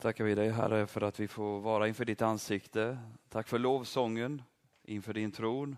tackar 0.00 0.24
vi 0.24 0.34
dig 0.34 0.50
Herre 0.50 0.86
för 0.86 1.00
att 1.00 1.20
vi 1.20 1.28
får 1.28 1.60
vara 1.60 1.88
inför 1.88 2.04
ditt 2.04 2.22
ansikte. 2.22 2.98
Tack 3.28 3.48
för 3.48 3.58
lovsången 3.58 4.42
inför 4.82 5.14
din 5.14 5.32
tron. 5.32 5.76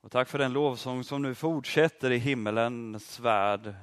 Och 0.00 0.10
tack 0.10 0.28
för 0.28 0.38
den 0.38 0.52
lovsång 0.52 1.04
som 1.04 1.22
nu 1.22 1.34
fortsätter 1.34 2.10
i 2.10 2.18
himmelens 2.18 3.20
värld. 3.20 3.74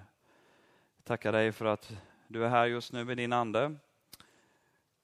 Tackar 1.04 1.32
dig 1.32 1.52
för 1.52 1.66
att 1.66 1.92
du 2.28 2.46
är 2.46 2.50
här 2.50 2.66
just 2.66 2.94
nu 2.94 3.04
med 3.04 3.18
din 3.18 3.34
ande. 3.34 3.76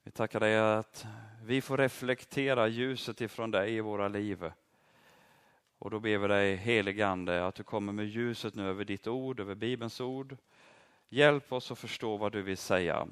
Vi 0.04 0.12
tackar 0.12 0.40
dig 0.40 0.58
att 0.58 1.06
vi 1.44 1.62
får 1.62 1.78
reflektera 1.78 2.68
ljuset 2.68 3.22
ifrån 3.22 3.52
dig 3.52 3.76
i 3.76 3.82
våra 3.82 4.08
liv. 4.08 4.52
Och 5.80 5.92
då 5.92 6.00
ber 6.00 6.18
vi 6.18 6.28
dig 6.28 6.56
heligande 6.56 7.48
att 7.48 7.56
du 7.56 7.64
kommer 7.64 7.94
med 7.94 8.06
ljuset 8.06 8.56
nu 8.56 8.70
över 8.70 8.86
ditt 8.86 9.08
ord, 9.08 9.40
över 9.40 9.56
Bibelns 9.56 10.02
ord. 10.02 10.38
Hjälp 11.10 11.54
oss 11.54 11.72
att 11.72 11.80
förstå 11.80 12.18
vad 12.18 12.32
du 12.32 12.42
vill 12.42 12.58
säga. 12.58 13.08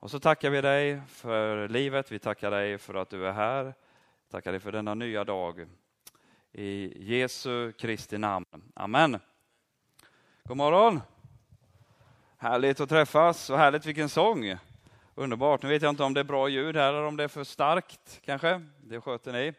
Och 0.00 0.10
så 0.10 0.20
tackar 0.20 0.50
vi 0.50 0.60
dig 0.60 1.00
för 1.08 1.68
livet, 1.68 2.12
vi 2.12 2.18
tackar 2.18 2.50
dig 2.50 2.78
för 2.78 2.94
att 2.94 3.10
du 3.10 3.26
är 3.26 3.32
här. 3.32 3.74
Tackar 4.30 4.50
dig 4.50 4.60
för 4.60 4.72
denna 4.72 4.94
nya 4.94 5.24
dag. 5.24 5.66
I 6.52 6.92
Jesu 7.14 7.72
Kristi 7.72 8.18
namn. 8.18 8.46
Amen. 8.74 9.18
God 10.44 10.56
morgon! 10.56 11.00
Härligt 12.36 12.80
att 12.80 12.88
träffas 12.88 13.50
och 13.50 13.58
härligt 13.58 13.86
vilken 13.86 14.08
sång. 14.08 14.56
Underbart. 15.14 15.62
Nu 15.62 15.68
vet 15.68 15.82
jag 15.82 15.90
inte 15.90 16.02
om 16.02 16.14
det 16.14 16.20
är 16.20 16.24
bra 16.24 16.48
ljud 16.48 16.76
här 16.76 16.88
eller 16.88 17.04
om 17.04 17.16
det 17.16 17.24
är 17.24 17.28
för 17.28 17.44
starkt 17.44 18.20
kanske. 18.24 18.66
Det 18.80 19.00
sköter 19.00 19.32
ni. 19.32 19.52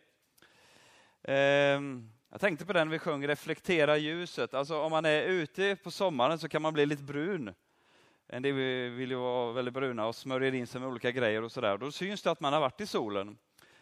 Ehm, 1.23 2.11
jag 2.29 2.41
tänkte 2.41 2.65
på 2.65 2.73
den 2.73 2.89
vi 2.89 2.99
sjöng 2.99 3.27
Reflektera 3.27 3.97
ljuset. 3.97 4.53
Alltså 4.53 4.81
om 4.81 4.91
man 4.91 5.05
är 5.05 5.21
ute 5.21 5.75
på 5.75 5.91
sommaren 5.91 6.39
så 6.39 6.49
kan 6.49 6.61
man 6.61 6.73
bli 6.73 6.85
lite 6.85 7.03
brun. 7.03 7.53
Eh, 8.31 8.37
en 8.37 8.43
del 8.43 8.53
vill 8.89 9.11
ju 9.11 9.15
vara 9.15 9.51
väldigt 9.51 9.73
bruna 9.73 10.07
och 10.07 10.15
smörjer 10.15 10.53
in 10.53 10.67
sig 10.67 10.81
med 10.81 10.89
olika 10.89 11.11
grejer 11.11 11.43
och 11.43 11.51
sådär. 11.51 11.77
Då 11.77 11.91
syns 11.91 12.21
det 12.21 12.31
att 12.31 12.39
man 12.39 12.53
har 12.53 12.59
varit 12.59 12.81
i 12.81 12.87
solen. 12.87 13.37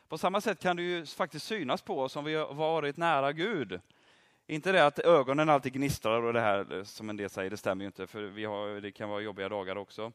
På 0.07 0.17
samma 0.17 0.41
sätt 0.41 0.60
kan 0.60 0.76
det 0.76 0.84
ju 0.84 1.05
faktiskt 1.05 1.46
synas 1.46 1.82
på 1.82 2.01
oss 2.01 2.15
om 2.15 2.26
vi 2.26 2.35
har 2.35 2.54
varit 2.54 2.98
nära 2.98 3.32
Gud. 3.32 3.82
Inte 4.48 4.71
det 4.71 4.85
att 4.85 4.99
ögonen 4.99 5.49
alltid 5.49 5.73
gnistrar 5.73 6.21
och 6.21 6.34
det 6.34 6.41
här 6.41 6.77
eh, 6.77 6.84
som 6.84 7.10
en 7.10 7.18
del 7.18 7.29
säger, 7.29 7.49
det 7.49 7.57
stämmer 7.57 7.84
ju 7.84 7.85
inte, 7.85 8.07
för 8.07 8.21
vi 8.21 8.46
har, 8.46 8.82
det 8.82 8.91
kan 8.91 9.10
vara 9.10 9.21
jobbiga 9.21 9.49
dagar 9.49 9.76
också. 9.76 10.12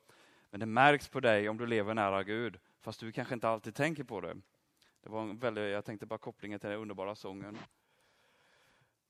Men 0.50 0.60
det 0.60 0.66
märks 0.66 1.08
på 1.08 1.20
dig 1.20 1.48
om 1.48 1.56
du 1.56 1.66
lever 1.66 1.94
nära 1.94 2.22
Gud, 2.22 2.58
fast 2.80 3.00
du 3.00 3.12
kanske 3.12 3.34
inte 3.34 3.48
alltid 3.48 3.74
tänker 3.74 4.04
på 4.04 4.20
det. 4.20 4.34
det 5.02 5.08
var 5.10 5.22
en 5.22 5.38
väldigt, 5.38 5.72
jag 5.72 5.84
tänkte 5.84 6.06
bara 6.06 6.18
kopplingen 6.18 6.60
till 6.60 6.70
den 6.70 6.78
underbara 6.78 7.14
sången. 7.14 7.58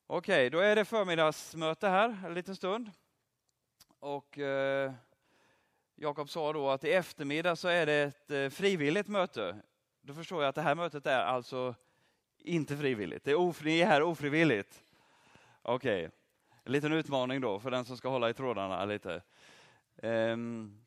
Okej, 0.06 0.50
då 0.50 0.58
är 0.58 0.76
det 0.76 0.84
förmiddagsmöte 0.84 1.88
här 1.88 2.22
en 2.26 2.34
liten 2.34 2.56
stund. 2.56 2.90
Och 3.98 4.38
eh, 4.38 4.92
Jakob 5.96 6.30
sa 6.30 6.52
då 6.52 6.70
att 6.70 6.84
i 6.84 6.92
eftermiddag 6.92 7.56
så 7.56 7.68
är 7.68 7.86
det 7.86 7.94
ett 7.94 8.30
eh, 8.30 8.48
frivilligt 8.48 9.08
möte. 9.08 9.62
Då 10.00 10.14
förstår 10.14 10.42
jag 10.42 10.48
att 10.48 10.54
det 10.54 10.62
här 10.62 10.74
mötet 10.74 11.06
är 11.06 11.24
alltså 11.24 11.74
inte 12.38 12.76
frivilligt. 12.76 13.24
Det 13.24 13.30
är 13.30 13.34
ofri, 13.34 13.82
här 13.82 14.02
ofrivilligt. 14.02 14.84
Okej, 15.62 16.06
okay. 16.06 16.18
en 16.64 16.72
liten 16.72 16.92
utmaning 16.92 17.40
då 17.40 17.60
för 17.60 17.70
den 17.70 17.84
som 17.84 17.96
ska 17.96 18.08
hålla 18.08 18.30
i 18.30 18.34
trådarna 18.34 18.84
lite. 18.84 19.22
Um, 20.02 20.84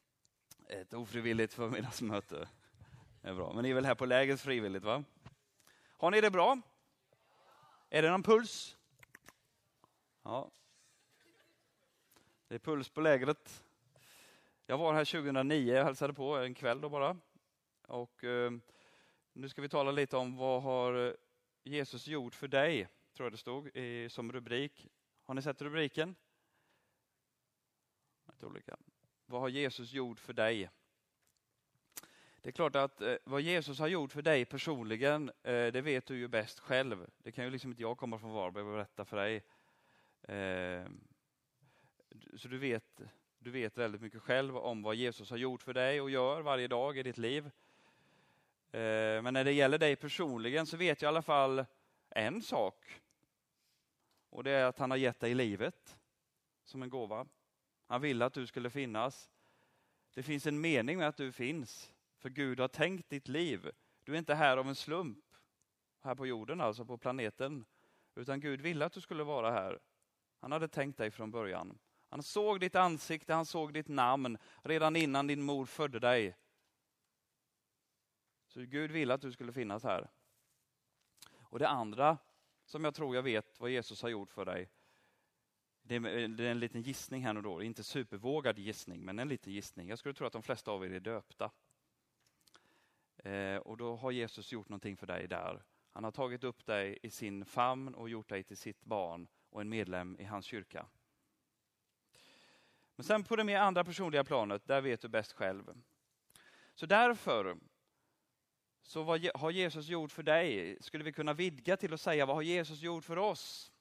ett 0.69 0.93
ofrivilligt 0.93 1.53
förmiddagsmöte. 1.53 2.47
Det 3.21 3.27
är 3.27 3.33
bra. 3.33 3.53
Men 3.53 3.63
ni 3.63 3.69
är 3.69 3.73
väl 3.73 3.85
här 3.85 3.95
på 3.95 4.05
läget 4.05 4.41
frivilligt 4.41 4.83
va? 4.83 5.03
Har 5.97 6.11
ni 6.11 6.21
det 6.21 6.31
bra? 6.31 6.61
Är 7.89 8.01
det 8.01 8.09
någon 8.09 8.23
puls? 8.23 8.77
Ja. 10.23 10.51
Det 12.47 12.55
är 12.55 12.59
puls 12.59 12.89
på 12.89 13.01
lägret. 13.01 13.63
Jag 14.69 14.77
var 14.77 14.93
här 14.93 15.05
2009 15.05 15.79
och 15.79 15.85
hälsade 15.85 16.13
på 16.13 16.35
en 16.35 16.53
kväll 16.53 16.81
då 16.81 16.89
bara. 16.89 17.17
Och 17.87 18.23
eh, 18.23 18.51
nu 19.33 19.49
ska 19.49 19.61
vi 19.61 19.69
tala 19.69 19.91
lite 19.91 20.17
om 20.17 20.37
vad 20.37 20.63
har 20.63 21.07
eh, 21.07 21.13
Jesus 21.63 22.07
gjort 22.07 22.35
för 22.35 22.47
dig, 22.47 22.87
tror 23.13 23.25
jag 23.25 23.33
det 23.33 23.37
stod 23.37 23.67
i, 23.67 24.09
som 24.09 24.31
rubrik. 24.31 24.87
Har 25.25 25.33
ni 25.33 25.41
sett 25.41 25.61
rubriken? 25.61 26.15
olika. 28.41 28.77
Vad 29.25 29.41
har 29.41 29.49
Jesus 29.49 29.93
gjort 29.93 30.19
för 30.19 30.33
dig? 30.33 30.69
Det 32.41 32.49
är 32.49 32.51
klart 32.51 32.75
att 32.75 33.01
eh, 33.01 33.15
vad 33.23 33.41
Jesus 33.41 33.79
har 33.79 33.87
gjort 33.87 34.11
för 34.11 34.21
dig 34.21 34.45
personligen, 34.45 35.31
eh, 35.43 35.67
det 35.67 35.81
vet 35.81 36.05
du 36.05 36.17
ju 36.17 36.27
bäst 36.27 36.59
själv. 36.59 37.09
Det 37.17 37.31
kan 37.31 37.45
ju 37.45 37.51
liksom 37.51 37.71
inte 37.71 37.81
jag 37.81 37.97
komma 37.97 38.19
från 38.19 38.31
Varberg 38.31 38.63
och 38.63 38.71
berätta 38.73 39.05
för 39.05 39.17
dig. 39.17 39.43
Eh, 40.21 40.87
så 42.35 42.47
du 42.47 42.57
vet, 42.57 43.01
du 43.47 43.51
vet 43.51 43.77
väldigt 43.77 44.01
mycket 44.01 44.21
själv 44.21 44.57
om 44.57 44.81
vad 44.81 44.95
Jesus 44.95 45.29
har 45.29 45.37
gjort 45.37 45.63
för 45.63 45.73
dig 45.73 46.01
och 46.01 46.09
gör 46.09 46.41
varje 46.41 46.67
dag 46.67 46.97
i 46.97 47.03
ditt 47.03 47.17
liv. 47.17 47.45
Eh, 48.71 49.21
men 49.21 49.33
när 49.33 49.43
det 49.43 49.51
gäller 49.51 49.77
dig 49.77 49.95
personligen 49.95 50.65
så 50.65 50.77
vet 50.77 51.01
jag 51.01 51.07
i 51.07 51.13
alla 51.13 51.21
fall 51.21 51.65
en 52.09 52.41
sak. 52.41 53.01
Och 54.29 54.43
det 54.43 54.51
är 54.51 54.65
att 54.65 54.79
han 54.79 54.91
har 54.91 54.97
gett 54.97 55.19
dig 55.19 55.33
livet 55.35 55.97
som 56.63 56.83
en 56.83 56.89
gåva. 56.89 57.27
Han 57.85 58.01
ville 58.01 58.25
att 58.25 58.33
du 58.33 58.47
skulle 58.47 58.69
finnas. 58.69 59.29
Det 60.13 60.23
finns 60.23 60.47
en 60.47 60.61
mening 60.61 60.97
med 60.97 61.07
att 61.07 61.17
du 61.17 61.31
finns, 61.31 61.93
för 62.17 62.29
Gud 62.29 62.59
har 62.59 62.67
tänkt 62.67 63.09
ditt 63.09 63.27
liv. 63.27 63.71
Du 64.03 64.13
är 64.13 64.17
inte 64.17 64.35
här 64.35 64.57
av 64.57 64.67
en 64.67 64.75
slump, 64.75 65.25
här 66.03 66.15
på 66.15 66.27
jorden, 66.27 66.61
alltså 66.61 66.85
på 66.85 66.97
planeten, 66.97 67.65
utan 68.15 68.39
Gud 68.39 68.61
ville 68.61 68.85
att 68.85 68.93
du 68.93 69.01
skulle 69.01 69.23
vara 69.23 69.51
här. 69.51 69.79
Han 70.39 70.51
hade 70.51 70.67
tänkt 70.67 70.97
dig 70.97 71.11
från 71.11 71.31
början. 71.31 71.77
Han 72.09 72.23
såg 72.23 72.59
ditt 72.59 72.75
ansikte, 72.75 73.33
han 73.33 73.45
såg 73.45 73.73
ditt 73.73 73.87
namn 73.87 74.37
redan 74.63 74.95
innan 74.95 75.27
din 75.27 75.41
mor 75.41 75.65
födde 75.65 75.99
dig. 75.99 76.37
Så 78.47 78.61
Gud 78.61 78.91
ville 78.91 79.13
att 79.13 79.21
du 79.21 79.31
skulle 79.31 79.53
finnas 79.53 79.83
här. 79.83 80.09
Och 81.33 81.59
det 81.59 81.67
andra 81.67 82.17
som 82.65 82.83
jag 82.83 82.95
tror 82.95 83.15
jag 83.15 83.23
vet 83.23 83.59
vad 83.59 83.69
Jesus 83.69 84.01
har 84.01 84.09
gjort 84.09 84.31
för 84.31 84.45
dig, 84.45 84.69
det 85.81 85.95
är 85.95 86.41
en 86.41 86.59
liten 86.59 86.81
gissning 86.81 87.25
här 87.25 87.33
nu 87.33 87.41
då, 87.41 87.63
inte 87.63 87.83
supervågad 87.83 88.59
gissning, 88.59 89.05
men 89.05 89.19
en 89.19 89.27
liten 89.27 89.53
gissning. 89.53 89.89
Jag 89.89 89.99
skulle 89.99 90.13
tro 90.13 90.27
att 90.27 90.33
de 90.33 90.43
flesta 90.43 90.71
av 90.71 90.85
er 90.85 90.91
är 90.91 90.99
döpta. 90.99 91.51
Eh, 93.17 93.57
och 93.57 93.77
då 93.77 93.95
har 93.95 94.11
Jesus 94.11 94.51
gjort 94.51 94.69
någonting 94.69 94.97
för 94.97 95.07
dig 95.07 95.27
där. 95.27 95.63
Han 95.91 96.03
har 96.03 96.11
tagit 96.11 96.43
upp 96.43 96.65
dig 96.65 96.99
i 97.03 97.09
sin 97.09 97.45
famn 97.45 97.95
och 97.95 98.09
gjort 98.09 98.29
dig 98.29 98.43
till 98.43 98.57
sitt 98.57 98.85
barn 98.85 99.27
och 99.49 99.61
en 99.61 99.69
medlem 99.69 100.19
i 100.19 100.23
hans 100.23 100.45
kyrka. 100.45 100.85
Men 102.97 103.03
sen 103.03 103.23
på 103.23 103.35
det 103.35 103.43
mer 103.43 103.57
andra 103.57 103.83
personliga 103.83 104.23
planet, 104.23 104.67
där 104.67 104.81
vet 104.81 105.01
du 105.01 105.07
bäst 105.07 105.33
själv. 105.33 105.73
Så 106.75 106.85
därför, 106.85 107.57
så 108.81 109.03
vad 109.03 109.29
har 109.35 109.51
Jesus 109.51 109.87
gjort 109.87 110.11
för 110.11 110.23
dig? 110.23 110.77
Skulle 110.81 111.03
vi 111.03 111.11
kunna 111.11 111.33
vidga 111.33 111.77
till 111.77 111.93
att 111.93 112.01
säga, 112.01 112.25
vad 112.25 112.35
har 112.35 112.43
Jesus 112.43 112.81
gjort 112.81 113.05
för 113.05 113.17
oss? 113.17 113.71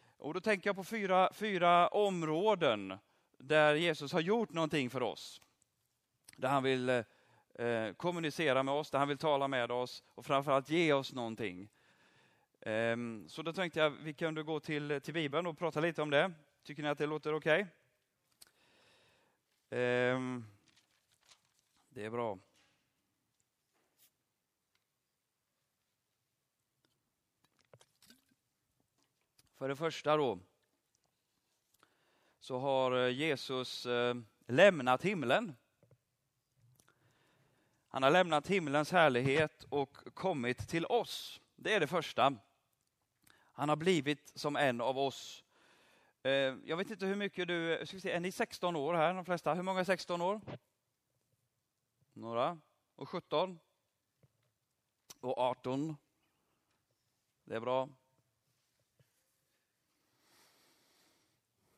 Och 0.00 0.34
då 0.34 0.40
tänker 0.40 0.68
jag 0.68 0.76
på 0.76 0.84
fyra, 0.84 1.32
fyra 1.32 1.88
områden 1.88 2.98
där 3.38 3.74
Jesus 3.74 4.12
har 4.12 4.20
gjort 4.20 4.52
någonting 4.52 4.90
för 4.90 5.02
oss. 5.02 5.40
Där 6.36 6.48
han 6.48 6.62
vill 6.62 6.88
eh, 6.88 7.92
kommunicera 7.96 8.62
med 8.62 8.74
oss, 8.74 8.90
där 8.90 8.98
han 8.98 9.08
vill 9.08 9.18
tala 9.18 9.48
med 9.48 9.70
oss 9.70 10.02
och 10.14 10.26
framförallt 10.26 10.70
ge 10.70 10.92
oss 10.92 11.12
någonting. 11.12 11.68
Eh, 12.60 12.96
så 13.26 13.42
då 13.42 13.52
tänkte 13.52 13.80
jag 13.80 13.90
vi 13.90 14.14
kunde 14.14 14.42
gå 14.42 14.60
till, 14.60 15.00
till 15.00 15.14
Bibeln 15.14 15.46
och 15.46 15.58
prata 15.58 15.80
lite 15.80 16.02
om 16.02 16.10
det. 16.10 16.32
Tycker 16.62 16.82
ni 16.82 16.88
att 16.88 16.98
det 16.98 17.06
låter 17.06 17.34
okej? 17.34 17.62
Okay? 17.62 17.77
Ehm, 19.70 20.44
det 21.88 22.04
är 22.04 22.10
bra. 22.10 22.38
För 29.54 29.68
det 29.68 29.76
första 29.76 30.16
då, 30.16 30.38
så 32.40 32.58
har 32.58 33.06
eh, 33.06 33.14
Jesus 33.14 33.86
eh, 33.86 34.14
lämnat 34.46 35.02
himlen. 35.02 35.56
Han 37.88 38.02
har 38.02 38.10
lämnat 38.10 38.46
himlens 38.46 38.92
härlighet 38.92 39.64
och 39.68 39.96
kommit 40.14 40.68
till 40.68 40.86
oss. 40.86 41.40
Det 41.56 41.74
är 41.74 41.80
det 41.80 41.86
första. 41.86 42.34
Han 43.52 43.68
har 43.68 43.76
blivit 43.76 44.32
som 44.34 44.56
en 44.56 44.80
av 44.80 44.98
oss. 44.98 45.44
Eh, 46.22 46.30
jag 46.64 46.76
vet 46.76 46.90
inte 46.90 47.06
hur 47.06 47.16
mycket 47.16 47.48
du, 47.48 47.86
ska 47.86 47.96
vi 47.96 48.00
se, 48.00 48.10
är 48.10 48.20
ni 48.20 48.32
16 48.32 48.76
år 48.76 48.94
här 48.94 49.14
de 49.14 49.24
flesta? 49.24 49.54
Hur 49.54 49.62
många 49.62 49.80
är 49.80 49.84
16 49.84 50.20
år? 50.20 50.40
Några. 52.12 52.58
Och 52.94 53.08
17? 53.08 53.58
Och 55.20 55.38
18? 55.38 55.96
Det 57.44 57.56
är 57.56 57.60
bra. 57.60 57.88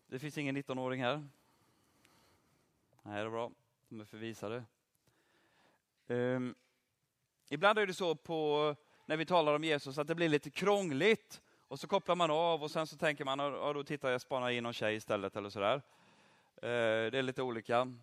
Det 0.06 0.18
finns 0.18 0.38
ingen 0.38 0.56
19-åring 0.56 1.02
här. 1.02 1.28
Nej, 3.02 3.14
det 3.14 3.26
är 3.26 3.30
bra. 3.30 3.50
De 3.88 4.00
är 4.00 4.04
förvisade. 4.04 4.56
Um, 6.06 6.16
ehm, 6.16 6.54
ibland 7.48 7.78
är 7.78 7.86
det 7.86 7.94
så 7.94 8.14
på, 8.14 8.76
när 9.06 9.16
vi 9.16 9.26
talar 9.26 9.54
om 9.54 9.64
Jesus 9.64 9.98
att 9.98 10.06
det 10.06 10.14
blir 10.14 10.28
lite 10.28 10.50
krångligt 10.50 11.42
och 11.70 11.80
så 11.80 11.88
kopplar 11.88 12.16
man 12.16 12.30
av 12.30 12.62
och 12.62 12.70
sen 12.70 12.86
så 12.86 12.96
tänker 12.96 13.24
man, 13.24 13.38
ja, 13.38 13.72
då 13.72 13.84
tittar 13.84 14.10
jag, 14.10 14.20
spanar 14.20 14.50
in 14.50 14.62
någon 14.62 14.72
tjej 14.72 14.96
istället 14.96 15.36
eller 15.36 15.50
sådär. 15.50 15.82
Eh, 16.56 17.10
det 17.10 17.18
är 17.18 17.22
lite 17.22 17.42
olika. 17.42 17.94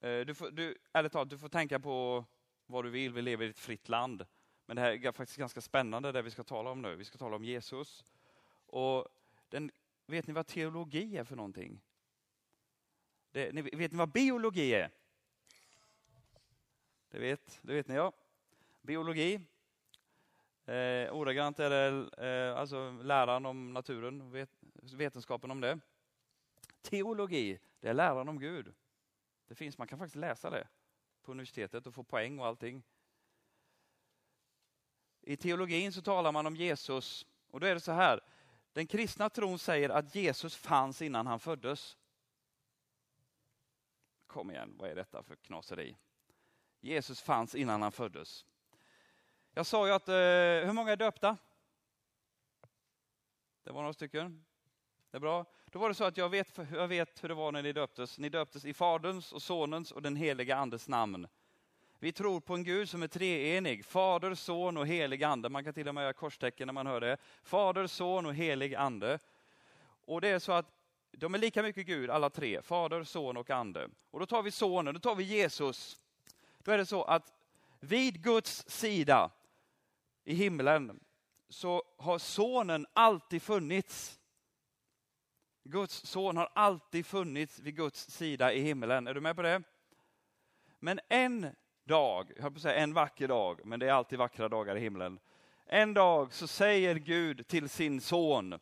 Eh, 0.00 0.20
du 0.20 0.34
får, 0.34 0.50
du, 0.50 0.78
ärligt 0.92 1.12
talat, 1.12 1.30
du 1.30 1.38
får 1.38 1.48
tänka 1.48 1.80
på 1.80 2.24
vad 2.66 2.84
du 2.84 2.90
vill, 2.90 3.12
vi 3.12 3.22
lever 3.22 3.46
i 3.46 3.48
ett 3.48 3.58
fritt 3.58 3.88
land. 3.88 4.26
Men 4.66 4.76
det 4.76 4.82
här 4.82 5.06
är 5.06 5.12
faktiskt 5.12 5.38
ganska 5.38 5.60
spännande 5.60 6.12
det 6.12 6.22
vi 6.22 6.30
ska 6.30 6.44
tala 6.44 6.70
om 6.70 6.82
nu. 6.82 6.96
Vi 6.96 7.04
ska 7.04 7.18
tala 7.18 7.36
om 7.36 7.44
Jesus. 7.44 8.04
Och 8.66 9.08
den, 9.48 9.70
vet 10.06 10.26
ni 10.26 10.32
vad 10.32 10.46
teologi 10.46 11.16
är 11.16 11.24
för 11.24 11.36
någonting? 11.36 11.80
Det, 13.30 13.54
ni, 13.54 13.62
vet 13.62 13.92
ni 13.92 13.98
vad 13.98 14.12
biologi 14.12 14.74
är? 14.74 14.90
Det 17.08 17.18
vet, 17.18 17.58
det 17.62 17.74
vet 17.74 17.88
ni 17.88 17.94
ja. 17.94 18.12
Biologi. 18.82 19.40
Eh, 20.66 21.12
ordagrant 21.12 21.60
är 21.60 21.70
det 21.70 22.10
eh, 22.26 22.56
alltså 22.56 22.90
läran 22.90 23.46
om 23.46 23.72
naturen, 23.72 24.30
vet, 24.30 24.50
vetenskapen 24.74 25.50
om 25.50 25.60
det. 25.60 25.80
Teologi, 26.82 27.58
det 27.80 27.88
är 27.88 27.94
läran 27.94 28.28
om 28.28 28.38
Gud. 28.38 28.74
Det 29.46 29.54
finns, 29.54 29.78
man 29.78 29.86
kan 29.86 29.98
faktiskt 29.98 30.16
läsa 30.16 30.50
det 30.50 30.68
på 31.22 31.32
universitetet 31.32 31.86
och 31.86 31.94
få 31.94 32.04
poäng 32.04 32.38
och 32.38 32.46
allting. 32.46 32.82
I 35.20 35.36
teologin 35.36 35.92
så 35.92 36.02
talar 36.02 36.32
man 36.32 36.46
om 36.46 36.56
Jesus 36.56 37.26
och 37.50 37.60
då 37.60 37.66
är 37.66 37.74
det 37.74 37.80
så 37.80 37.92
här. 37.92 38.20
Den 38.72 38.86
kristna 38.86 39.30
tron 39.30 39.58
säger 39.58 39.88
att 39.88 40.14
Jesus 40.14 40.56
fanns 40.56 41.02
innan 41.02 41.26
han 41.26 41.40
föddes. 41.40 41.96
Kom 44.26 44.50
igen, 44.50 44.74
vad 44.78 44.90
är 44.90 44.94
detta 44.94 45.22
för 45.22 45.36
knaseri? 45.36 45.96
Jesus 46.80 47.20
fanns 47.20 47.54
innan 47.54 47.82
han 47.82 47.92
föddes. 47.92 48.46
Jag 49.54 49.66
sa 49.66 49.86
ju 49.86 49.92
att, 49.92 50.08
eh, 50.08 50.14
hur 50.66 50.72
många 50.72 50.92
är 50.92 50.96
döpta? 50.96 51.36
Det 53.62 53.70
var 53.70 53.80
några 53.80 53.92
stycken. 53.92 54.44
Det 55.10 55.16
är 55.16 55.20
bra. 55.20 55.44
Då 55.66 55.78
var 55.78 55.88
det 55.88 55.94
så 55.94 56.04
att 56.04 56.16
jag 56.16 56.28
vet, 56.28 56.58
jag 56.72 56.88
vet 56.88 57.24
hur 57.24 57.28
det 57.28 57.34
var 57.34 57.52
när 57.52 57.62
ni 57.62 57.72
döptes. 57.72 58.18
Ni 58.18 58.28
döptes 58.28 58.64
i 58.64 58.74
Faderns 58.74 59.32
och 59.32 59.42
Sonens 59.42 59.92
och 59.92 60.02
den 60.02 60.16
heliga 60.16 60.56
Andes 60.56 60.88
namn. 60.88 61.28
Vi 61.98 62.12
tror 62.12 62.40
på 62.40 62.54
en 62.54 62.64
Gud 62.64 62.88
som 62.88 63.02
är 63.02 63.08
treenig, 63.08 63.84
Fader, 63.84 64.34
Son 64.34 64.76
och 64.76 64.86
helig 64.86 65.24
Ande. 65.24 65.48
Man 65.48 65.64
kan 65.64 65.74
till 65.74 65.88
och 65.88 65.94
med 65.94 66.02
göra 66.02 66.12
korstecken 66.12 66.66
när 66.66 66.72
man 66.72 66.86
hör 66.86 67.00
det. 67.00 67.16
Fader, 67.42 67.86
Son 67.86 68.26
och 68.26 68.34
helig 68.34 68.74
Ande. 68.74 69.18
Och 70.04 70.20
det 70.20 70.28
är 70.28 70.38
så 70.38 70.52
att 70.52 70.66
de 71.10 71.34
är 71.34 71.38
lika 71.38 71.62
mycket 71.62 71.86
Gud 71.86 72.10
alla 72.10 72.30
tre, 72.30 72.62
Fader, 72.62 73.04
Son 73.04 73.36
och 73.36 73.50
Ande. 73.50 73.88
Och 74.10 74.20
då 74.20 74.26
tar 74.26 74.42
vi 74.42 74.50
Sonen, 74.50 74.94
då 74.94 75.00
tar 75.00 75.14
vi 75.14 75.24
Jesus. 75.24 76.00
Då 76.58 76.72
är 76.72 76.78
det 76.78 76.86
så 76.86 77.02
att 77.02 77.32
vid 77.80 78.22
Guds 78.22 78.68
sida 78.68 79.30
i 80.24 80.34
himlen 80.34 81.00
så 81.48 81.82
har 81.98 82.18
Sonen 82.18 82.86
alltid 82.92 83.42
funnits. 83.42 84.20
Guds 85.64 86.06
son 86.06 86.36
har 86.36 86.48
alltid 86.54 87.06
funnits 87.06 87.58
vid 87.58 87.76
Guds 87.76 88.10
sida 88.10 88.52
i 88.52 88.60
himlen. 88.60 89.06
Är 89.06 89.14
du 89.14 89.20
med 89.20 89.36
på 89.36 89.42
det? 89.42 89.62
Men 90.78 91.00
en 91.08 91.46
dag, 91.84 92.32
jag 92.36 92.42
höll 92.42 92.52
på 92.52 92.56
att 92.56 92.62
säga 92.62 92.74
en 92.74 92.94
vacker 92.94 93.28
dag, 93.28 93.60
men 93.64 93.80
det 93.80 93.86
är 93.86 93.92
alltid 93.92 94.18
vackra 94.18 94.48
dagar 94.48 94.76
i 94.76 94.80
himlen. 94.80 95.18
En 95.66 95.94
dag 95.94 96.32
så 96.32 96.46
säger 96.46 96.94
Gud 96.94 97.46
till 97.46 97.68
sin 97.68 98.00
son, 98.00 98.58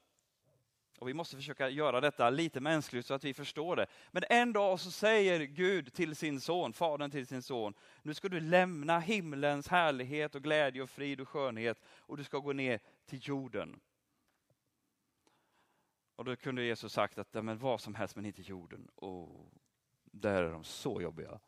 och 0.99 1.09
vi 1.09 1.15
måste 1.15 1.37
försöka 1.37 1.69
göra 1.69 2.00
detta 2.00 2.31
lite 2.31 2.61
mänskligt 2.61 3.06
så 3.06 3.15
att 3.15 3.25
vi 3.25 3.35
förstår 3.35 3.77
det. 3.77 3.87
Men 4.11 4.23
en 4.29 4.53
dag 4.53 4.81
så 4.81 4.91
säger 4.91 5.41
Gud 5.41 5.93
till 5.93 6.17
sin 6.17 6.41
son, 6.41 6.73
Fadern 6.73 7.11
till 7.11 7.27
sin 7.27 7.43
son, 7.43 7.75
nu 8.03 8.15
ska 8.15 8.29
du 8.29 8.41
lämna 8.41 8.99
himlens 8.99 9.69
härlighet 9.69 10.35
och 10.35 10.43
glädje 10.43 10.83
och 10.83 10.91
frid 10.91 11.21
och 11.21 11.29
skönhet 11.29 11.79
och 11.87 12.17
du 12.17 12.25
ska 12.25 12.39
gå 12.39 12.53
ner 12.53 12.81
till 13.06 13.21
jorden. 13.23 13.81
Och 16.17 16.25
då 16.25 16.37
kunde 16.37 16.65
Jesus 16.65 16.93
sagt 16.93 17.19
att 17.19 17.45
men 17.45 17.59
vad 17.59 17.81
som 17.81 17.95
helst 17.95 18.17
men 18.17 18.27
inte 18.27 18.43
jorden. 18.43 18.89
Och 18.95 19.53
där 20.05 20.43
är 20.43 20.50
de 20.53 20.65
så 20.65 21.03
jobbiga. 21.03 21.41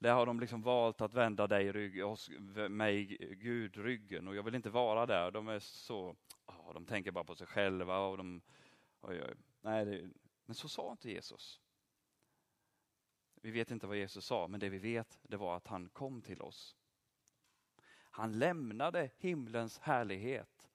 Där 0.00 0.12
har 0.12 0.26
de 0.26 0.40
liksom 0.40 0.62
valt 0.62 1.00
att 1.00 1.14
vända 1.14 1.46
dig 1.46 1.72
rygg, 1.72 2.04
oss, 2.04 2.30
mig, 2.68 3.04
Gud, 3.40 3.76
ryggen 3.76 4.28
och 4.28 4.34
jag 4.34 4.42
vill 4.42 4.54
inte 4.54 4.70
vara 4.70 5.06
där. 5.06 5.30
De 5.30 5.48
är 5.48 5.58
så, 5.58 6.16
oh, 6.46 6.74
de 6.74 6.86
tänker 6.86 7.10
bara 7.10 7.24
på 7.24 7.34
sig 7.34 7.46
själva. 7.46 7.98
Och 7.98 8.16
de, 8.16 8.42
oj, 9.00 9.22
oj. 9.22 9.34
Nej, 9.60 9.84
det, 9.84 10.10
men 10.44 10.54
så 10.54 10.68
sa 10.68 10.92
inte 10.92 11.10
Jesus. 11.10 11.60
Vi 13.34 13.50
vet 13.50 13.70
inte 13.70 13.86
vad 13.86 13.96
Jesus 13.96 14.24
sa, 14.24 14.48
men 14.48 14.60
det 14.60 14.68
vi 14.68 14.78
vet 14.78 15.18
det 15.22 15.36
var 15.36 15.56
att 15.56 15.66
han 15.66 15.88
kom 15.88 16.22
till 16.22 16.42
oss. 16.42 16.76
Han 18.10 18.38
lämnade 18.38 19.10
himlens 19.16 19.78
härlighet, 19.78 20.68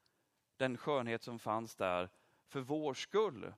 den 0.58 0.78
skönhet 0.78 1.24
som 1.24 1.40
fanns 1.40 1.76
där 1.76 2.10
för 2.48 2.62
vår 2.62 2.94
skull. 2.94 3.54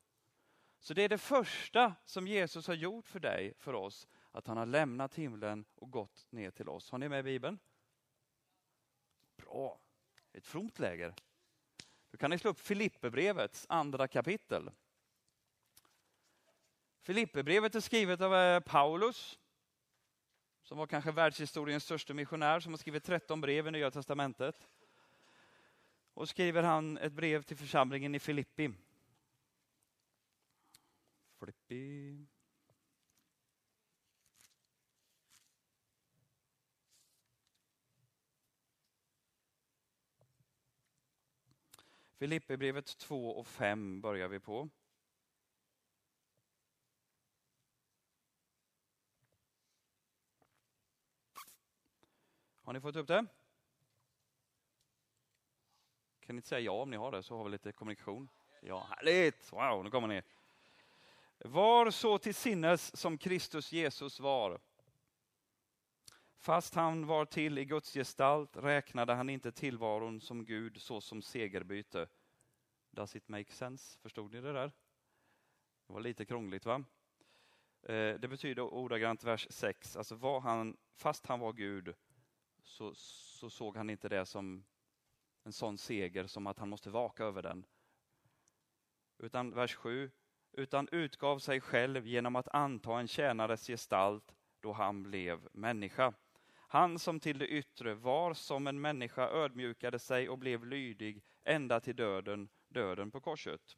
Så 0.79 0.93
det 0.93 1.01
är 1.01 1.09
det 1.09 1.17
första 1.17 1.95
som 2.05 2.27
Jesus 2.27 2.67
har 2.67 2.73
gjort 2.73 3.07
för 3.07 3.19
dig, 3.19 3.53
för 3.57 3.73
oss, 3.73 4.07
att 4.37 4.47
han 4.47 4.57
har 4.57 4.65
lämnat 4.65 5.15
himlen 5.15 5.65
och 5.75 5.91
gått 5.91 6.27
ner 6.29 6.51
till 6.51 6.69
oss. 6.69 6.91
Har 6.91 6.97
ni 6.97 7.09
med 7.09 7.23
Bibeln? 7.23 7.59
Bra, 9.37 9.79
ett 10.33 10.45
fromt 10.45 10.79
läger. 10.79 11.13
Då 12.11 12.17
kan 12.17 12.29
ni 12.29 12.39
slå 12.39 12.51
upp 12.51 12.59
Filipperbrevets 12.59 13.65
andra 13.69 14.07
kapitel. 14.07 14.71
Filipperbrevet 17.01 17.75
är 17.75 17.79
skrivet 17.79 18.21
av 18.21 18.35
eh, 18.35 18.59
Paulus, 18.59 19.39
som 20.61 20.77
var 20.77 20.87
kanske 20.87 21.11
världshistoriens 21.11 21.83
största 21.83 22.13
missionär, 22.13 22.59
som 22.59 22.73
har 22.73 22.77
skrivit 22.77 23.03
13 23.03 23.41
brev 23.41 23.67
i 23.67 23.71
Nya 23.71 23.91
Testamentet. 23.91 24.69
Och 26.13 26.29
skriver 26.29 26.63
han 26.63 26.97
ett 26.97 27.13
brev 27.13 27.43
till 27.43 27.57
församlingen 27.57 28.15
i 28.15 28.19
Filippi. 28.19 28.73
Filippi. 31.39 32.27
Filipperbrevet 42.17 42.97
2 42.97 43.29
och 43.29 43.47
5 43.47 44.01
börjar 44.01 44.27
vi 44.27 44.39
på. 44.39 44.69
Har 52.67 52.73
ni 52.73 52.81
fått 52.81 52.95
upp 52.95 53.07
det? 53.07 53.25
Kan 56.19 56.35
ni 56.35 56.37
inte 56.37 56.47
säga 56.47 56.59
ja 56.59 56.71
om 56.71 56.89
ni 56.89 56.97
har 56.97 57.11
det, 57.11 57.23
så 57.23 57.37
har 57.37 57.43
vi 57.43 57.49
lite 57.49 57.71
kommunikation. 57.71 58.29
Ja, 58.61 58.87
härligt! 58.89 59.53
Wow, 59.53 59.83
nu 59.83 59.89
kommer 59.89 60.07
ni. 60.07 60.21
Var 61.37 61.91
så 61.91 62.17
till 62.17 62.35
sinnes 62.35 62.97
som 62.97 63.17
Kristus 63.17 63.71
Jesus 63.71 64.19
var. 64.19 64.59
Fast 66.37 66.75
han 66.75 67.05
var 67.05 67.25
till 67.25 67.57
i 67.57 67.65
Guds 67.65 67.93
gestalt 67.93 68.57
räknade 68.57 69.13
han 69.13 69.29
inte 69.29 69.51
tillvaron 69.51 70.21
som 70.21 70.45
Gud 70.45 70.81
så 70.81 71.01
som 71.01 71.21
segerbyte. 71.21 72.07
Does 72.97 73.15
it 73.15 73.29
make 73.29 73.51
sense? 73.51 73.99
Förstod 73.99 74.33
ni 74.33 74.41
det 74.41 74.53
där? 74.53 74.71
Det 75.87 75.93
var 75.93 76.01
lite 76.01 76.25
krångligt 76.25 76.65
va? 76.65 76.83
Eh, 77.83 78.13
det 78.19 78.27
betyder 78.27 78.61
ordagrant 78.61 79.23
vers 79.23 79.47
6, 79.49 79.95
alltså 79.95 80.15
var 80.15 80.39
han, 80.39 80.77
fast 80.93 81.25
han 81.25 81.39
var 81.39 81.53
Gud 81.53 81.95
så, 82.63 82.95
så 82.95 83.49
såg 83.49 83.77
han 83.77 83.89
inte 83.89 84.09
det 84.09 84.25
som 84.25 84.65
en 85.43 85.53
sån 85.53 85.77
seger 85.77 86.27
som 86.27 86.47
att 86.47 86.59
han 86.59 86.69
måste 86.69 86.89
vaka 86.89 87.23
över 87.23 87.41
den. 87.41 87.65
Utan 89.17 89.51
vers 89.51 89.75
7, 89.75 90.11
utan 90.51 90.87
utgav 90.91 91.39
sig 91.39 91.61
själv 91.61 92.07
genom 92.07 92.35
att 92.35 92.47
anta 92.47 92.99
en 92.99 93.07
tjänares 93.07 93.67
gestalt 93.67 94.35
då 94.59 94.73
han 94.73 95.03
blev 95.03 95.47
människa. 95.51 96.13
Han 96.53 96.99
som 96.99 97.19
till 97.19 97.37
det 97.37 97.47
yttre 97.47 97.93
var 97.93 98.33
som 98.33 98.67
en 98.67 98.81
människa 98.81 99.29
ödmjukade 99.29 99.99
sig 99.99 100.29
och 100.29 100.37
blev 100.37 100.65
lydig 100.65 101.23
ända 101.43 101.79
till 101.79 101.95
döden, 101.95 102.49
döden 102.67 103.11
på 103.11 103.21
korset. 103.21 103.77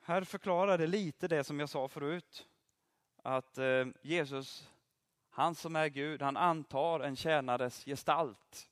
Här 0.00 0.24
förklarar 0.24 0.78
det 0.78 0.86
lite 0.86 1.28
det 1.28 1.44
som 1.44 1.60
jag 1.60 1.68
sa 1.68 1.88
förut, 1.88 2.48
att 3.22 3.58
eh, 3.58 3.86
Jesus, 4.02 4.70
han 5.30 5.54
som 5.54 5.76
är 5.76 5.88
Gud, 5.88 6.22
han 6.22 6.36
antar 6.36 7.00
en 7.00 7.16
tjänares 7.16 7.84
gestalt. 7.84 8.70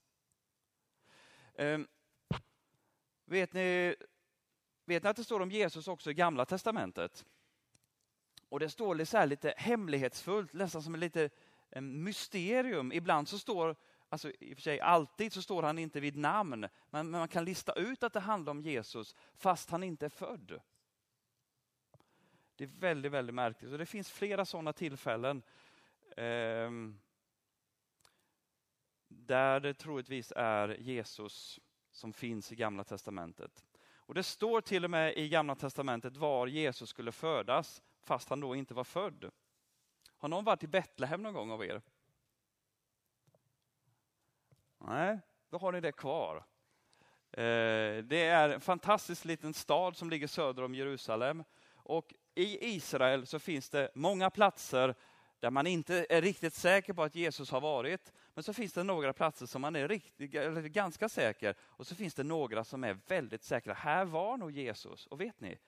Ehm, 1.55 1.87
vet, 3.25 3.53
ni, 3.53 3.95
vet 4.85 5.03
ni 5.03 5.09
att 5.09 5.17
det 5.17 5.25
står 5.25 5.41
om 5.41 5.51
Jesus 5.51 5.89
också 5.89 6.11
i 6.11 6.15
Gamla 6.15 6.45
Testamentet? 6.45 7.25
Och 8.49 8.61
det 8.61 8.71
står 8.71 9.05
så 9.05 9.25
lite 9.25 9.55
hemlighetsfullt, 9.57 10.53
nästan 10.53 10.83
som 10.83 10.95
ett 10.95 11.01
lite 11.01 11.31
eh, 11.71 11.81
mysterium. 11.81 12.93
Ibland 12.93 13.29
så 13.29 13.39
står, 13.39 13.77
alltså 14.11 14.31
i 14.41 14.53
och 14.53 14.57
för 14.57 14.63
sig 14.63 14.81
alltid 14.81 15.33
så 15.33 15.43
står 15.43 15.63
han 15.63 15.79
inte 15.79 16.01
vid 16.01 16.17
namn, 16.17 16.69
men 16.91 17.11
man 17.11 17.29
kan 17.29 17.45
lista 17.45 17.73
ut 17.73 18.03
att 18.03 18.13
det 18.13 18.21
handlar 18.21 18.51
om 18.51 18.61
Jesus 18.61 19.17
fast 19.35 19.71
han 19.71 19.83
inte 19.83 20.05
är 20.05 20.11
född. 20.11 20.61
Det 22.57 22.65
är 22.65 22.69
väldigt, 22.69 23.13
väldigt 23.13 23.35
märkligt. 23.35 23.73
Och 23.73 23.79
det 23.79 23.87
finns 23.87 24.11
flera 24.11 24.45
sådana 24.45 24.73
tillfällen 24.73 25.43
eh, 26.17 26.71
där 29.09 29.61
det 29.61 29.75
troligtvis 29.75 30.33
är 30.37 30.69
Jesus 30.69 31.61
som 31.91 32.13
finns 32.13 32.53
i 32.53 32.57
Gamla 32.57 32.85
Testamentet. 32.85 33.65
Och 33.93 34.15
Det 34.15 34.23
står 34.23 34.61
till 34.61 34.85
och 34.85 34.91
med 34.91 35.17
i 35.17 35.29
Gamla 35.29 35.55
Testamentet 35.55 36.17
var 36.17 36.47
Jesus 36.47 36.91
skulle 36.91 37.13
födas 37.13 37.83
fast 38.03 38.29
han 38.29 38.41
då 38.41 38.55
inte 38.55 38.75
var 38.75 38.85
född. 38.85 39.31
Har 40.17 40.29
någon 40.29 40.45
varit 40.45 40.65
i 40.65 40.67
Betlehem 40.67 41.23
någon 41.23 41.35
gång 41.35 41.51
av 41.51 41.65
er? 41.65 41.83
Nej, 44.81 45.19
då 45.51 45.59
har 45.59 45.73
ni 45.73 45.81
det 45.81 45.93
kvar. 45.93 46.37
Eh, 47.33 48.05
det 48.05 48.23
är 48.23 48.49
en 48.49 48.61
fantastisk 48.61 49.25
liten 49.25 49.55
stad 49.55 49.97
som 49.97 50.11
ligger 50.11 50.27
söder 50.27 50.63
om 50.63 50.75
Jerusalem. 50.75 51.45
Och 51.75 52.15
i 52.35 52.75
Israel 52.75 53.27
så 53.27 53.39
finns 53.39 53.71
det 53.71 53.91
många 53.95 54.31
platser 54.31 54.95
där 55.41 55.51
man 55.51 55.67
inte 55.67 56.07
är 56.09 56.23
riktigt 56.23 56.55
säker 56.55 56.93
på 56.93 57.03
att 57.03 57.15
Jesus 57.15 57.51
har 57.51 57.61
varit. 57.61 58.13
Men 58.35 58.45
så 58.45 58.53
finns 58.53 58.73
det 58.73 58.83
några 58.83 59.13
platser 59.13 59.47
som 59.47 59.63
man 59.63 59.77
är 59.77 59.89
riktigt, 59.89 60.35
eller 60.35 60.63
ganska 60.63 61.09
säker 61.09 61.55
och 61.61 61.87
så 61.87 61.95
finns 61.95 62.15
det 62.15 62.23
några 62.23 62.65
som 62.65 62.85
är 62.85 62.99
väldigt 63.07 63.43
säkra. 63.43 63.75
Här 63.75 64.05
var 64.05 64.37
nog 64.37 64.51
Jesus. 64.51 65.07
Och 65.07 65.21
vet 65.21 65.41
ni, 65.41 65.59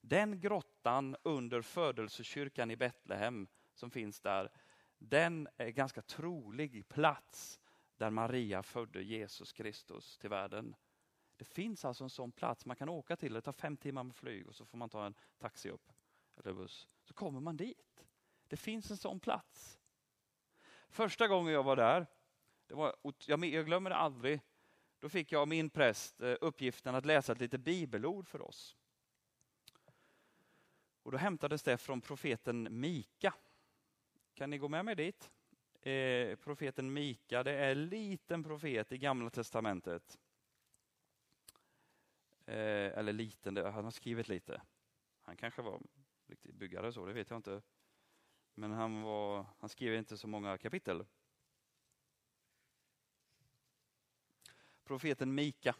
den 0.00 0.40
grottan 0.40 1.16
under 1.22 1.62
födelsekyrkan 1.62 2.70
i 2.70 2.76
Betlehem 2.76 3.46
som 3.74 3.90
finns 3.90 4.20
där, 4.20 4.50
den 4.98 5.48
är 5.56 5.68
ganska 5.68 6.02
trolig 6.02 6.88
plats 6.88 7.60
där 7.96 8.10
Maria 8.10 8.62
födde 8.62 9.02
Jesus 9.02 9.52
Kristus 9.52 10.18
till 10.18 10.30
världen. 10.30 10.76
Det 11.36 11.44
finns 11.44 11.84
alltså 11.84 12.04
en 12.04 12.10
sån 12.10 12.32
plats 12.32 12.66
man 12.66 12.76
kan 12.76 12.88
åka 12.88 13.16
till, 13.16 13.32
det 13.32 13.40
tar 13.40 13.52
fem 13.52 13.76
timmar 13.76 14.04
med 14.04 14.16
flyg 14.16 14.48
och 14.48 14.54
så 14.54 14.64
får 14.64 14.78
man 14.78 14.88
ta 14.88 15.06
en 15.06 15.14
taxi 15.38 15.70
upp, 15.70 15.92
eller 16.36 16.52
buss. 16.52 16.88
Så 17.02 17.14
kommer 17.14 17.40
man 17.40 17.56
dit. 17.56 18.06
Det 18.48 18.56
finns 18.56 18.90
en 18.90 18.96
sån 18.96 19.20
plats. 19.20 19.80
Första 20.88 21.28
gången 21.28 21.52
jag 21.52 21.62
var 21.62 21.76
där, 21.76 22.06
det 22.66 22.74
var, 22.74 22.96
jag 23.26 23.66
glömmer 23.66 23.90
det 23.90 23.96
aldrig, 23.96 24.40
då 24.98 25.08
fick 25.08 25.32
jag 25.32 25.40
av 25.40 25.48
min 25.48 25.70
präst 25.70 26.20
eh, 26.20 26.34
uppgiften 26.40 26.94
att 26.94 27.06
läsa 27.06 27.32
ett 27.32 27.40
litet 27.40 27.60
bibelord 27.60 28.28
för 28.28 28.40
oss. 28.42 28.76
Och 31.02 31.12
Då 31.12 31.18
hämtades 31.18 31.62
det 31.62 31.78
från 31.78 32.00
profeten 32.00 32.68
Mika. 32.70 33.34
Kan 34.34 34.50
ni 34.50 34.58
gå 34.58 34.68
med 34.68 34.84
mig 34.84 34.94
dit? 34.94 35.30
Eh, 35.86 36.36
profeten 36.36 36.92
Mika, 36.92 37.42
det 37.42 37.52
är 37.52 37.72
en 37.72 37.86
liten 37.86 38.44
profet 38.44 38.92
i 38.92 38.98
Gamla 38.98 39.30
Testamentet. 39.30 40.18
Eh, 42.46 42.98
eller 42.98 43.12
liten, 43.12 43.56
han 43.56 43.84
har 43.84 43.90
skrivit 43.90 44.28
lite. 44.28 44.62
Han 45.22 45.36
kanske 45.36 45.62
var 45.62 45.80
riktig 46.26 46.54
byggare 46.54 46.92
så, 46.92 47.06
det 47.06 47.12
vet 47.12 47.30
jag 47.30 47.38
inte. 47.38 47.62
Men 48.54 48.72
han, 48.72 49.02
var, 49.02 49.46
han 49.58 49.68
skrev 49.68 49.94
inte 49.94 50.18
så 50.18 50.26
många 50.26 50.58
kapitel. 50.58 51.04
Profeten 54.84 55.34
Mika. 55.34 55.74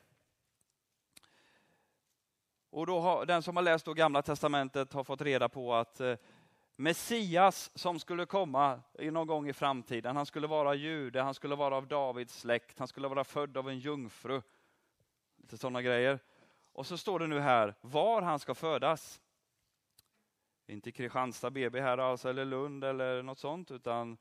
Och 2.71 2.87
då 2.87 3.01
har, 3.01 3.27
den 3.27 3.43
som 3.43 3.57
har 3.57 3.63
läst 3.63 3.85
då 3.85 3.95
Gamla 3.95 4.23
Testamentet 4.23 4.93
har 4.93 5.05
fått 5.05 5.23
reda 5.23 5.49
på 5.49 5.75
att 5.75 6.01
eh, 6.01 6.17
Messias 6.77 7.71
som 7.75 7.99
skulle 7.99 8.27
komma 8.27 8.81
någon 8.99 9.27
gång 9.27 9.49
i 9.49 9.53
framtiden, 9.53 10.17
han 10.17 10.27
skulle 10.27 10.47
vara 10.47 10.75
jude, 10.75 11.23
han 11.23 11.35
skulle 11.35 11.55
vara 11.55 11.77
av 11.77 11.87
Davids 11.87 12.41
släkt, 12.41 12.79
han 12.79 12.89
skulle 12.89 13.09
vara 13.09 13.25
född 13.25 13.57
av 13.57 13.69
en 13.69 13.79
jungfru. 13.79 14.43
Lite 15.37 15.59
sådana 15.59 15.83
grejer. 15.83 16.19
Och 16.73 16.87
så 16.87 16.99
står 16.99 17.19
det 17.19 17.27
nu 17.27 17.41
här 17.41 17.75
var 17.81 18.23
han 18.23 18.39
ska 18.39 18.55
födas. 18.55 19.21
Inte 20.67 20.93
Kristianstad 20.93 21.51
BB 21.51 21.81
här 21.81 21.99
alltså, 21.99 22.29
eller 22.29 22.45
Lund 22.45 22.85
eller 22.85 23.23
något 23.23 23.39
sånt, 23.39 23.71
utan 23.71 24.19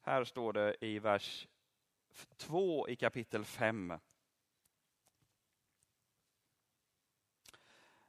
här 0.00 0.24
står 0.24 0.52
det 0.52 0.76
i 0.80 0.98
vers 0.98 1.48
2 2.36 2.88
i 2.88 2.96
kapitel 2.96 3.44
5. 3.44 3.92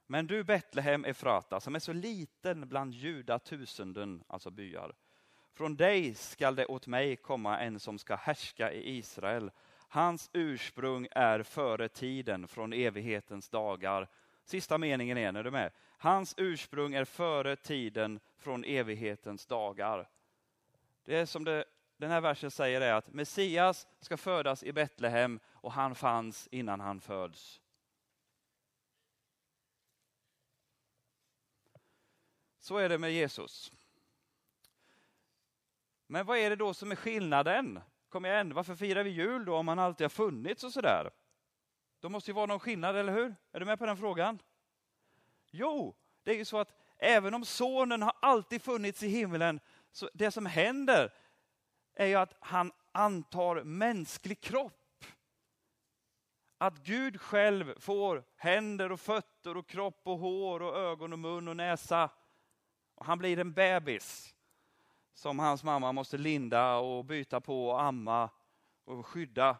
Men 0.06 0.26
du 0.26 0.44
Betlehem 0.44 1.04
Efrata, 1.04 1.60
som 1.60 1.74
är 1.74 1.78
så 1.78 1.92
liten 1.92 2.68
bland 2.68 2.94
judatusenden, 2.94 4.24
alltså 4.26 4.50
byar. 4.50 4.94
Från 5.52 5.76
dig 5.76 6.14
skall 6.14 6.56
det 6.56 6.66
åt 6.66 6.86
mig 6.86 7.16
komma 7.16 7.58
en 7.58 7.80
som 7.80 7.98
ska 7.98 8.16
härska 8.16 8.72
i 8.72 8.96
Israel. 8.96 9.50
Hans 9.88 10.30
ursprung 10.32 11.08
är 11.10 11.42
före 11.42 11.88
tiden, 11.88 12.48
från 12.48 12.72
evighetens 12.72 13.48
dagar. 13.48 14.08
Sista 14.44 14.78
meningen 14.78 15.18
är, 15.18 15.32
är 15.34 15.44
du 15.44 15.50
med? 15.50 15.72
Hans 15.98 16.34
ursprung 16.36 16.94
är 16.94 17.04
före 17.04 17.56
tiden, 17.56 18.20
från 18.38 18.64
evighetens 18.64 19.46
dagar. 19.46 20.08
Det 21.04 21.26
som 21.26 21.44
det, 21.44 21.64
den 21.96 22.10
här 22.10 22.20
versen 22.20 22.50
säger 22.50 22.80
är 22.80 22.92
att 22.92 23.12
Messias 23.12 23.88
ska 24.00 24.16
födas 24.16 24.62
i 24.62 24.72
Betlehem 24.72 25.40
och 25.52 25.72
han 25.72 25.94
fanns 25.94 26.48
innan 26.50 26.80
han 26.80 27.00
föds. 27.00 27.60
Så 32.66 32.76
är 32.76 32.88
det 32.88 32.98
med 32.98 33.12
Jesus. 33.12 33.72
Men 36.06 36.26
vad 36.26 36.38
är 36.38 36.50
det 36.50 36.56
då 36.56 36.74
som 36.74 36.90
är 36.90 36.96
skillnaden? 36.96 37.80
Kom 38.08 38.26
igen, 38.26 38.54
varför 38.54 38.74
firar 38.74 39.04
vi 39.04 39.10
jul 39.10 39.44
då 39.44 39.56
om 39.56 39.68
han 39.68 39.78
alltid 39.78 40.04
har 40.04 40.08
funnits 40.08 40.64
och 40.64 40.72
sådär? 40.72 41.10
Då 42.00 42.08
måste 42.08 42.30
ju 42.30 42.34
vara 42.34 42.46
någon 42.46 42.60
skillnad, 42.60 42.96
eller 42.96 43.12
hur? 43.12 43.34
Är 43.52 43.60
du 43.60 43.66
med 43.66 43.78
på 43.78 43.86
den 43.86 43.96
frågan? 43.96 44.38
Jo, 45.50 45.96
det 46.22 46.30
är 46.30 46.34
ju 46.34 46.44
så 46.44 46.58
att 46.58 46.72
även 46.98 47.34
om 47.34 47.44
sonen 47.44 48.02
har 48.02 48.12
alltid 48.22 48.62
funnits 48.62 49.02
i 49.02 49.08
himlen, 49.08 49.60
så 49.92 50.10
det 50.14 50.30
som 50.30 50.46
händer 50.46 51.12
är 51.94 52.06
ju 52.06 52.14
att 52.14 52.34
han 52.40 52.72
antar 52.92 53.62
mänsklig 53.64 54.40
kropp. 54.40 55.04
Att 56.58 56.78
Gud 56.78 57.20
själv 57.20 57.80
får 57.80 58.24
händer 58.36 58.92
och 58.92 59.00
fötter 59.00 59.56
och 59.56 59.68
kropp 59.68 60.00
och 60.04 60.18
hår 60.18 60.62
och 60.62 60.76
ögon 60.76 61.12
och 61.12 61.18
mun 61.18 61.48
och 61.48 61.56
näsa. 61.56 62.10
Och 62.96 63.06
han 63.06 63.18
blir 63.18 63.38
en 63.38 63.52
bebis 63.52 64.34
som 65.14 65.38
hans 65.38 65.64
mamma 65.64 65.92
måste 65.92 66.18
linda 66.18 66.76
och 66.76 67.04
byta 67.04 67.40
på 67.40 67.68
och 67.68 67.82
amma 67.82 68.30
och 68.84 69.06
skydda. 69.06 69.58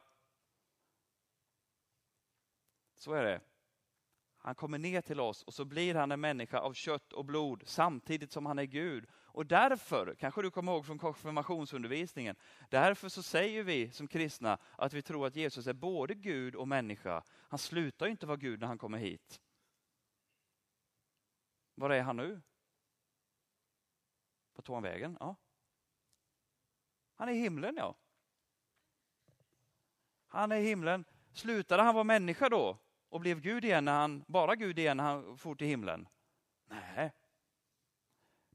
Så 2.95 3.13
är 3.13 3.25
det. 3.25 3.41
Han 4.47 4.55
kommer 4.55 4.79
ner 4.79 5.01
till 5.01 5.21
oss 5.21 5.43
och 5.43 5.55
så 5.55 5.65
blir 5.65 5.95
han 5.95 6.13
en 6.13 6.21
människa 6.21 6.59
av 6.59 6.73
kött 6.73 7.13
och 7.13 7.25
blod 7.25 7.63
samtidigt 7.67 8.33
som 8.33 8.47
han 8.47 8.59
är 8.59 8.65
Gud. 8.65 9.07
Och 9.13 9.47
därför, 9.47 10.15
kanske 10.19 10.43
du 10.43 10.51
kommer 10.51 10.73
ihåg 10.73 10.87
från 10.87 10.99
konfirmationsundervisningen, 10.99 12.37
därför 12.71 13.09
så 13.09 13.23
säger 13.23 13.63
vi 13.63 13.91
som 13.91 14.09
kristna 14.09 14.59
att 14.77 14.93
vi 14.93 15.03
tror 15.03 15.27
att 15.27 15.37
Jesus 15.37 15.67
är 15.67 15.73
både 15.73 16.15
Gud 16.15 16.55
och 16.55 16.69
människa. 16.69 17.23
Han 17.29 17.59
slutar 17.59 18.07
inte 18.07 18.27
vara 18.27 18.37
Gud 18.37 18.61
när 18.61 18.67
han 18.67 18.79
kommer 18.79 18.99
hit. 18.99 19.41
Var 21.75 21.91
är 21.91 22.03
han 22.03 22.17
nu? 22.17 22.43
På 24.57 24.63
tog 24.63 24.77
han 24.77 24.83
vägen? 24.83 25.17
Ja. 25.21 25.37
Han 27.15 27.29
är 27.29 27.33
i 27.33 27.39
himlen, 27.39 27.75
ja. 27.77 27.95
Han 30.29 30.53
är 30.53 30.57
i 30.57 30.65
himlen. 30.65 31.05
Slutade 31.33 31.83
han 31.83 31.95
vara 31.95 32.05
människa 32.05 32.49
då 32.49 32.79
och 33.09 33.21
blev 33.21 33.41
Gud 33.41 33.65
igen 33.65 33.85
när 33.85 34.01
han, 34.01 34.25
bara 34.29 34.55
Gud 34.55 34.79
igen 34.79 34.97
när 34.97 35.05
han 35.05 35.39
for 35.39 35.55
till 35.55 35.67
himlen? 35.67 36.09
Nej. 36.67 37.13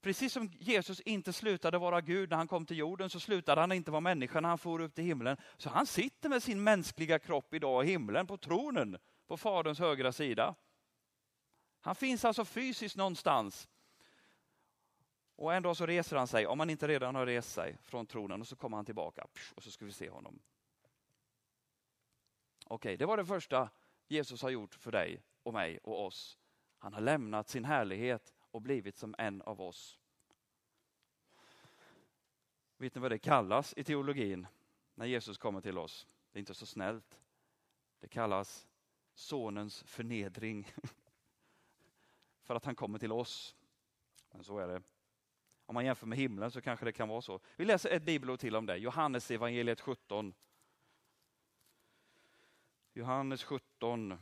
Precis 0.01 0.33
som 0.33 0.47
Jesus 0.59 1.01
inte 1.01 1.33
slutade 1.33 1.77
vara 1.77 2.01
Gud 2.01 2.29
när 2.29 2.37
han 2.37 2.47
kom 2.47 2.65
till 2.65 2.77
jorden 2.77 3.09
så 3.09 3.19
slutade 3.19 3.61
han 3.61 3.71
inte 3.71 3.91
vara 3.91 4.01
människa 4.01 4.41
när 4.41 4.49
han 4.49 4.57
for 4.57 4.81
upp 4.81 4.95
till 4.95 5.03
himlen. 5.03 5.37
Så 5.57 5.69
han 5.69 5.85
sitter 5.85 6.29
med 6.29 6.43
sin 6.43 6.63
mänskliga 6.63 7.19
kropp 7.19 7.53
idag 7.53 7.85
i 7.85 7.87
himlen 7.87 8.27
på 8.27 8.37
tronen 8.37 8.97
på 9.27 9.37
Faderns 9.37 9.79
högra 9.79 10.11
sida. 10.11 10.55
Han 11.81 11.95
finns 11.95 12.25
alltså 12.25 12.45
fysiskt 12.45 12.97
någonstans 12.97 13.67
och 15.41 15.53
en 15.53 15.63
dag 15.63 15.77
så 15.77 15.85
reser 15.85 16.17
han 16.17 16.27
sig, 16.27 16.47
om 16.47 16.59
han 16.59 16.69
inte 16.69 16.87
redan 16.87 17.15
har 17.15 17.25
rest 17.25 17.53
sig 17.53 17.77
från 17.83 18.05
tronen, 18.05 18.41
och 18.41 18.47
så 18.47 18.55
kommer 18.55 18.77
han 18.77 18.85
tillbaka 18.85 19.27
och 19.55 19.63
så 19.63 19.71
ska 19.71 19.85
vi 19.85 19.91
se 19.91 20.09
honom. 20.09 20.39
Okej, 22.65 22.97
det 22.97 23.05
var 23.05 23.17
det 23.17 23.25
första 23.25 23.69
Jesus 24.07 24.41
har 24.41 24.49
gjort 24.49 24.75
för 24.75 24.91
dig 24.91 25.21
och 25.43 25.53
mig 25.53 25.79
och 25.83 26.05
oss. 26.05 26.37
Han 26.77 26.93
har 26.93 27.01
lämnat 27.01 27.49
sin 27.49 27.65
härlighet 27.65 28.33
och 28.51 28.61
blivit 28.61 28.97
som 28.97 29.15
en 29.17 29.41
av 29.41 29.61
oss. 29.61 29.99
Vet 32.77 32.95
ni 32.95 33.01
vad 33.01 33.11
det 33.11 33.19
kallas 33.19 33.73
i 33.77 33.83
teologin 33.83 34.47
när 34.95 35.05
Jesus 35.05 35.37
kommer 35.37 35.61
till 35.61 35.77
oss? 35.77 36.07
Det 36.31 36.37
är 36.37 36.39
inte 36.39 36.53
så 36.53 36.65
snällt. 36.65 37.19
Det 37.99 38.07
kallas 38.07 38.67
sonens 39.13 39.83
förnedring. 39.83 40.73
för 42.43 42.55
att 42.55 42.65
han 42.65 42.75
kommer 42.75 42.99
till 42.99 43.11
oss. 43.11 43.55
Men 44.31 44.43
så 44.43 44.57
är 44.57 44.67
det. 44.67 44.81
Om 45.71 45.75
man 45.75 45.85
jämför 45.85 46.07
med 46.07 46.17
himlen 46.17 46.51
så 46.51 46.61
kanske 46.61 46.85
det 46.85 46.91
kan 46.91 47.09
vara 47.09 47.21
så. 47.21 47.39
Vi 47.55 47.65
läser 47.65 47.89
ett 47.89 48.03
bibelord 48.03 48.39
till 48.39 48.55
om 48.55 48.65
det. 48.65 48.77
Johannes 48.77 49.31
evangeliet 49.31 49.81
17. 49.81 50.33
Johannes 52.93 53.43
17. 53.43 54.17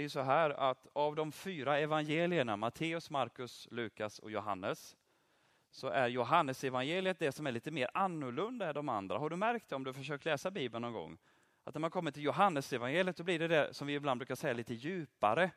Det 0.00 0.02
är 0.02 0.06
ju 0.06 0.08
så 0.08 0.20
här 0.20 0.50
att 0.50 0.86
av 0.92 1.16
de 1.16 1.32
fyra 1.32 1.78
evangelierna, 1.78 2.56
Matteus, 2.56 3.10
Markus, 3.10 3.68
Lukas 3.70 4.18
och 4.18 4.30
Johannes, 4.30 4.96
så 5.70 5.88
är 5.88 6.08
Johannes 6.08 6.64
evangeliet 6.64 7.18
det 7.18 7.32
som 7.32 7.46
är 7.46 7.52
lite 7.52 7.70
mer 7.70 7.90
annorlunda 7.94 8.68
än 8.68 8.74
de 8.74 8.88
andra. 8.88 9.18
Har 9.18 9.30
du 9.30 9.36
märkt 9.36 9.68
det 9.68 9.76
om 9.76 9.84
du 9.84 9.92
försökt 9.92 10.24
läsa 10.24 10.50
Bibeln 10.50 10.82
någon 10.82 10.92
gång? 10.92 11.18
Att 11.64 11.74
när 11.74 11.80
man 11.80 11.90
kommer 11.90 12.10
till 12.10 12.22
Johannes 12.22 12.72
evangeliet 12.72 13.16
då 13.16 13.24
blir 13.24 13.38
det 13.38 13.48
det 13.48 13.74
som 13.74 13.86
vi 13.86 13.94
ibland 13.94 14.18
brukar 14.18 14.34
säga 14.34 14.52
lite 14.52 14.74
djupare. 14.74 15.50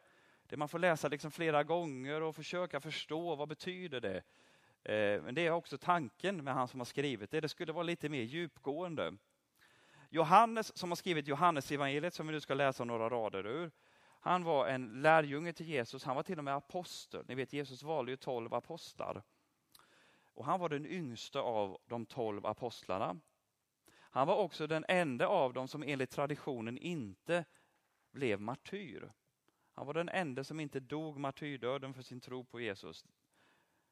Det 0.48 0.58
man 0.58 0.70
får 0.70 0.80
läsa 0.80 1.08
liksom 1.08 1.32
flera 1.32 1.64
gånger 1.64 2.22
och 2.22 2.36
försöka 2.36 2.80
förstå 2.80 3.36
vad 3.36 3.48
betyder 3.48 4.02
det. 4.02 4.18
Eh, 4.94 5.22
men 5.24 5.36
det 5.36 5.48
är 5.48 5.52
också 5.52 5.78
tanken 5.78 6.44
med 6.44 6.54
han 6.54 6.68
som 6.68 6.80
har 6.80 6.86
skrivit 6.86 7.32
det. 7.32 7.42
Det 7.42 7.50
skulle 7.50 7.74
vara 7.74 7.84
lite 7.84 8.10
mer 8.10 8.24
djupgående. 8.24 9.14
Johannes 10.10 10.78
som 10.78 10.92
har 10.92 10.96
skrivit 10.96 11.28
Johannes 11.28 11.72
evangeliet 11.72 12.14
som 12.14 12.28
vi 12.28 12.34
nu 12.34 12.42
ska 12.42 12.54
läsa 12.54 12.84
några 12.84 13.10
rader 13.10 13.48
ur. 13.48 13.72
Han 14.26 14.44
var 14.44 14.68
en 14.68 15.02
lärjunge 15.02 15.54
till 15.54 15.70
Jesus, 15.70 16.04
han 16.04 16.16
var 16.16 16.24
till 16.24 16.38
och 16.38 16.44
med 16.44 16.56
apostel. 16.56 17.26
Ni 17.28 17.36
vet 17.36 17.54
Jesus 17.54 17.84
valde 17.84 18.12
ju 18.12 18.18
tolv 18.18 18.54
apostlar. 18.54 19.24
Och 20.34 20.46
han 20.46 20.60
var 20.60 20.70
den 20.70 20.86
yngste 20.86 21.40
av 21.40 21.78
de 21.86 22.06
tolv 22.06 22.46
apostlarna. 22.46 23.20
Han 23.92 24.28
var 24.28 24.36
också 24.36 24.68
den 24.68 24.86
enda 24.88 25.28
av 25.28 25.54
dem 25.54 25.68
som 25.68 25.84
enligt 25.84 26.12
traditionen 26.12 26.78
inte 26.78 27.46
blev 28.12 28.42
martyr. 28.42 29.12
Han 29.72 29.86
var 29.86 29.94
den 29.94 30.10
enda 30.10 30.44
som 30.44 30.60
inte 30.60 30.80
dog 30.80 31.18
martyrdöden 31.18 31.94
för 31.94 32.02
sin 32.02 32.22
tro 32.22 32.44
på 32.44 32.62
Jesus. 32.62 33.06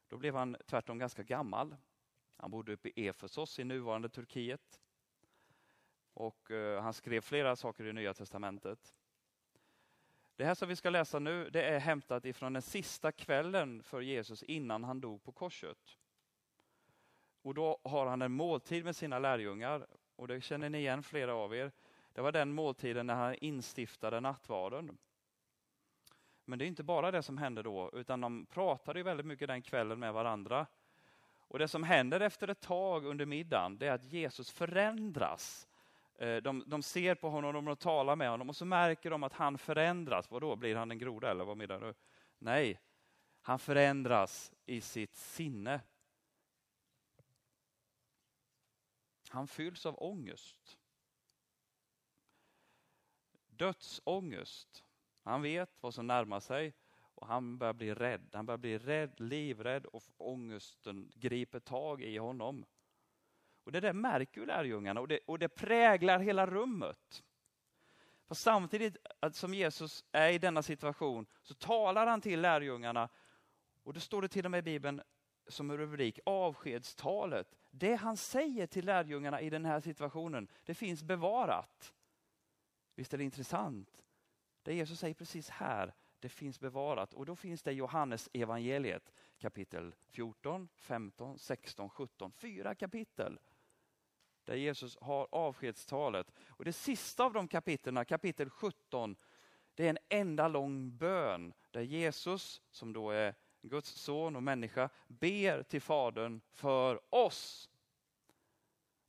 Då 0.08 0.16
blev 0.16 0.34
han 0.34 0.56
tvärtom 0.66 0.98
ganska 0.98 1.22
gammal. 1.22 1.76
Han 2.36 2.50
bodde 2.50 2.72
uppe 2.72 2.88
i 2.88 3.08
Efesos 3.08 3.58
i 3.58 3.64
nuvarande 3.64 4.08
Turkiet. 4.08 4.80
Och 6.12 6.50
eh, 6.50 6.82
han 6.82 6.94
skrev 6.94 7.20
flera 7.20 7.56
saker 7.56 7.84
i 7.84 7.92
Nya 7.92 8.14
Testamentet. 8.14 8.94
Det 10.42 10.46
här 10.46 10.54
som 10.54 10.68
vi 10.68 10.76
ska 10.76 10.90
läsa 10.90 11.18
nu 11.18 11.50
det 11.50 11.62
är 11.62 11.78
hämtat 11.78 12.24
ifrån 12.24 12.52
den 12.52 12.62
sista 12.62 13.12
kvällen 13.12 13.82
för 13.82 14.00
Jesus 14.00 14.42
innan 14.42 14.84
han 14.84 15.00
dog 15.00 15.22
på 15.22 15.32
korset. 15.32 15.98
Och 17.42 17.54
då 17.54 17.80
har 17.84 18.06
han 18.06 18.22
en 18.22 18.32
måltid 18.32 18.84
med 18.84 18.96
sina 18.96 19.18
lärjungar 19.18 19.86
och 20.16 20.28
det 20.28 20.40
känner 20.40 20.70
ni 20.70 20.78
igen 20.78 21.02
flera 21.02 21.34
av 21.34 21.54
er. 21.54 21.72
Det 22.12 22.20
var 22.20 22.32
den 22.32 22.52
måltiden 22.52 23.06
när 23.06 23.14
han 23.14 23.34
instiftade 23.34 24.20
nattvarden. 24.20 24.98
Men 26.44 26.58
det 26.58 26.64
är 26.64 26.66
inte 26.66 26.84
bara 26.84 27.10
det 27.10 27.22
som 27.22 27.38
hände 27.38 27.62
då, 27.62 27.90
utan 27.92 28.20
de 28.20 28.46
pratade 28.46 29.02
väldigt 29.02 29.26
mycket 29.26 29.48
den 29.48 29.62
kvällen 29.62 29.98
med 29.98 30.12
varandra. 30.12 30.66
Och 31.24 31.58
Det 31.58 31.68
som 31.68 31.82
händer 31.82 32.20
efter 32.20 32.48
ett 32.48 32.60
tag 32.60 33.04
under 33.04 33.26
middagen, 33.26 33.78
det 33.78 33.86
är 33.86 33.92
att 33.92 34.04
Jesus 34.04 34.50
förändras. 34.50 35.68
Eh, 36.14 36.36
de, 36.36 36.64
de 36.66 36.82
ser 36.82 37.14
på 37.14 37.28
honom 37.28 37.68
och 37.68 37.78
talar 37.78 38.16
med 38.16 38.30
honom 38.30 38.48
och 38.48 38.56
så 38.56 38.64
märker 38.64 39.10
de 39.10 39.22
att 39.22 39.32
han 39.32 39.58
förändras. 39.58 40.30
Vad 40.30 40.42
då 40.42 40.56
blir 40.56 40.76
han 40.76 40.90
en 40.90 40.98
groda 40.98 41.30
eller 41.30 41.44
vad 41.44 41.56
menar 41.56 41.80
du? 41.80 41.94
Nej, 42.38 42.80
han 43.40 43.58
förändras 43.58 44.52
i 44.66 44.80
sitt 44.80 45.14
sinne. 45.14 45.80
Han 49.28 49.48
fylls 49.48 49.86
av 49.86 50.02
ångest. 50.02 50.78
Dödsångest. 53.46 54.84
Han 55.22 55.42
vet 55.42 55.70
vad 55.80 55.94
som 55.94 56.06
närmar 56.06 56.40
sig 56.40 56.74
och 57.14 57.26
han 57.26 57.58
börjar 57.58 57.74
bli 57.74 57.94
rädd. 57.94 58.30
Han 58.32 58.46
börjar 58.46 58.58
bli 58.58 58.78
rädd, 58.78 59.20
livrädd 59.20 59.86
och 59.86 60.02
ångesten 60.16 61.12
griper 61.14 61.60
tag 61.60 62.02
i 62.02 62.18
honom. 62.18 62.64
Och 63.64 63.72
Det 63.72 63.80
där 63.80 63.92
märker 63.92 64.40
ju 64.40 64.46
lärjungarna 64.46 65.00
och 65.00 65.08
det, 65.08 65.18
och 65.26 65.38
det 65.38 65.48
präglar 65.48 66.18
hela 66.18 66.46
rummet. 66.46 67.22
För 68.26 68.34
samtidigt 68.34 68.96
som 69.32 69.54
Jesus 69.54 70.04
är 70.12 70.30
i 70.30 70.38
denna 70.38 70.62
situation 70.62 71.26
så 71.42 71.54
talar 71.54 72.06
han 72.06 72.20
till 72.20 72.40
lärjungarna 72.40 73.08
och 73.82 73.92
då 73.92 74.00
står 74.00 74.22
det 74.22 74.28
till 74.28 74.44
och 74.44 74.50
med 74.50 74.58
i 74.58 74.62
Bibeln 74.62 75.02
som 75.48 75.76
rubrik 75.76 76.20
avskedstalet. 76.26 77.56
Det 77.70 77.94
han 77.94 78.16
säger 78.16 78.66
till 78.66 78.84
lärjungarna 78.84 79.40
i 79.40 79.50
den 79.50 79.64
här 79.64 79.80
situationen, 79.80 80.48
det 80.64 80.74
finns 80.74 81.02
bevarat. 81.02 81.94
Visst 82.94 83.14
är 83.14 83.18
det 83.18 83.24
intressant? 83.24 84.04
Det 84.62 84.74
Jesus 84.74 85.00
säger 85.00 85.14
precis 85.14 85.50
här, 85.50 85.94
det 86.18 86.28
finns 86.28 86.60
bevarat. 86.60 87.14
Och 87.14 87.26
då 87.26 87.36
finns 87.36 87.62
det 87.62 87.72
Johannes 87.72 88.30
evangeliet 88.32 89.12
kapitel 89.38 89.94
14, 90.10 90.68
15, 90.74 91.38
16, 91.38 91.90
17. 91.90 92.32
Fyra 92.32 92.74
kapitel 92.74 93.38
där 94.44 94.54
Jesus 94.54 94.98
har 95.00 95.28
avskedstalet. 95.30 96.32
Och 96.48 96.64
det 96.64 96.72
sista 96.72 97.24
av 97.24 97.32
de 97.32 97.48
kapitlen, 97.48 98.04
kapitel 98.04 98.50
17, 98.50 99.16
det 99.74 99.86
är 99.86 99.90
en 99.90 99.98
enda 100.08 100.48
lång 100.48 100.96
bön 100.96 101.52
där 101.70 101.80
Jesus, 101.80 102.62
som 102.70 102.92
då 102.92 103.10
är 103.10 103.34
Guds 103.62 103.90
son 103.90 104.36
och 104.36 104.42
människa, 104.42 104.88
ber 105.06 105.62
till 105.62 105.82
Fadern 105.82 106.40
för 106.50 107.14
oss. 107.14 107.70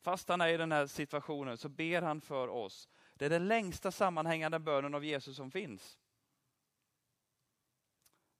Fast 0.01 0.29
han 0.29 0.41
är 0.41 0.47
i 0.47 0.57
den 0.57 0.71
här 0.71 0.87
situationen 0.87 1.57
så 1.57 1.69
ber 1.69 2.01
han 2.01 2.21
för 2.21 2.47
oss. 2.47 2.89
Det 3.13 3.25
är 3.25 3.29
den 3.29 3.47
längsta 3.47 3.91
sammanhängande 3.91 4.59
bönen 4.59 4.95
av 4.95 5.05
Jesus 5.05 5.35
som 5.35 5.51
finns. 5.51 5.99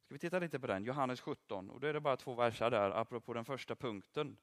Ska 0.06 0.16
vi 0.16 0.20
titta 0.20 0.40
lite 0.40 0.60
på 0.60 0.68
den, 0.68 0.84
Johannes 0.84 1.22
17, 1.22 1.70
och 1.70 1.80
då 1.80 1.88
är 1.88 1.94
det 1.94 2.00
bara 2.00 2.18
två 2.18 2.34
verser 2.34 2.70
där, 2.70 2.92
apropå 2.92 3.34
den 3.34 3.46
första 3.46 3.76
punkten. 3.76 4.38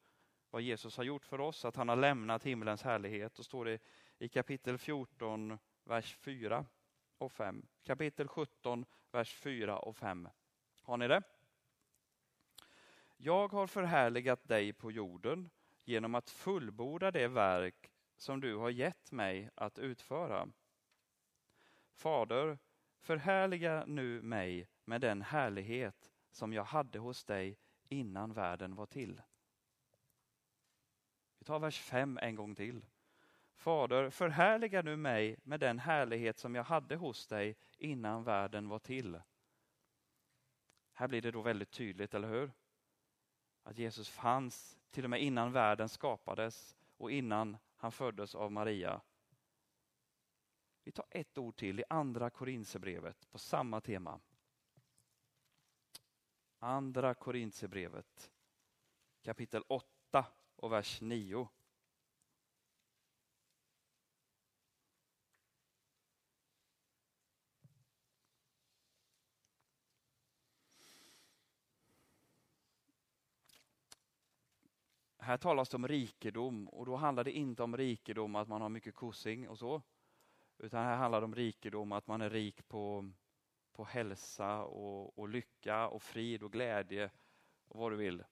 Vad 0.51 0.63
Jesus 0.63 0.97
har 0.97 1.05
gjort 1.05 1.27
för 1.27 1.41
oss, 1.41 1.65
att 1.65 1.77
han 1.77 1.89
har 1.89 1.97
lämnat 1.97 2.47
himlens 2.47 2.83
härlighet. 2.83 3.35
Då 3.35 3.43
står 3.43 3.65
det 3.65 3.79
i 4.19 4.29
kapitel 4.29 4.79
14, 4.79 5.59
vers 5.85 6.17
4 6.17 6.67
och 7.19 7.33
5. 7.33 7.67
Kapitel 7.83 8.29
17, 8.29 8.85
vers 9.11 9.35
4 9.35 9.79
och 9.79 9.97
5. 9.97 10.29
Har 10.83 10.97
ni 10.97 11.09
det? 11.09 11.23
Jag 13.17 13.53
har 13.53 13.67
förhärligat 13.67 14.49
dig 14.49 14.73
på 14.73 14.91
jorden 14.91 15.51
genom 15.85 16.15
att 16.15 16.31
fullborda 16.31 17.11
det 17.11 17.29
verk 17.29 17.91
som 18.17 18.41
du 18.41 18.57
har 18.57 18.71
gett 18.71 19.13
mig 19.13 19.51
att 19.55 19.79
utföra. 19.79 20.49
Fader, 21.93 22.59
förhärliga 23.01 23.85
nu 23.87 24.23
mig 24.23 24.69
med 24.85 25.01
den 25.01 25.23
härlighet 25.23 26.11
som 26.31 26.53
jag 26.53 26.65
hade 26.65 26.99
hos 26.99 27.25
dig 27.25 27.59
innan 27.89 28.33
världen 28.33 28.75
var 28.75 28.87
till. 28.87 29.21
Vi 31.41 31.47
tar 31.47 31.59
vers 31.59 31.79
5 31.79 32.19
en 32.23 32.35
gång 32.35 32.55
till. 32.55 32.87
Fader, 33.55 34.11
förhärliga 34.11 34.83
nu 34.83 34.97
mig 34.97 35.37
med 35.43 35.61
den 35.61 35.79
härlighet 35.79 36.39
som 36.39 36.55
jag 36.55 36.65
hade 36.65 36.97
hos 36.97 37.27
dig 37.27 37.57
innan 37.77 38.25
världen 38.25 38.69
var 38.69 38.79
till. 38.79 39.21
Här 40.93 41.09
blir 41.09 41.23
det 41.23 41.31
då 41.31 41.43
väldigt 41.43 41.71
tydligt, 41.71 42.15
eller 42.15 42.29
hur? 42.29 42.53
Att 43.63 43.79
Jesus 43.79 44.09
fanns 44.09 44.79
till 44.91 45.05
och 45.05 45.11
med 45.11 45.23
innan 45.23 45.53
världen 45.53 45.89
skapades 45.89 46.77
och 46.97 47.11
innan 47.11 47.57
han 47.77 47.93
föddes 47.93 48.35
av 48.35 48.53
Maria. 48.53 49.01
Vi 50.85 50.93
tar 50.93 51.07
ett 51.11 51.39
ord 51.39 51.57
till 51.57 51.81
i 51.81 51.85
andra 51.89 52.31
Korinthierbrevet 52.31 53.31
på 53.31 53.39
samma 53.39 53.81
tema. 53.81 54.21
Andra 56.59 57.15
Korinthierbrevet 57.15 58.33
kapitel 59.23 59.63
8 59.69 60.27
och 60.61 60.73
vers 60.73 61.01
9. 61.01 61.49
Här 75.19 75.37
talas 75.37 75.69
det 75.69 75.77
om 75.77 75.89
rikedom 75.89 76.69
och 76.69 76.87
då 76.87 76.97
handlar 76.97 77.25
det 77.25 77.33
inte 77.33 77.63
om 77.63 77.77
rikedom 77.77 78.37
att 78.37 78.49
man 78.49 78.61
har 78.61 78.69
mycket 78.69 78.95
kossing 78.95 79.49
och 79.49 79.59
så. 79.59 79.83
Utan 80.59 80.85
här 80.85 80.97
handlar 80.97 81.21
det 81.21 81.25
om 81.25 81.35
rikedom 81.35 81.93
att 81.93 82.07
man 82.07 82.21
är 82.21 82.31
rik 82.31 82.69
på, 82.69 83.11
på 83.73 83.85
hälsa 83.85 84.63
och, 84.65 85.19
och 85.19 85.29
lycka 85.29 85.89
och 85.89 86.03
frid 86.03 86.43
och 86.43 86.53
glädje 86.53 87.11
och 87.69 87.81
vad 87.81 87.93
du 87.93 87.97
vill. 87.97 88.25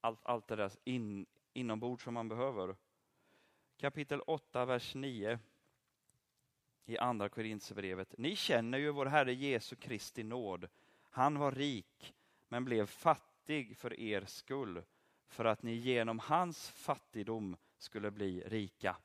Allt, 0.00 0.26
allt 0.26 0.46
det 0.46 0.56
där 0.56 0.72
in, 0.84 1.26
inombords 1.52 2.04
som 2.04 2.14
man 2.14 2.28
behöver. 2.28 2.76
Kapitel 3.76 4.20
8, 4.20 4.64
vers 4.64 4.94
9 4.94 5.38
i 6.84 6.98
Andra 6.98 7.28
Korinthierbrevet. 7.28 8.14
Ni 8.18 8.36
känner 8.36 8.78
ju 8.78 8.90
vår 8.90 9.06
Herre 9.06 9.34
Jesu 9.34 9.76
Kristi 9.76 10.22
nåd. 10.22 10.68
Han 11.10 11.38
var 11.38 11.52
rik 11.52 12.14
men 12.48 12.64
blev 12.64 12.86
fattig 12.86 13.76
för 13.76 14.00
er 14.00 14.24
skull 14.24 14.82
för 15.28 15.44
att 15.44 15.62
ni 15.62 15.74
genom 15.74 16.18
hans 16.18 16.68
fattigdom 16.70 17.56
skulle 17.78 18.10
bli 18.10 18.40
rika. 18.40 18.96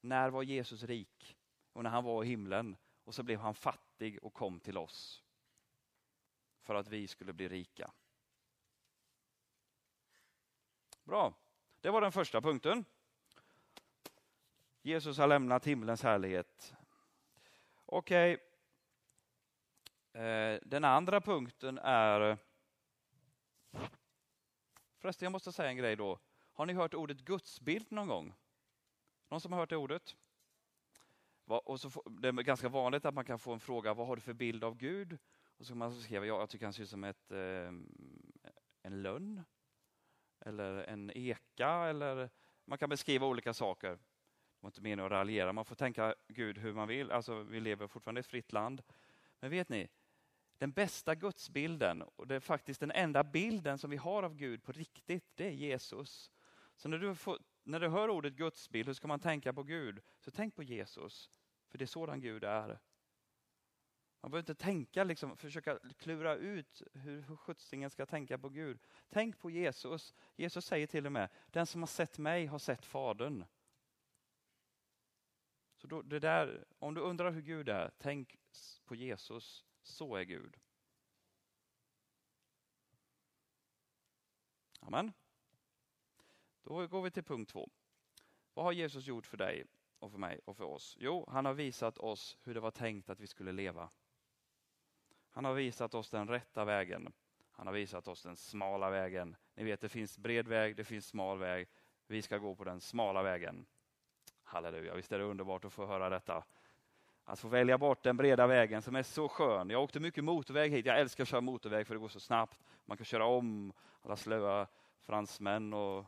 När 0.00 0.30
var 0.30 0.42
Jesus 0.42 0.82
rik? 0.82 1.36
Och 1.72 1.82
när 1.82 1.90
han 1.90 2.04
var 2.04 2.24
i 2.24 2.26
himlen 2.26 2.76
och 3.04 3.14
så 3.14 3.22
blev 3.22 3.40
han 3.40 3.54
fattig 3.54 4.18
och 4.22 4.34
kom 4.34 4.60
till 4.60 4.78
oss 4.78 5.24
för 6.62 6.74
att 6.74 6.88
vi 6.88 7.08
skulle 7.08 7.32
bli 7.32 7.48
rika. 7.48 7.92
Bra, 11.08 11.34
det 11.80 11.90
var 11.90 12.00
den 12.00 12.12
första 12.12 12.40
punkten. 12.40 12.84
Jesus 14.82 15.18
har 15.18 15.26
lämnat 15.26 15.66
himlens 15.66 16.02
härlighet. 16.02 16.74
Okej, 17.86 18.38
okay. 20.12 20.58
den 20.62 20.84
andra 20.84 21.20
punkten 21.20 21.78
är... 21.78 22.38
Förresten, 24.98 25.26
jag 25.26 25.32
måste 25.32 25.52
säga 25.52 25.68
en 25.68 25.76
grej 25.76 25.96
då. 25.96 26.18
Har 26.52 26.66
ni 26.66 26.72
hört 26.72 26.94
ordet 26.94 27.18
gudsbild 27.20 27.92
någon 27.92 28.08
gång? 28.08 28.34
Någon 29.28 29.40
som 29.40 29.52
har 29.52 29.60
hört 29.60 29.70
det 29.70 29.76
ordet? 29.76 30.16
Och 31.46 31.80
så 31.80 31.90
får, 31.90 32.02
det 32.10 32.28
är 32.28 32.32
ganska 32.32 32.68
vanligt 32.68 33.04
att 33.04 33.14
man 33.14 33.24
kan 33.24 33.38
få 33.38 33.52
en 33.52 33.60
fråga, 33.60 33.94
vad 33.94 34.06
har 34.06 34.16
du 34.16 34.22
för 34.22 34.32
bild 34.32 34.64
av 34.64 34.76
Gud? 34.76 35.18
Och 35.58 35.66
så 35.66 35.70
kan 35.70 35.78
man 35.78 36.00
skriva, 36.00 36.26
ja, 36.26 36.38
jag 36.38 36.50
tycker 36.50 36.66
han 36.66 36.72
ser 36.72 36.82
ut 36.82 36.90
som 36.90 37.04
ett, 37.04 37.30
eh, 37.30 37.72
en 38.82 39.02
lönn, 39.02 39.44
eller 40.40 40.84
en 40.84 41.10
eka, 41.14 41.70
eller 41.70 42.30
man 42.64 42.78
kan 42.78 42.88
beskriva 42.88 43.26
olika 43.26 43.54
saker. 43.54 43.90
Det 43.90 43.98
var 44.60 44.68
inte 44.68 44.80
meningen 44.80 45.04
att 45.04 45.12
raljera, 45.12 45.52
man 45.52 45.64
får 45.64 45.74
tänka 45.74 46.14
Gud 46.28 46.58
hur 46.58 46.72
man 46.72 46.88
vill. 46.88 47.10
Alltså, 47.10 47.42
vi 47.42 47.60
lever 47.60 47.86
fortfarande 47.86 48.18
i 48.18 48.20
ett 48.20 48.26
fritt 48.26 48.52
land. 48.52 48.82
Men 49.40 49.50
vet 49.50 49.68
ni, 49.68 49.88
den 50.58 50.72
bästa 50.72 51.14
gudsbilden, 51.14 52.02
och 52.02 52.26
det 52.26 52.34
är 52.34 52.40
faktiskt 52.40 52.80
den 52.80 52.90
enda 52.90 53.24
bilden 53.24 53.78
som 53.78 53.90
vi 53.90 53.96
har 53.96 54.22
av 54.22 54.34
Gud 54.34 54.62
på 54.62 54.72
riktigt, 54.72 55.24
det 55.34 55.46
är 55.46 55.50
Jesus. 55.50 56.30
Så 56.76 56.88
när 56.88 56.98
du, 56.98 57.14
får, 57.14 57.38
när 57.62 57.80
du 57.80 57.88
hör 57.88 58.10
ordet 58.10 58.32
gudsbild, 58.32 58.88
hur 58.88 58.94
ska 58.94 59.08
man 59.08 59.20
tänka 59.20 59.52
på 59.52 59.62
Gud? 59.62 60.00
Så 60.20 60.30
tänk 60.30 60.56
på 60.56 60.62
Jesus, 60.62 61.30
för 61.68 61.78
det 61.78 61.84
är 61.84 61.86
sådan 61.86 62.20
Gud 62.20 62.44
är. 62.44 62.78
Man 64.20 64.30
behöver 64.30 64.50
inte 64.50 64.64
tänka, 64.64 65.04
liksom, 65.04 65.36
försöka 65.36 65.78
klura 65.98 66.36
ut 66.36 66.82
hur, 66.92 67.36
sjuttsingen 67.36 67.90
ska 67.90 68.06
tänka 68.06 68.38
på 68.38 68.48
Gud. 68.48 68.78
Tänk 69.08 69.38
på 69.38 69.50
Jesus. 69.50 70.14
Jesus 70.36 70.64
säger 70.64 70.86
till 70.86 71.06
och 71.06 71.12
med, 71.12 71.28
den 71.46 71.66
som 71.66 71.82
har 71.82 71.86
sett 71.86 72.18
mig 72.18 72.46
har 72.46 72.58
sett 72.58 72.84
Fadern. 72.84 73.44
Så 75.76 75.86
då, 75.86 76.02
det 76.02 76.18
där, 76.18 76.64
om 76.78 76.94
du 76.94 77.00
undrar 77.00 77.30
hur 77.30 77.42
Gud 77.42 77.68
är, 77.68 77.90
tänk 77.98 78.36
på 78.84 78.94
Jesus. 78.94 79.64
Så 79.82 80.16
är 80.16 80.22
Gud. 80.22 80.56
Amen. 84.80 85.12
Då 86.62 86.86
går 86.86 87.02
vi 87.02 87.10
till 87.10 87.24
punkt 87.24 87.50
två. 87.50 87.70
Vad 88.54 88.64
har 88.64 88.72
Jesus 88.72 89.06
gjort 89.06 89.26
för 89.26 89.36
dig 89.36 89.64
och 89.98 90.10
för 90.10 90.18
mig 90.18 90.40
och 90.44 90.56
för 90.56 90.64
oss? 90.64 90.96
Jo, 91.00 91.28
han 91.30 91.44
har 91.44 91.54
visat 91.54 91.98
oss 91.98 92.38
hur 92.42 92.54
det 92.54 92.60
var 92.60 92.70
tänkt 92.70 93.10
att 93.10 93.20
vi 93.20 93.26
skulle 93.26 93.52
leva. 93.52 93.90
Han 95.30 95.44
har 95.44 95.54
visat 95.54 95.94
oss 95.94 96.10
den 96.10 96.28
rätta 96.28 96.64
vägen. 96.64 97.12
Han 97.52 97.66
har 97.66 97.74
visat 97.74 98.08
oss 98.08 98.22
den 98.22 98.36
smala 98.36 98.90
vägen. 98.90 99.36
Ni 99.54 99.64
vet, 99.64 99.80
det 99.80 99.88
finns 99.88 100.18
bred 100.18 100.48
väg, 100.48 100.76
det 100.76 100.84
finns 100.84 101.06
smal 101.06 101.38
väg. 101.38 101.68
Vi 102.06 102.22
ska 102.22 102.38
gå 102.38 102.54
på 102.54 102.64
den 102.64 102.80
smala 102.80 103.22
vägen. 103.22 103.66
Halleluja, 104.42 104.94
visst 104.94 105.12
är 105.12 105.18
det 105.18 105.24
underbart 105.24 105.64
att 105.64 105.72
få 105.72 105.86
höra 105.86 106.08
detta. 106.08 106.44
Att 107.24 107.40
få 107.40 107.48
välja 107.48 107.78
bort 107.78 108.02
den 108.02 108.16
breda 108.16 108.46
vägen 108.46 108.82
som 108.82 108.96
är 108.96 109.02
så 109.02 109.28
skön. 109.28 109.70
Jag 109.70 109.82
åkte 109.82 110.00
mycket 110.00 110.24
motorväg 110.24 110.72
hit. 110.72 110.86
Jag 110.86 111.00
älskar 111.00 111.24
att 111.24 111.28
köra 111.28 111.40
motorväg 111.40 111.86
för 111.86 111.94
det 111.94 112.00
går 112.00 112.08
så 112.08 112.20
snabbt. 112.20 112.60
Man 112.84 112.96
kan 112.96 113.04
köra 113.04 113.24
om 113.24 113.72
alla 114.02 114.16
slöa 114.16 114.66
fransmän 115.00 115.74
och 115.74 116.04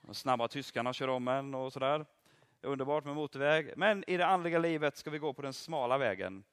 de 0.00 0.14
snabba 0.14 0.48
tyskarna 0.48 0.92
kör 0.92 1.08
om 1.08 1.28
en 1.28 1.54
och 1.54 1.72
sådär. 1.72 2.06
Det 2.60 2.66
är 2.66 2.70
underbart 2.70 3.04
med 3.04 3.14
motorväg. 3.14 3.72
Men 3.76 4.04
i 4.06 4.16
det 4.16 4.26
andliga 4.26 4.58
livet 4.58 4.96
ska 4.96 5.10
vi 5.10 5.18
gå 5.18 5.32
på 5.32 5.42
den 5.42 5.52
smala 5.52 5.98
vägen. 5.98 6.44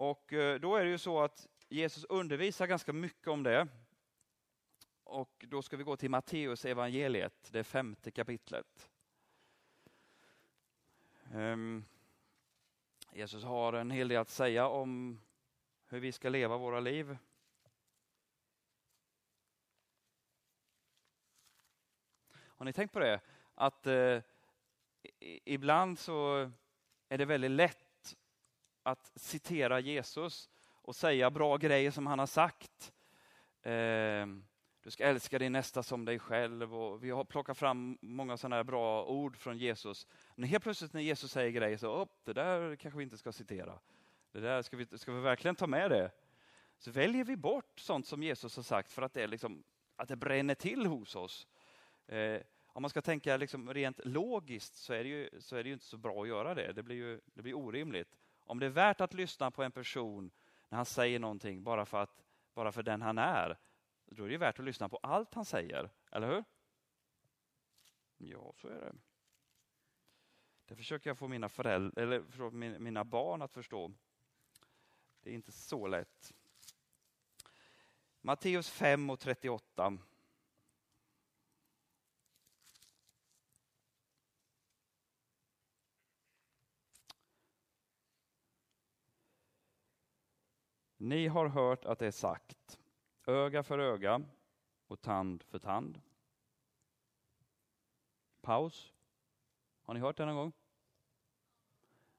Och 0.00 0.32
eh, 0.32 0.60
då 0.60 0.76
är 0.76 0.84
det 0.84 0.90
ju 0.90 0.98
så 0.98 1.20
att 1.20 1.48
Jesus 1.68 2.04
undervisar 2.04 2.66
ganska 2.66 2.92
mycket 2.92 3.28
om 3.28 3.42
det. 3.42 3.68
Och 5.04 5.44
då 5.48 5.62
ska 5.62 5.76
vi 5.76 5.84
gå 5.84 5.96
till 5.96 6.10
Matteus 6.10 6.64
evangeliet, 6.64 7.48
det 7.52 7.64
femte 7.64 8.10
kapitlet. 8.10 8.90
Ehm, 11.34 11.84
Jesus 13.12 13.44
har 13.44 13.72
en 13.72 13.90
hel 13.90 14.08
del 14.08 14.20
att 14.20 14.28
säga 14.28 14.68
om 14.68 15.20
hur 15.86 16.00
vi 16.00 16.12
ska 16.12 16.28
leva 16.28 16.56
våra 16.56 16.80
liv. 16.80 17.16
Har 22.32 22.64
ni 22.64 22.72
tänkt 22.72 22.92
på 22.92 22.98
det? 22.98 23.20
Att 23.54 23.86
eh, 23.86 24.22
ibland 25.44 25.98
så 25.98 26.50
är 27.08 27.18
det 27.18 27.24
väldigt 27.24 27.50
lätt 27.50 27.79
att 28.82 29.12
citera 29.14 29.80
Jesus 29.80 30.50
och 30.82 30.96
säga 30.96 31.30
bra 31.30 31.56
grejer 31.56 31.90
som 31.90 32.06
han 32.06 32.18
har 32.18 32.26
sagt. 32.26 32.92
Eh, 33.62 34.26
du 34.82 34.90
ska 34.90 35.04
älska 35.04 35.38
din 35.38 35.52
nästa 35.52 35.82
som 35.82 36.04
dig 36.04 36.18
själv. 36.18 36.74
Och 36.74 37.04
vi 37.04 37.10
har 37.10 37.24
plockat 37.24 37.58
fram 37.58 37.98
många 38.00 38.36
sådana 38.36 38.56
här 38.56 38.64
bra 38.64 39.04
ord 39.04 39.36
från 39.36 39.58
Jesus. 39.58 40.06
Men 40.34 40.48
helt 40.48 40.62
plötsligt 40.62 40.92
när 40.92 41.00
Jesus 41.00 41.32
säger 41.32 41.50
grejer 41.50 41.76
så, 41.76 42.00
upp, 42.00 42.24
det 42.24 42.32
där 42.32 42.76
kanske 42.76 42.98
vi 42.98 43.04
inte 43.04 43.18
ska 43.18 43.32
citera. 43.32 43.78
Det 44.32 44.40
där 44.40 44.62
ska 44.62 44.76
vi, 44.76 44.98
ska 44.98 45.12
vi 45.12 45.20
verkligen 45.20 45.56
ta 45.56 45.66
med 45.66 45.90
det? 45.90 46.10
Så 46.78 46.90
väljer 46.90 47.24
vi 47.24 47.36
bort 47.36 47.80
sånt 47.80 48.06
som 48.06 48.22
Jesus 48.22 48.56
har 48.56 48.62
sagt 48.62 48.92
för 48.92 49.02
att 49.02 49.12
det, 49.12 49.26
liksom, 49.26 49.62
att 49.96 50.08
det 50.08 50.16
bränner 50.16 50.54
till 50.54 50.86
hos 50.86 51.16
oss. 51.16 51.46
Eh, 52.06 52.40
om 52.66 52.82
man 52.82 52.90
ska 52.90 53.02
tänka 53.02 53.36
liksom 53.36 53.74
rent 53.74 54.00
logiskt 54.04 54.74
så 54.74 54.92
är, 54.92 55.04
det 55.04 55.08
ju, 55.08 55.30
så 55.38 55.56
är 55.56 55.62
det 55.62 55.68
ju 55.68 55.72
inte 55.72 55.84
så 55.84 55.96
bra 55.96 56.22
att 56.22 56.28
göra 56.28 56.54
det. 56.54 56.72
Det 56.72 56.82
blir, 56.82 56.96
ju, 56.96 57.20
det 57.34 57.42
blir 57.42 57.54
orimligt. 57.54 58.16
Om 58.50 58.58
det 58.58 58.66
är 58.66 58.70
värt 58.70 59.00
att 59.00 59.14
lyssna 59.14 59.50
på 59.50 59.62
en 59.62 59.72
person 59.72 60.30
när 60.68 60.76
han 60.76 60.86
säger 60.86 61.18
någonting 61.18 61.62
bara 61.62 61.86
för, 61.86 62.02
att, 62.02 62.24
bara 62.54 62.72
för 62.72 62.82
den 62.82 63.02
han 63.02 63.18
är, 63.18 63.58
då 64.06 64.24
är 64.24 64.28
det 64.28 64.38
värt 64.38 64.58
att 64.58 64.64
lyssna 64.64 64.88
på 64.88 64.96
allt 64.96 65.34
han 65.34 65.44
säger, 65.44 65.90
eller 66.12 66.28
hur? 66.28 66.44
Ja, 68.16 68.52
så 68.56 68.68
är 68.68 68.80
det. 68.80 68.92
Det 70.66 70.76
försöker 70.76 71.10
jag 71.10 71.18
få 71.18 71.28
mina, 71.28 71.48
föräldrar, 71.48 72.02
eller 72.02 72.78
mina 72.78 73.04
barn 73.04 73.42
att 73.42 73.52
förstå. 73.52 73.92
Det 75.20 75.30
är 75.30 75.34
inte 75.34 75.52
så 75.52 75.86
lätt. 75.86 76.34
Matteus 78.20 78.70
5 78.70 79.10
och 79.10 79.20
38. 79.20 79.98
Ni 91.02 91.28
har 91.28 91.46
hört 91.46 91.84
att 91.84 91.98
det 91.98 92.06
är 92.06 92.10
sagt, 92.10 92.78
öga 93.26 93.62
för 93.62 93.78
öga 93.78 94.22
och 94.86 95.00
tand 95.00 95.42
för 95.42 95.58
tand. 95.58 96.00
Paus. 98.40 98.92
Har 99.82 99.94
ni 99.94 100.00
hört 100.00 100.16
det 100.16 100.26
någon 100.26 100.36
gång? 100.36 100.52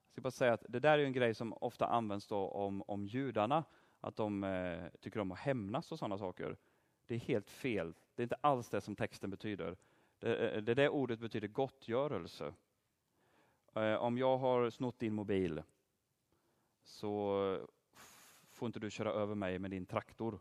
Jag 0.03 0.11
ska 0.11 0.21
bara 0.21 0.31
säga 0.31 0.53
att 0.53 0.65
det 0.69 0.79
där 0.79 0.99
är 0.99 1.03
en 1.05 1.13
grej 1.13 1.33
som 1.33 1.53
ofta 1.53 1.85
används 1.85 2.27
då 2.27 2.37
om, 2.37 2.83
om 2.87 3.07
judarna, 3.07 3.63
att 3.99 4.15
de 4.15 4.43
eh, 4.43 4.87
tycker 4.99 5.19
om 5.19 5.31
att 5.31 5.39
hämnas 5.39 5.91
och 5.91 5.99
sådana 5.99 6.17
saker. 6.17 6.57
Det 7.05 7.15
är 7.15 7.19
helt 7.19 7.49
fel. 7.49 7.93
Det 8.15 8.21
är 8.21 8.25
inte 8.25 8.37
alls 8.41 8.69
det 8.69 8.81
som 8.81 8.95
texten 8.95 9.29
betyder. 9.29 9.77
Det, 10.19 10.55
eh, 10.55 10.61
det 10.61 10.73
där 10.73 10.89
ordet 10.89 11.19
betyder 11.19 11.47
gottgörelse. 11.47 12.53
Eh, 13.73 13.95
om 13.95 14.17
jag 14.17 14.37
har 14.37 14.69
snott 14.69 14.99
din 14.99 15.13
mobil 15.13 15.63
så 16.83 17.67
får 18.61 18.67
inte 18.67 18.79
du 18.79 18.91
köra 18.91 19.11
över 19.11 19.35
mig 19.35 19.59
med 19.59 19.71
din 19.71 19.85
traktor. 19.85 20.39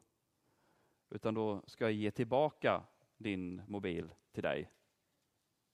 Utan 1.11 1.35
då 1.35 1.63
ska 1.67 1.85
jag 1.85 1.93
ge 1.93 2.11
tillbaka 2.11 2.83
din 3.17 3.63
mobil 3.69 4.15
till 4.33 4.43
dig. 4.43 4.71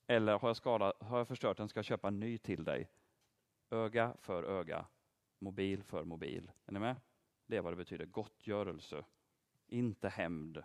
Eller 0.07 0.39
har 0.39 0.49
jag, 0.49 0.57
skadat, 0.57 1.03
har 1.03 1.19
jag 1.19 1.29
förstört 1.29 1.57
den 1.57 1.69
ska 1.69 1.79
jag 1.79 1.85
köpa 1.85 2.09
en 2.09 2.21
ny 2.21 2.39
till 2.39 2.65
dig. 2.65 2.91
Öga 3.71 4.17
för 4.19 4.45
öga, 4.45 4.87
mobil 5.39 5.83
för 5.83 6.05
mobil. 6.05 6.51
Är 6.67 6.73
ni 6.73 6.79
med? 6.79 6.97
Det 7.47 7.57
är 7.57 7.61
vad 7.61 7.73
det 7.73 7.77
betyder, 7.77 8.07
gottgörelse, 8.07 9.05
inte 9.67 10.09
hämnd. 10.09 10.63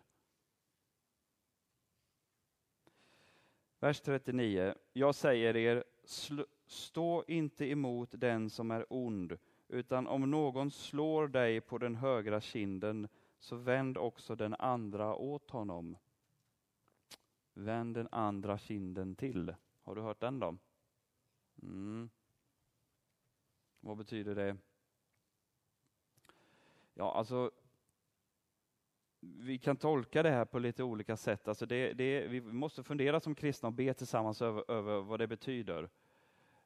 Vers 3.79 4.01
39. 4.01 4.75
Jag 4.93 5.15
säger 5.15 5.55
er, 5.55 5.83
stå 6.65 7.23
inte 7.27 7.65
emot 7.65 8.09
den 8.11 8.49
som 8.49 8.71
är 8.71 8.85
ond, 8.89 9.37
utan 9.71 10.07
om 10.07 10.31
någon 10.31 10.71
slår 10.71 11.27
dig 11.27 11.61
på 11.61 11.77
den 11.77 11.95
högra 11.95 12.41
kinden, 12.41 13.07
så 13.39 13.55
vänd 13.55 13.97
också 13.97 14.35
den 14.35 14.53
andra 14.53 15.15
åt 15.15 15.51
honom. 15.51 15.97
Vänd 17.53 17.95
den 17.95 18.07
andra 18.11 18.57
kinden 18.57 19.15
till. 19.15 19.55
Har 19.83 19.95
du 19.95 20.01
hört 20.01 20.19
den 20.19 20.39
då? 20.39 20.57
Mm. 21.61 22.09
Vad 23.79 23.97
betyder 23.97 24.35
det? 24.35 24.57
Ja, 26.93 27.13
alltså 27.13 27.51
vi 29.19 29.57
kan 29.57 29.77
tolka 29.77 30.23
det 30.23 30.29
här 30.29 30.45
på 30.45 30.59
lite 30.59 30.83
olika 30.83 31.17
sätt. 31.17 31.47
Alltså 31.47 31.65
det, 31.65 31.93
det, 31.93 32.27
vi 32.27 32.41
måste 32.41 32.83
fundera 32.83 33.19
som 33.19 33.35
kristna 33.35 33.67
och 33.67 33.73
be 33.73 33.93
tillsammans 33.93 34.41
över, 34.41 34.71
över 34.71 35.01
vad 35.01 35.19
det 35.19 35.27
betyder. 35.27 35.89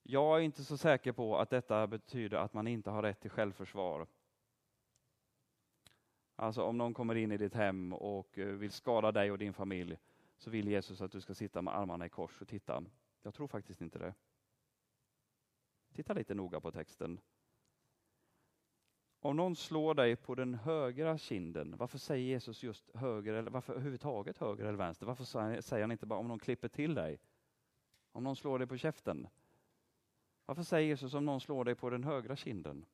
Jag 0.08 0.38
är 0.38 0.42
inte 0.42 0.64
så 0.64 0.78
säker 0.78 1.12
på 1.12 1.38
att 1.38 1.50
detta 1.50 1.88
betyder 1.88 2.38
att 2.38 2.54
man 2.54 2.68
inte 2.68 2.90
har 2.90 3.02
rätt 3.02 3.22
till 3.22 3.30
självförsvar. 3.30 4.08
Alltså 6.36 6.64
om 6.64 6.78
någon 6.78 6.94
kommer 6.94 7.16
in 7.16 7.32
i 7.32 7.38
ditt 7.38 7.54
hem 7.54 7.94
och 7.94 8.38
eh, 8.38 8.48
vill 8.48 8.72
skada 8.72 9.12
dig 9.12 9.32
och 9.32 9.38
din 9.38 9.54
familj 9.54 9.98
så 10.38 10.50
vill 10.50 10.68
Jesus 10.68 11.02
att 11.02 11.12
du 11.12 11.22
ska 11.22 11.34
sitta 11.34 11.62
med 11.62 11.76
armarna 11.76 12.06
i 12.06 12.10
kors 12.10 12.42
och 12.42 12.48
titta. 12.48 12.84
Jag 13.22 13.34
tror 13.34 13.48
faktiskt 13.48 13.82
inte 13.82 14.00
det. 14.00 14.14
Titta 15.94 16.14
lite 16.14 16.34
noga 16.34 16.60
på 16.60 16.72
texten. 16.72 17.20
om 19.20 19.36
någon 19.36 19.56
slår 19.56 19.94
dig 19.94 20.16
på 20.16 20.36
den 20.36 20.54
högra 20.54 21.18
kinden, 21.18 21.78
varför 21.78 21.98
säger 21.98 22.26
Jesus 22.26 22.64
just 22.64 22.96
höger, 22.96 23.34
eller 23.34 23.52
varför 23.52 23.74
överhuvudtaget 23.74 24.38
höger 24.38 24.66
eller 24.66 24.78
vänster? 24.78 25.06
Varför 25.06 25.24
säger 25.62 25.84
han 25.84 25.92
inte 25.92 26.06
bara 26.06 26.20
om 26.20 26.28
någon 26.28 26.40
klipper 26.40 26.68
till 26.68 26.96
dig? 26.96 27.20
Om 28.12 28.24
någon 28.24 28.36
slår 28.36 28.60
dig 28.60 28.68
på 28.68 28.78
käften? 28.78 29.28
Varför 30.46 30.64
säger 30.64 30.88
Jesus 30.88 31.14
om 31.14 31.26
någon 31.26 31.42
slår 31.42 31.66
dig 31.66 31.76
på 31.76 31.90
den 31.90 32.04
högra 32.04 32.36
kinden? 32.36 32.86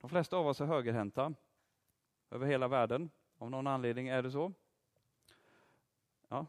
De 0.00 0.10
flesta 0.10 0.36
av 0.36 0.46
oss 0.46 0.60
är 0.60 0.66
högerhänta 0.66 1.34
över 2.30 2.46
hela 2.46 2.68
världen. 2.68 3.10
Av 3.38 3.50
någon 3.50 3.66
anledning 3.66 4.08
är 4.08 4.22
det 4.22 4.30
så. 4.30 4.52
Ja. 6.28 6.46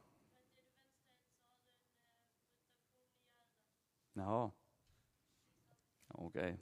Ja. 4.13 4.51
Okej. 6.07 6.53
Okay. 6.53 6.57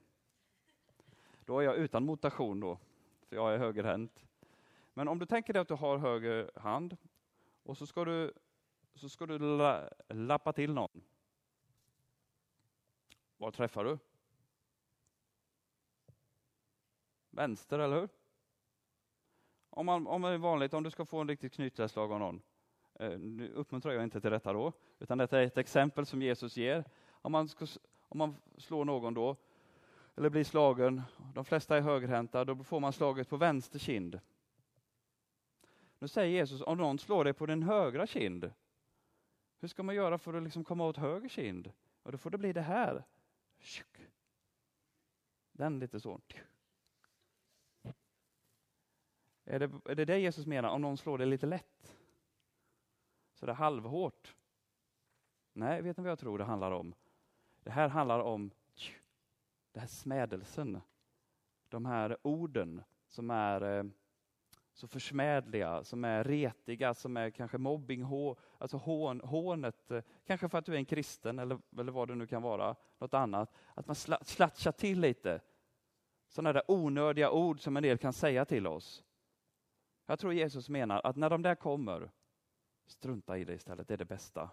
Då 1.46 1.60
är 1.60 1.64
jag 1.64 1.76
utan 1.76 2.06
mutation 2.06 2.60
då, 2.60 2.80
för 3.28 3.36
jag 3.36 3.54
är 3.54 3.58
högerhänt. 3.58 4.26
Men 4.94 5.08
om 5.08 5.20
du 5.20 5.26
tänker 5.26 5.54
dig 5.54 5.62
att 5.62 5.68
du 5.68 5.74
har 5.74 5.98
höger 5.98 6.52
hand 6.56 6.98
och 7.64 7.78
så 7.78 7.88
ska 7.88 8.06
du, 8.06 8.34
så 8.94 9.10
ska 9.10 9.26
du 9.26 9.40
la, 9.40 9.90
lappa 10.08 10.54
till 10.54 10.74
någon. 10.74 11.02
Var 13.40 13.52
träffar 13.52 13.84
du? 13.84 13.98
Vänster, 17.30 17.80
eller 17.80 18.00
hur? 18.00 18.10
Om, 19.70 19.86
man, 19.86 20.08
om 20.08 20.22
det 20.22 20.30
är 20.30 20.38
vanligt, 20.38 20.74
om 20.74 20.84
du 20.84 20.92
ska 20.92 21.06
få 21.06 21.22
en 21.22 21.28
riktigt 21.28 21.54
knytnävsslag 21.54 22.12
av 22.12 22.20
någon, 22.20 22.42
eh, 22.94 23.20
nu 23.20 23.54
uppmuntrar 23.54 23.94
jag 23.94 24.04
inte 24.04 24.22
till 24.22 24.32
detta 24.32 24.54
då, 24.54 24.74
utan 25.00 25.18
detta 25.18 25.40
är 25.40 25.44
ett 25.44 25.58
exempel 25.58 26.06
som 26.06 26.22
Jesus 26.22 26.58
ger. 26.58 26.84
Om 27.10 27.32
man, 27.32 27.48
ska, 27.48 27.68
om 28.02 28.18
man 28.18 28.36
slår 28.58 28.86
någon 28.86 29.14
då, 29.14 29.36
eller 30.16 30.30
blir 30.30 30.44
slagen, 30.44 31.02
de 31.34 31.46
flesta 31.46 31.78
är 31.78 31.82
högerhänta, 31.82 32.46
då 32.46 32.64
får 32.64 32.80
man 32.80 32.94
slaget 32.94 33.30
på 33.30 33.38
vänster 33.38 33.80
kind. 33.80 34.20
Nu 36.00 36.08
säger 36.08 36.32
Jesus, 36.32 36.62
om 36.62 36.78
någon 36.78 37.00
slår 37.00 37.24
dig 37.24 37.34
på 37.34 37.46
din 37.46 37.64
högra 37.64 38.08
kind, 38.08 38.52
hur 39.60 39.68
ska 39.68 39.84
man 39.84 39.96
göra 39.96 40.18
för 40.18 40.34
att 40.34 40.44
liksom 40.44 40.64
komma 40.64 40.86
åt 40.86 40.98
höger 40.98 41.30
kind? 41.30 41.72
Och 42.04 42.12
då 42.12 42.18
får 42.18 42.30
det 42.30 42.38
bli 42.38 42.54
det 42.54 42.62
här. 42.62 43.04
Den 45.52 45.80
lite 45.80 46.00
så. 46.00 46.22
Är 49.46 49.60
det, 49.60 49.72
är 49.86 49.96
det 49.96 50.06
det 50.06 50.20
Jesus 50.20 50.46
menar, 50.46 50.70
om 50.70 50.82
någon 50.82 50.98
slår 50.98 51.18
dig 51.18 51.28
lite 51.28 51.46
lätt? 51.46 51.98
Så 53.34 53.46
det 53.46 53.52
är 53.52 53.56
halvhårt? 53.56 54.36
Nej, 55.54 55.82
vet 55.82 55.98
ni 55.98 56.04
vad 56.04 56.12
jag 56.12 56.20
tror 56.20 56.38
det 56.38 56.44
handlar 56.44 56.72
om? 56.72 56.96
Det 57.64 57.72
här 57.72 57.90
handlar 57.90 58.20
om 58.20 58.52
den 59.72 59.82
här 59.82 59.88
smädelsen. 59.88 60.82
De 61.70 61.86
här 61.86 62.18
orden 62.22 62.84
som 63.08 63.30
är 63.30 63.62
eh, 63.62 63.84
så 64.80 64.88
försmädliga, 64.88 65.84
som 65.84 66.06
är 66.06 66.24
retiga, 66.24 66.94
som 66.94 67.18
är 67.18 67.30
kanske 67.30 67.58
mobbing, 67.58 68.04
hå, 68.04 68.38
alltså 68.58 68.78
hån, 68.78 69.22
hånet, 69.22 69.92
eh, 69.92 70.04
kanske 70.26 70.50
för 70.50 70.58
att 70.58 70.66
du 70.66 70.74
är 70.74 70.78
en 70.78 70.86
kristen 70.86 71.40
eller, 71.40 71.60
eller 71.80 71.92
vad 71.92 72.08
det 72.08 72.16
nu 72.16 72.28
kan 72.28 72.42
vara, 72.42 72.76
något 72.98 73.14
annat. 73.14 73.54
Att 73.74 73.88
man 73.88 73.96
sla, 73.96 74.20
slatchar 74.22 74.72
till 74.72 75.00
lite. 75.00 75.42
Sådana 76.28 76.54
där 76.54 76.64
onödiga 76.68 77.32
ord 77.32 77.60
som 77.60 77.78
en 77.78 77.84
del 77.84 77.98
kan 77.98 78.14
säga 78.14 78.46
till 78.46 78.68
oss. 78.68 79.04
Jag 80.06 80.20
tror 80.20 80.34
Jesus 80.34 80.70
menar 80.70 81.02
att 81.04 81.16
när 81.16 81.30
de 81.30 81.42
där 81.42 81.56
kommer, 81.56 82.12
strunta 82.86 83.38
i 83.38 83.46
det 83.46 83.54
istället, 83.54 83.88
det 83.88 83.94
är 83.94 83.98
det 83.98 84.06
bästa. 84.06 84.50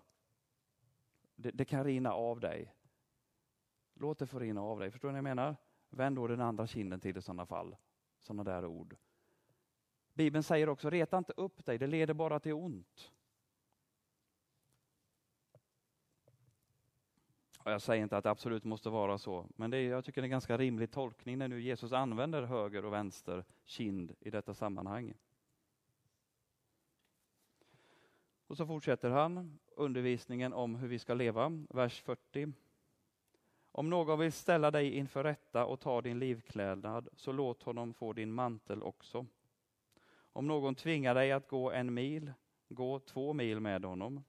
Det, 1.35 1.51
det 1.51 1.65
kan 1.65 1.85
rinna 1.85 2.13
av 2.13 2.41
dig. 2.41 2.75
Låt 3.95 4.19
det 4.19 4.27
få 4.27 4.39
rinna 4.39 4.63
av 4.63 4.81
dig. 4.81 4.91
Förstår 4.91 5.09
ni 5.09 5.13
vad 5.13 5.19
jag 5.19 5.37
menar? 5.37 5.57
Vänd 5.89 6.17
då 6.17 6.27
den 6.27 6.41
andra 6.41 6.67
kinden 6.67 7.01
till 7.01 7.17
i 7.17 7.23
sådana 7.23 7.47
fall. 7.47 7.77
Sådana 8.21 8.45
där 8.45 8.65
ord. 8.65 8.97
Bibeln 10.17 10.43
säger 10.43 10.69
också, 10.69 10.91
reta 10.91 11.19
inte 11.19 11.33
upp 11.37 11.67
dig, 11.67 11.79
det 11.79 11.87
leder 11.87 12.15
bara 12.15 12.41
till 12.41 12.53
ont. 12.53 13.13
Och 17.59 17.73
jag 17.73 17.83
säger 17.83 18.03
inte 18.03 18.17
att 18.17 18.25
det 18.25 18.31
absolut 18.31 18.65
måste 18.65 18.91
vara 18.91 19.19
så, 19.19 19.47
men 19.57 19.71
det 19.71 19.77
är, 19.77 19.91
jag 19.91 20.05
tycker 20.05 20.21
det 20.21 20.25
är 20.25 20.27
en 20.27 20.31
ganska 20.31 20.59
rimlig 20.59 20.91
tolkning 20.91 21.39
när 21.39 21.49
nu 21.49 21.61
Jesus 21.61 21.93
använder 21.93 22.43
höger 22.43 22.85
och 22.85 22.93
vänster 22.93 23.45
kind 23.65 24.15
i 24.21 24.31
detta 24.31 24.55
sammanhang. 24.55 25.15
Och 28.47 28.57
så 28.57 28.67
fortsätter 28.67 29.11
han 29.11 29.59
undervisningen 29.77 30.53
om 30.53 30.75
hur 30.75 30.89
vi 30.89 30.99
ska 30.99 31.15
leva, 31.15 31.65
vers 31.69 32.01
40. 32.01 32.53
Om 33.73 33.91
någon 33.91 34.19
vill 34.19 34.33
ställa 34.33 34.71
dig 34.71 34.93
inför 34.95 35.25
rätta 35.25 35.67
och 35.67 35.81
ta 35.81 36.03
din 36.03 36.19
livklädnad, 36.19 37.09
så 37.17 37.33
låt 37.33 37.63
honom 37.63 37.95
få 37.95 38.13
din 38.13 38.33
mantel 38.33 38.83
också. 38.83 39.27
Om 40.37 40.47
någon 40.47 40.75
tvingar 40.75 41.15
dig 41.15 41.33
att 41.33 41.49
gå 41.49 41.71
en 41.71 41.95
mil, 41.95 42.33
gå 42.69 42.99
två 42.99 43.33
mil 43.33 43.61
med 43.61 43.85
honom. 43.85 44.25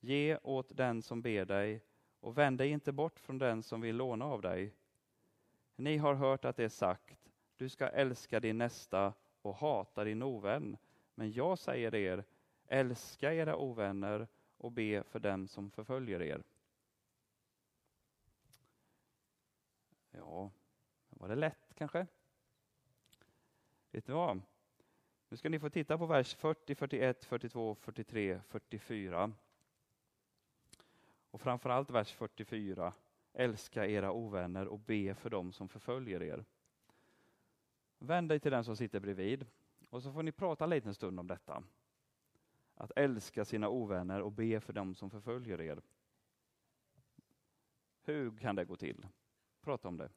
Ge 0.00 0.38
åt 0.42 0.76
den 0.76 1.02
som 1.02 1.22
ber 1.22 1.44
dig 1.44 1.82
och 2.20 2.38
vänd 2.38 2.58
dig 2.58 2.70
inte 2.70 2.92
bort 2.92 3.20
från 3.20 3.38
den 3.38 3.62
som 3.62 3.80
vill 3.80 3.96
låna 3.96 4.24
av 4.24 4.42
dig. 4.42 4.74
Ni 5.74 5.96
har 5.96 6.14
hört 6.14 6.44
att 6.44 6.56
det 6.56 6.64
är 6.64 6.68
sagt, 6.68 7.32
du 7.56 7.68
ska 7.68 7.88
älska 7.88 8.40
din 8.40 8.58
nästa 8.58 9.12
och 9.42 9.54
hata 9.54 10.04
din 10.04 10.22
ovän. 10.22 10.76
Men 11.14 11.32
jag 11.32 11.58
säger 11.58 11.94
er, 11.94 12.24
älska 12.66 13.34
era 13.34 13.56
ovänner 13.56 14.28
och 14.56 14.72
be 14.72 15.02
för 15.02 15.18
dem 15.18 15.48
som 15.48 15.70
förföljer 15.70 16.22
er. 16.22 16.42
Ja, 20.10 20.50
var 21.08 21.28
det 21.28 21.34
lätt 21.34 21.74
kanske? 21.74 22.06
Vet 23.90 24.08
ni 24.08 24.14
vad? 24.14 24.42
Nu 25.28 25.36
ska 25.36 25.48
ni 25.48 25.58
få 25.58 25.70
titta 25.70 25.98
på 25.98 26.06
vers 26.06 26.34
40, 26.34 26.74
41, 26.74 27.24
42, 27.24 27.74
43, 27.74 28.40
44. 28.48 29.32
Och 31.30 31.40
framförallt 31.40 31.90
vers 31.90 32.12
44. 32.12 32.92
Älska 33.32 33.86
era 33.86 34.12
ovänner 34.12 34.68
och 34.68 34.78
be 34.78 35.14
för 35.14 35.30
dem 35.30 35.52
som 35.52 35.68
förföljer 35.68 36.22
er. 36.22 36.44
Vänd 37.98 38.28
dig 38.28 38.40
till 38.40 38.52
den 38.52 38.64
som 38.64 38.76
sitter 38.76 39.00
bredvid 39.00 39.46
och 39.90 40.02
så 40.02 40.12
får 40.12 40.22
ni 40.22 40.32
prata 40.32 40.64
en 40.64 40.70
liten 40.70 40.94
stund 40.94 41.20
om 41.20 41.26
detta. 41.26 41.62
Att 42.74 42.92
älska 42.96 43.44
sina 43.44 43.68
ovänner 43.68 44.20
och 44.20 44.32
be 44.32 44.60
för 44.60 44.72
dem 44.72 44.94
som 44.94 45.10
förföljer 45.10 45.60
er. 45.60 45.82
Hur 48.02 48.36
kan 48.36 48.56
det 48.56 48.64
gå 48.64 48.76
till? 48.76 49.06
Prata 49.60 49.88
om 49.88 49.96
det. 49.96 50.10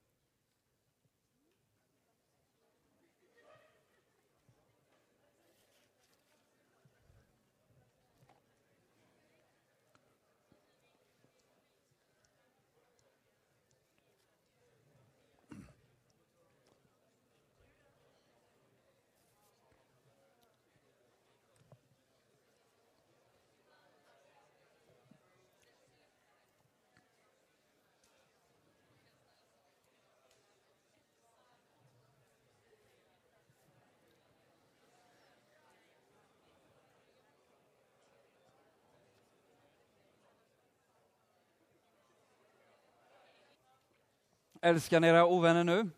Älskar 44.62 45.00
ni 45.00 45.08
era 45.08 45.26
ovänner 45.26 45.64
nu? 45.64 45.90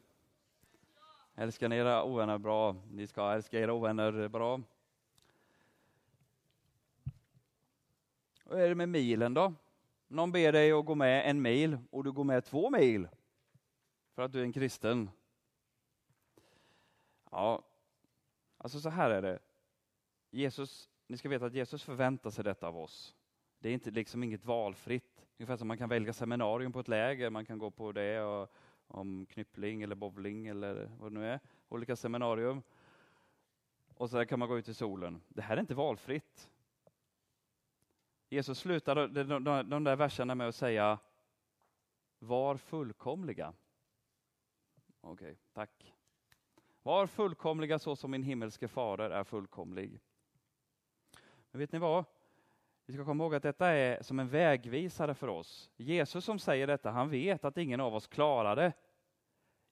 Älskar 1.35 1.69
ni 1.69 1.75
era 1.75 2.03
ovänner 2.03 2.37
bra? 2.37 2.75
Ni 2.91 3.07
ska 3.07 3.31
älska 3.31 3.59
era 3.59 3.73
ovänner 3.73 4.27
bra. 4.27 4.61
Hur 8.45 8.59
är 8.59 8.69
det 8.69 8.75
med 8.75 8.89
milen 8.89 9.33
då? 9.33 9.53
Någon 10.07 10.31
ber 10.31 10.51
dig 10.51 10.71
att 10.71 10.85
gå 10.85 10.95
med 10.95 11.29
en 11.29 11.41
mil 11.41 11.77
och 11.89 12.03
du 12.03 12.11
går 12.11 12.23
med 12.23 12.45
två 12.45 12.69
mil 12.69 13.07
för 14.15 14.21
att 14.21 14.31
du 14.31 14.39
är 14.39 14.43
en 14.43 14.53
kristen. 14.53 15.09
Ja, 17.31 17.63
alltså 18.57 18.79
så 18.79 18.89
här 18.89 19.09
är 19.09 19.21
det. 19.21 19.39
Jesus, 20.29 20.89
ni 21.07 21.17
ska 21.17 21.29
veta 21.29 21.45
att 21.45 21.53
Jesus 21.53 21.83
förväntar 21.83 22.29
sig 22.29 22.43
detta 22.43 22.67
av 22.67 22.77
oss. 22.77 23.15
Det 23.59 23.69
är 23.69 23.73
inte 23.73 23.91
liksom 23.91 24.23
inget 24.23 24.45
valfritt. 24.45 25.10
Ungefär 25.41 25.57
som 25.57 25.67
man 25.67 25.77
kan 25.77 25.89
välja 25.89 26.13
seminarium 26.13 26.71
på 26.71 26.79
ett 26.79 26.87
läger, 26.87 27.29
man 27.29 27.45
kan 27.45 27.59
gå 27.59 27.71
på 27.71 27.91
det 27.91 28.21
och, 28.21 28.51
om 28.87 29.25
knyppling 29.25 29.81
eller 29.81 29.95
bowling 29.95 30.47
eller 30.47 30.91
vad 30.99 31.11
det 31.11 31.19
nu 31.19 31.27
är, 31.27 31.39
olika 31.69 31.95
seminarium. 31.95 32.61
Och 33.93 34.09
så 34.09 34.25
kan 34.25 34.39
man 34.39 34.47
gå 34.47 34.57
ut 34.57 34.67
i 34.67 34.73
solen. 34.73 35.21
Det 35.27 35.41
här 35.41 35.57
är 35.57 35.61
inte 35.61 35.75
valfritt. 35.75 36.49
Jesus 38.29 38.59
slutar 38.59 38.95
de, 39.07 39.43
de, 39.43 39.69
de 39.69 39.83
där 39.83 39.95
verserna 39.95 40.35
med 40.35 40.47
att 40.47 40.55
säga 40.55 40.99
var 42.19 42.57
fullkomliga. 42.57 43.53
Okej, 45.01 45.13
okay, 45.13 45.35
tack. 45.53 45.93
Var 46.83 47.07
fullkomliga 47.07 47.79
så 47.79 47.95
som 47.95 48.11
min 48.11 48.23
himmelske 48.23 48.67
fader 48.67 49.09
är 49.09 49.23
fullkomlig. 49.23 49.99
Men 51.51 51.59
vet 51.59 51.71
ni 51.71 51.79
vad? 51.79 52.05
Vi 52.91 52.95
ska 52.95 53.05
komma 53.05 53.23
ihåg 53.23 53.35
att 53.35 53.43
detta 53.43 53.67
är 53.67 54.03
som 54.03 54.19
en 54.19 54.29
vägvisare 54.29 55.13
för 55.13 55.27
oss. 55.27 55.69
Jesus 55.77 56.25
som 56.25 56.39
säger 56.39 56.67
detta, 56.67 56.91
han 56.91 57.09
vet 57.09 57.45
att 57.45 57.57
ingen 57.57 57.79
av 57.79 57.95
oss 57.95 58.07
klarar 58.07 58.55
det. 58.55 58.73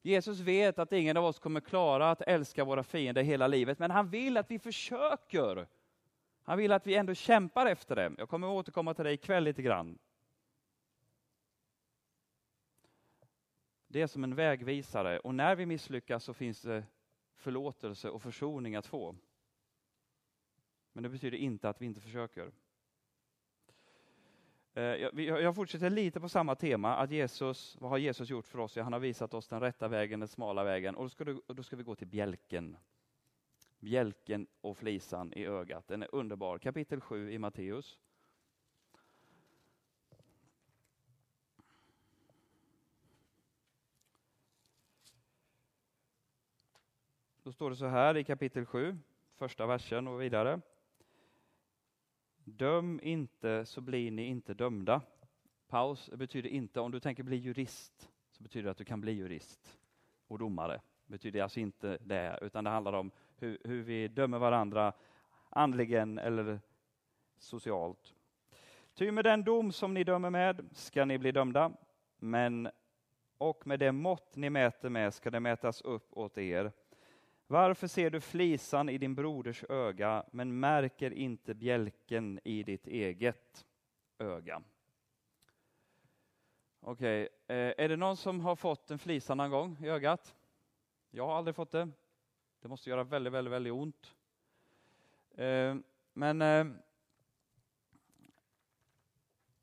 Jesus 0.01 0.39
vet 0.39 0.79
att 0.79 0.91
ingen 0.91 1.17
av 1.17 1.25
oss 1.25 1.39
kommer 1.39 1.61
klara 1.61 2.11
att 2.11 2.21
älska 2.21 2.63
våra 2.63 2.83
fiender 2.83 3.23
hela 3.23 3.47
livet, 3.47 3.79
men 3.79 3.91
han 3.91 4.09
vill 4.09 4.37
att 4.37 4.51
vi 4.51 4.59
försöker. 4.59 5.67
Han 6.43 6.57
vill 6.57 6.71
att 6.71 6.87
vi 6.87 6.95
ändå 6.95 7.13
kämpar 7.13 7.65
efter 7.65 7.95
det. 7.95 8.11
Jag 8.17 8.29
kommer 8.29 8.49
återkomma 8.49 8.93
till 8.93 9.05
det 9.05 9.11
ikväll 9.11 9.43
lite 9.43 9.61
grann. 9.61 9.99
Det 13.87 14.01
är 14.01 14.07
som 14.07 14.23
en 14.23 14.35
vägvisare 14.35 15.19
och 15.19 15.35
när 15.35 15.55
vi 15.55 15.65
misslyckas 15.65 16.23
så 16.23 16.33
finns 16.33 16.61
det 16.61 16.83
förlåtelse 17.35 18.09
och 18.09 18.21
försoning 18.21 18.75
att 18.75 18.87
få. 18.87 19.15
Men 20.93 21.03
det 21.03 21.09
betyder 21.09 21.37
inte 21.37 21.69
att 21.69 21.81
vi 21.81 21.85
inte 21.85 22.01
försöker. 22.01 22.51
Eh, 24.73 24.83
jag 24.83 25.55
fortsätter 25.55 25.89
lite 25.89 26.19
på 26.19 26.29
samma 26.29 26.55
tema, 26.55 26.95
att 26.95 27.11
Jesus, 27.11 27.77
vad 27.79 27.89
har 27.89 27.97
Jesus 27.97 28.29
gjort 28.29 28.47
för 28.47 28.59
oss? 28.59 28.75
Han 28.75 28.93
har 28.93 28.99
visat 28.99 29.33
oss 29.33 29.47
den 29.47 29.59
rätta 29.59 29.87
vägen, 29.87 30.19
den 30.19 30.27
smala 30.27 30.63
vägen. 30.63 30.95
Och 30.95 31.03
då 31.03 31.09
ska, 31.09 31.23
du, 31.23 31.41
då 31.47 31.63
ska 31.63 31.75
vi 31.75 31.83
gå 31.83 31.95
till 31.95 32.07
bjälken. 32.07 32.77
Bjälken 33.79 34.47
och 34.61 34.77
flisan 34.77 35.33
i 35.33 35.45
ögat. 35.45 35.87
Den 35.87 36.03
är 36.03 36.15
underbar. 36.15 36.57
Kapitel 36.57 37.01
7 37.01 37.31
i 37.31 37.37
Matteus. 37.37 37.99
Då 47.43 47.51
står 47.53 47.69
det 47.69 47.75
så 47.75 47.87
här 47.87 48.17
i 48.17 48.23
kapitel 48.23 48.65
7, 48.65 48.97
första 49.35 49.65
versen 49.65 50.07
och 50.07 50.21
vidare. 50.21 50.61
Döm 52.57 52.99
inte 53.03 53.65
så 53.65 53.81
blir 53.81 54.11
ni 54.11 54.25
inte 54.25 54.53
dömda. 54.53 55.01
Paus 55.67 56.09
betyder 56.13 56.49
inte, 56.49 56.79
om 56.79 56.91
du 56.91 56.99
tänker 56.99 57.23
bli 57.23 57.37
jurist, 57.37 58.09
så 58.31 58.43
betyder 58.43 58.63
det 58.63 58.71
att 58.71 58.77
du 58.77 58.85
kan 58.85 59.01
bli 59.01 59.11
jurist 59.11 59.77
och 60.27 60.39
domare. 60.39 60.81
Det 61.05 61.11
betyder 61.11 61.43
alltså 61.43 61.59
inte 61.59 61.97
det, 62.01 62.39
utan 62.41 62.63
det 62.63 62.69
handlar 62.69 62.93
om 62.93 63.11
hur, 63.37 63.57
hur 63.63 63.83
vi 63.83 64.07
dömer 64.07 64.39
varandra 64.39 64.93
andligen 65.49 66.17
eller 66.17 66.59
socialt. 67.37 68.15
Ty 68.93 69.11
med 69.11 69.25
den 69.25 69.43
dom 69.43 69.71
som 69.71 69.93
ni 69.93 70.03
dömer 70.03 70.29
med 70.29 70.69
ska 70.71 71.05
ni 71.05 71.17
bli 71.17 71.31
dömda, 71.31 71.71
men 72.17 72.69
och 73.37 73.67
med 73.67 73.79
det 73.79 73.91
mått 73.91 74.35
ni 74.35 74.49
mäter 74.49 74.89
med 74.89 75.13
ska 75.13 75.29
det 75.29 75.39
mätas 75.39 75.81
upp 75.81 76.17
åt 76.17 76.37
er. 76.37 76.71
Varför 77.51 77.87
ser 77.87 78.09
du 78.09 78.21
flisan 78.21 78.89
i 78.89 78.97
din 78.97 79.15
broders 79.15 79.63
öga 79.69 80.25
men 80.31 80.59
märker 80.59 81.13
inte 81.13 81.53
bjälken 81.53 82.39
i 82.43 82.63
ditt 82.63 82.87
eget 82.87 83.65
öga? 84.17 84.61
Okej, 86.79 87.29
okay. 87.45 87.57
Eh, 87.57 87.73
är 87.77 87.89
det 87.89 87.95
någon 87.95 88.17
som 88.17 88.39
har 88.39 88.55
fått 88.55 88.91
en 88.91 88.99
flisa 88.99 89.35
någon 89.35 89.51
gång 89.51 89.77
i 89.81 89.87
ögat? 89.87 90.35
Jag 91.11 91.27
har 91.27 91.37
aldrig 91.37 91.55
fått 91.55 91.71
det. 91.71 91.89
Det 92.61 92.67
måste 92.67 92.89
göra 92.89 93.03
väldigt, 93.03 93.33
väldigt, 93.33 93.53
väldigt 93.53 93.73
ont. 93.73 94.15
Eh, 95.31 95.75
men 96.13 96.41
eh, 96.41 96.67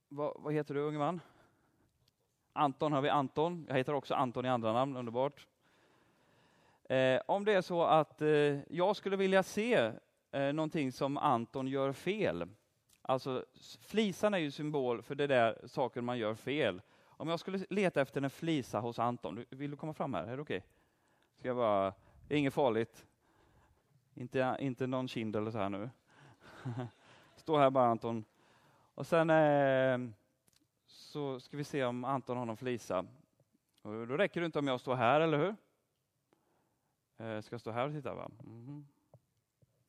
vad, 0.09 0.41
vad 0.41 0.55
heter 0.55 0.75
du 0.75 0.81
unge 0.81 0.99
man? 0.99 1.21
Anton 2.53 2.93
har 2.93 3.03
vi 3.03 3.09
Anton. 3.09 3.67
Jag 3.69 3.77
heter 3.77 3.95
också 3.95 4.15
Anton 4.15 4.45
i 4.45 4.49
andra 4.49 4.73
namn, 4.73 4.97
underbart. 4.97 5.47
Eh, 6.89 7.21
om 7.27 7.45
det 7.45 7.53
är 7.53 7.63
så 7.63 7.83
att 7.83 8.23
eh, 8.23 8.29
jag 8.69 8.97
skulle 8.97 9.17
vilja 9.17 9.43
se 9.43 9.93
eh, 10.33 10.53
någonting 10.53 10.93
som 10.93 11.19
Anton 11.19 11.67
gör 11.67 11.93
fel, 11.93 12.47
alltså 13.03 13.45
flisan 13.81 14.35
är 14.35 14.39
ju 14.39 14.51
symbol 14.51 15.03
för 15.03 15.15
det 15.15 15.27
där 15.27 15.59
saker 15.67 16.01
man 16.01 16.19
gör 16.19 16.35
fel. 16.35 16.83
Om 17.05 17.29
jag 17.29 17.41
skulle 17.41 17.65
leta 17.71 18.01
efter 18.01 18.23
en 18.23 18.31
flisa 18.31 18.81
hos 18.81 18.99
Anton, 18.99 19.45
vill 19.51 19.71
du 19.71 19.77
komma 19.77 19.95
fram 19.95 20.15
här? 20.15 20.27
Är 20.27 20.37
det 20.37 20.43
okej? 20.43 20.57
Okay? 20.57 20.69
Ska 21.39 21.49
jag 21.49 21.57
bara, 21.57 21.95
det 22.29 22.35
är 22.35 22.39
inget 22.39 22.55
farligt. 22.55 23.07
Inte, 24.15 24.57
inte 24.61 24.87
någon 24.87 25.09
kind 25.09 25.37
eller 25.37 25.51
så 25.51 25.59
här 25.59 25.69
nu. 25.69 25.91
Stå 27.37 27.59
här 27.59 27.71
bara 27.71 27.87
Anton. 27.87 28.25
Och 28.95 29.07
sen 29.07 29.31
eh, 29.31 30.11
så 30.87 31.41
ska 31.41 31.57
vi 31.57 31.65
se 31.65 31.85
om 31.85 32.05
Anton 32.05 32.37
har 32.37 32.45
någon 32.45 32.57
flisa. 32.57 33.05
Och 33.83 34.07
då 34.07 34.17
räcker 34.17 34.41
det 34.41 34.47
inte 34.47 34.59
om 34.59 34.69
jag 34.69 34.81
står 34.81 34.95
här, 34.95 35.21
eller 35.21 35.39
hur? 35.39 35.55
Eh, 37.17 37.41
ska 37.41 37.55
jag 37.55 37.61
stå 37.61 37.71
här 37.71 37.87
och 37.87 37.93
titta? 37.93 38.15
Va? 38.15 38.31
Mm. 38.45 38.87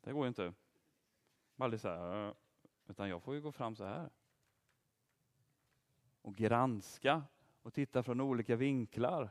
Det 0.02 0.14
går 0.14 0.24
ju 0.24 0.28
inte. 0.28 0.54
Aldrig 1.58 1.82
så 1.82 1.90
här, 1.90 2.28
eh, 2.28 2.34
utan 2.88 3.10
jag 3.10 3.24
får 3.24 3.36
ju 3.36 3.42
gå 3.42 3.52
fram 3.52 3.76
så 3.76 3.86
här. 3.86 4.10
Och 6.22 6.36
granska 6.36 7.24
och 7.62 7.74
titta 7.74 8.04
från 8.04 8.22
olika 8.22 8.56
vinklar. 8.56 9.30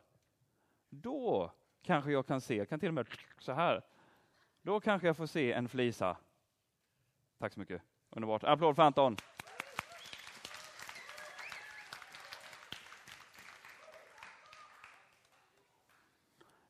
Då 0.88 1.52
kanske 1.82 2.12
jag 2.12 2.26
kan 2.26 2.40
se, 2.40 2.56
jag 2.56 2.68
kan 2.68 2.80
till 2.80 2.88
och 2.88 2.94
med 2.94 3.06
så 3.38 3.52
här. 3.52 3.82
Då 4.62 4.80
kanske 4.80 5.06
jag 5.06 5.16
får 5.16 5.26
se 5.26 5.52
en 5.52 5.68
flisa. 5.68 6.16
Tack 7.38 7.52
så 7.52 7.60
mycket. 7.60 7.82
Underbart. 8.10 8.44
Applåd 8.44 8.76
för 8.76 8.82
Anton. 8.82 9.16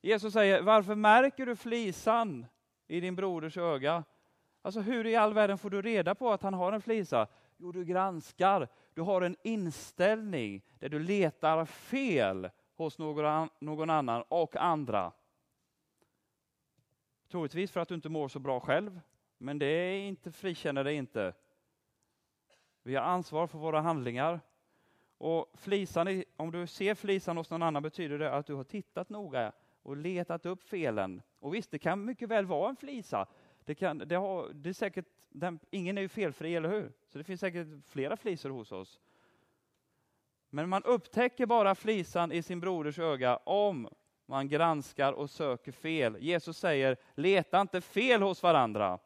Jesus 0.07 0.33
säger, 0.33 0.63
varför 0.63 0.95
märker 0.95 1.47
du 1.47 1.57
flisan 1.57 2.47
i 2.87 3.01
din 3.01 3.17
broders 3.17 3.57
öga? 3.57 4.05
Alltså 4.63 4.81
hur 4.81 5.07
i 5.07 5.17
all 5.17 5.35
världen 5.35 5.59
får 5.59 5.71
du 5.71 5.83
reda 5.83 6.15
på 6.15 6.33
att 6.33 6.43
han 6.43 6.55
har 6.55 6.73
en 6.73 6.83
flisa? 6.83 7.27
Jo, 7.57 7.73
du 7.73 7.85
granskar. 7.85 8.69
Du 8.95 9.03
har 9.03 9.23
en 9.23 9.37
inställning 9.43 10.63
där 10.79 10.89
du 10.89 10.99
letar 10.99 11.65
fel 11.65 12.51
hos 12.77 12.99
någon 12.99 13.91
annan 13.91 14.25
och 14.29 14.57
andra. 14.57 15.13
Troligtvis 17.31 17.71
för 17.71 17.81
att 17.81 17.89
du 17.89 17.95
inte 17.95 18.09
mår 18.09 18.29
så 18.29 18.39
bra 18.39 18.61
själv, 18.61 19.01
men 19.39 19.59
det 19.59 19.67
är 19.67 20.01
inte, 20.01 20.33
frikänner 20.33 20.85
dig 20.85 20.95
inte. 20.95 21.35
Vi 22.83 22.95
har 22.95 23.03
ansvar 23.03 23.47
för 23.47 23.59
våra 23.59 23.81
handlingar. 23.81 24.41
Och 25.19 25.53
flisan, 25.55 26.25
om 26.37 26.51
du 26.51 26.67
ser 26.67 26.95
flisan 26.95 27.37
hos 27.37 27.51
någon 27.51 27.63
annan 27.63 27.83
betyder 27.83 28.19
det 28.19 28.33
att 28.33 28.47
du 28.47 28.55
har 28.55 28.65
tittat 28.65 29.09
noga 29.09 29.53
och 29.87 29.97
letat 29.97 30.47
upp 30.47 30.63
felen. 30.63 31.23
Och 31.39 31.55
visst, 31.55 31.71
det 31.71 31.79
kan 31.79 32.05
mycket 32.05 32.29
väl 32.29 32.47
vara 32.47 32.69
en 32.69 32.77
flisa. 32.77 33.27
Det, 33.65 33.75
kan, 33.75 33.99
det, 33.99 34.17
har, 34.17 34.51
det 34.55 34.69
är 34.69 34.73
säkert, 34.73 35.07
den, 35.29 35.59
ingen 35.71 35.99
är 35.99 36.03
ju 36.03 36.09
felfri, 36.09 36.55
eller 36.55 36.69
hur? 36.69 36.93
Så 37.09 37.19
det 37.19 37.25
finns 37.25 37.41
säkert 37.41 37.69
flera 37.87 38.17
flisor 38.17 38.51
hos 38.51 38.73
oss. 38.73 39.01
Men 40.51 40.69
man 40.69 40.83
upptäcker 40.83 41.47
bara 41.47 41.75
flisan 41.75 42.33
i 42.33 42.43
sin 42.43 42.61
broders 42.61 42.99
öga 42.99 43.37
om 43.37 43.89
man 44.27 44.49
granskar 44.49 45.13
och 45.13 45.31
söker 45.31 45.73
fel. 45.73 46.17
Jesus 46.21 46.59
säger, 46.59 46.97
leta 47.15 47.61
inte 47.61 47.81
fel 47.81 48.23
hos 48.23 48.43
varandra. 48.43 48.99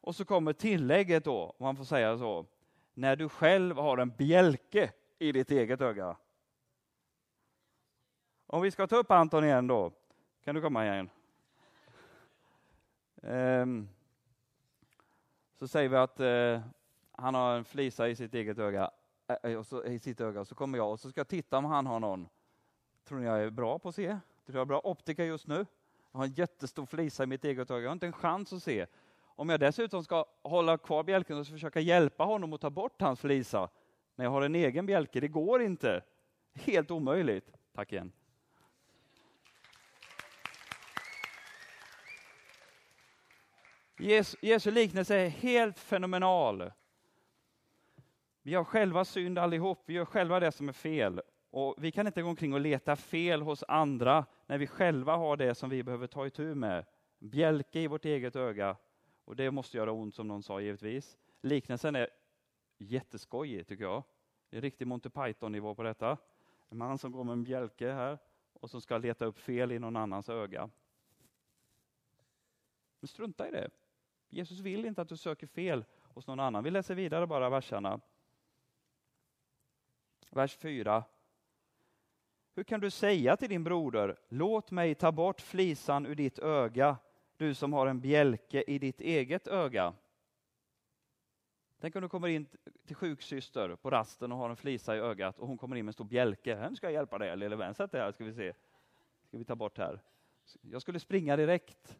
Och 0.00 0.16
så 0.16 0.24
kommer 0.24 0.52
tillägget 0.52 1.24
då, 1.24 1.54
om 1.58 1.64
man 1.64 1.76
får 1.76 1.84
säga 1.84 2.18
så, 2.18 2.46
när 2.94 3.16
du 3.16 3.28
själv 3.28 3.76
har 3.76 3.98
en 3.98 4.10
bjälke 4.10 4.92
i 5.18 5.32
ditt 5.32 5.50
eget 5.50 5.80
öga. 5.80 6.16
Om 8.46 8.62
vi 8.62 8.70
ska 8.70 8.86
ta 8.86 8.96
upp 8.96 9.10
Anton 9.10 9.44
igen 9.44 9.66
då, 9.66 9.92
kan 10.44 10.54
du 10.54 10.60
komma 10.60 10.84
igen? 10.84 11.10
Um, 13.22 13.30
ehm, 13.30 13.88
så 15.58 15.68
säger 15.68 15.88
vi 15.88 15.96
att 15.96 16.20
uh, 16.20 16.60
han 17.12 17.34
har 17.34 17.56
en 17.56 17.64
flisa 17.64 18.08
i 18.08 18.16
sitt 18.16 18.34
eget 18.34 18.58
öga, 18.58 18.90
eh, 19.26 19.52
eh, 19.52 19.62
så, 19.62 19.84
i 19.84 19.98
sitt 19.98 20.20
öga, 20.20 20.44
så 20.44 20.54
kommer 20.54 20.78
jag 20.78 20.92
och 20.92 21.00
så 21.00 21.10
ska 21.10 21.20
jag 21.20 21.28
titta 21.28 21.58
om 21.58 21.64
han 21.64 21.86
har 21.86 22.00
någon. 22.00 22.28
Tror 23.04 23.18
ni 23.18 23.26
jag 23.26 23.42
är 23.42 23.50
bra 23.50 23.78
på 23.78 23.88
att 23.88 23.94
se? 23.94 24.18
Tror 24.46 24.56
jag 24.56 24.60
är 24.60 24.64
bra 24.64 24.80
optiker 24.84 25.24
just 25.24 25.46
nu? 25.46 25.66
Jag 26.12 26.18
har 26.18 26.24
en 26.24 26.32
jättestor 26.32 26.86
flisa 26.86 27.22
i 27.22 27.26
mitt 27.26 27.44
eget 27.44 27.70
öga, 27.70 27.80
jag 27.80 27.88
har 27.88 27.92
inte 27.92 28.06
en 28.06 28.12
chans 28.12 28.52
att 28.52 28.62
se. 28.62 28.86
Om 29.22 29.48
jag 29.48 29.60
dessutom 29.60 30.04
ska 30.04 30.24
hålla 30.42 30.78
kvar 30.78 31.02
bjälken 31.02 31.38
och 31.38 31.46
försöka 31.46 31.80
hjälpa 31.80 32.24
honom 32.24 32.52
att 32.52 32.60
ta 32.60 32.70
bort 32.70 33.00
hans 33.00 33.20
flisa, 33.20 33.68
när 34.16 34.24
jag 34.24 34.32
har 34.32 34.42
en 34.42 34.54
egen 34.54 34.86
bjälke, 34.86 35.20
det 35.20 35.28
går 35.28 35.62
inte. 35.62 36.02
Helt 36.54 36.90
omöjligt. 36.90 37.52
Tack 37.74 37.92
igen. 37.92 38.12
Jesu, 43.98 44.36
Jesu 44.42 44.70
liknelse 44.70 45.16
är 45.16 45.28
helt 45.28 45.78
fenomenal. 45.78 46.70
Vi 48.42 48.54
har 48.54 48.64
själva 48.64 49.04
synd 49.04 49.38
allihop, 49.38 49.82
vi 49.86 49.94
gör 49.94 50.04
själva 50.04 50.40
det 50.40 50.52
som 50.52 50.68
är 50.68 50.72
fel. 50.72 51.20
Och 51.50 51.74
Vi 51.78 51.92
kan 51.92 52.06
inte 52.06 52.22
gå 52.22 52.28
omkring 52.28 52.54
och 52.54 52.60
leta 52.60 52.96
fel 52.96 53.42
hos 53.42 53.64
andra 53.68 54.26
när 54.46 54.58
vi 54.58 54.66
själva 54.66 55.16
har 55.16 55.36
det 55.36 55.54
som 55.54 55.70
vi 55.70 55.82
behöver 55.82 56.06
ta 56.06 56.26
itu 56.26 56.54
med. 56.54 56.84
Bjälke 57.18 57.80
i 57.80 57.86
vårt 57.86 58.04
eget 58.04 58.36
öga. 58.36 58.76
Och 59.24 59.36
det 59.36 59.50
måste 59.50 59.76
göra 59.76 59.92
ont 59.92 60.14
som 60.14 60.28
någon 60.28 60.42
sa 60.42 60.60
givetvis. 60.60 61.18
Liknelsen 61.40 61.96
är 61.96 62.08
jätteskojig 62.78 63.66
tycker 63.66 63.84
jag. 63.84 64.02
Det 64.50 64.56
är 64.56 64.60
riktig 64.60 64.86
Monty 64.86 65.08
Python-nivå 65.08 65.74
på 65.74 65.82
detta. 65.82 66.18
En 66.68 66.78
man 66.78 66.98
som 66.98 67.12
går 67.12 67.24
med 67.24 67.32
en 67.32 67.44
bjälke 67.44 67.92
här 67.92 68.18
och 68.52 68.70
som 68.70 68.80
ska 68.80 68.98
leta 68.98 69.24
upp 69.24 69.38
fel 69.38 69.72
i 69.72 69.78
någon 69.78 69.96
annans 69.96 70.28
öga. 70.28 70.70
Men 73.00 73.08
strunta 73.08 73.48
i 73.48 73.50
det. 73.50 73.70
Jesus 74.34 74.60
vill 74.60 74.84
inte 74.84 75.02
att 75.02 75.08
du 75.08 75.16
söker 75.16 75.46
fel 75.46 75.84
hos 76.02 76.26
någon 76.26 76.40
annan. 76.40 76.64
Vi 76.64 76.70
läser 76.70 76.94
vidare 76.94 77.26
bara 77.26 77.50
verserna. 77.50 78.00
Vers 80.30 80.56
4. 80.56 81.04
Hur 82.54 82.64
kan 82.64 82.80
du 82.80 82.90
säga 82.90 83.36
till 83.36 83.48
din 83.48 83.64
broder, 83.64 84.18
låt 84.28 84.70
mig 84.70 84.94
ta 84.94 85.12
bort 85.12 85.40
flisan 85.40 86.06
ur 86.06 86.14
ditt 86.14 86.38
öga, 86.38 86.96
du 87.36 87.54
som 87.54 87.72
har 87.72 87.86
en 87.86 88.00
bjälke 88.00 88.64
i 88.66 88.78
ditt 88.78 89.00
eget 89.00 89.46
öga? 89.46 89.94
Tänk 91.80 91.96
om 91.96 92.02
du 92.02 92.08
kommer 92.08 92.28
in 92.28 92.46
till 92.86 92.96
sjuksyster 92.96 93.76
på 93.76 93.90
rasten 93.90 94.32
och 94.32 94.38
har 94.38 94.50
en 94.50 94.56
flisa 94.56 94.96
i 94.96 94.98
ögat 94.98 95.38
och 95.38 95.48
hon 95.48 95.58
kommer 95.58 95.76
in 95.76 95.84
med 95.84 95.90
en 95.90 95.92
stor 95.92 96.04
bjälke. 96.04 96.68
Nu 96.70 96.76
ska 96.76 96.86
jag 96.86 96.92
hjälpa 96.92 97.18
dig, 97.18 97.36
lille 97.36 97.56
vän. 97.56 97.74
Sätt 97.74 97.92
dig 97.92 98.00
här 98.00 98.12
ska 98.12 98.24
vi 98.24 98.34
se. 98.34 98.52
Ska 99.28 99.38
vi 99.38 99.44
ta 99.44 99.54
bort 99.54 99.78
här. 99.78 100.00
Jag 100.60 100.82
skulle 100.82 101.00
springa 101.00 101.36
direkt. 101.36 101.98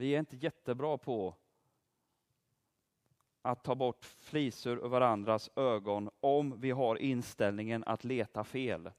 Vi 0.00 0.14
är 0.14 0.18
inte 0.18 0.36
jättebra 0.36 0.98
på 0.98 1.34
att 3.42 3.64
ta 3.64 3.74
bort 3.74 4.04
flisor 4.04 4.78
ur 4.84 4.88
varandras 4.88 5.50
ögon 5.56 6.10
om 6.20 6.60
vi 6.60 6.70
har 6.70 6.96
inställningen 6.96 7.84
att 7.86 8.04
leta 8.04 8.44
fel. 8.44 8.90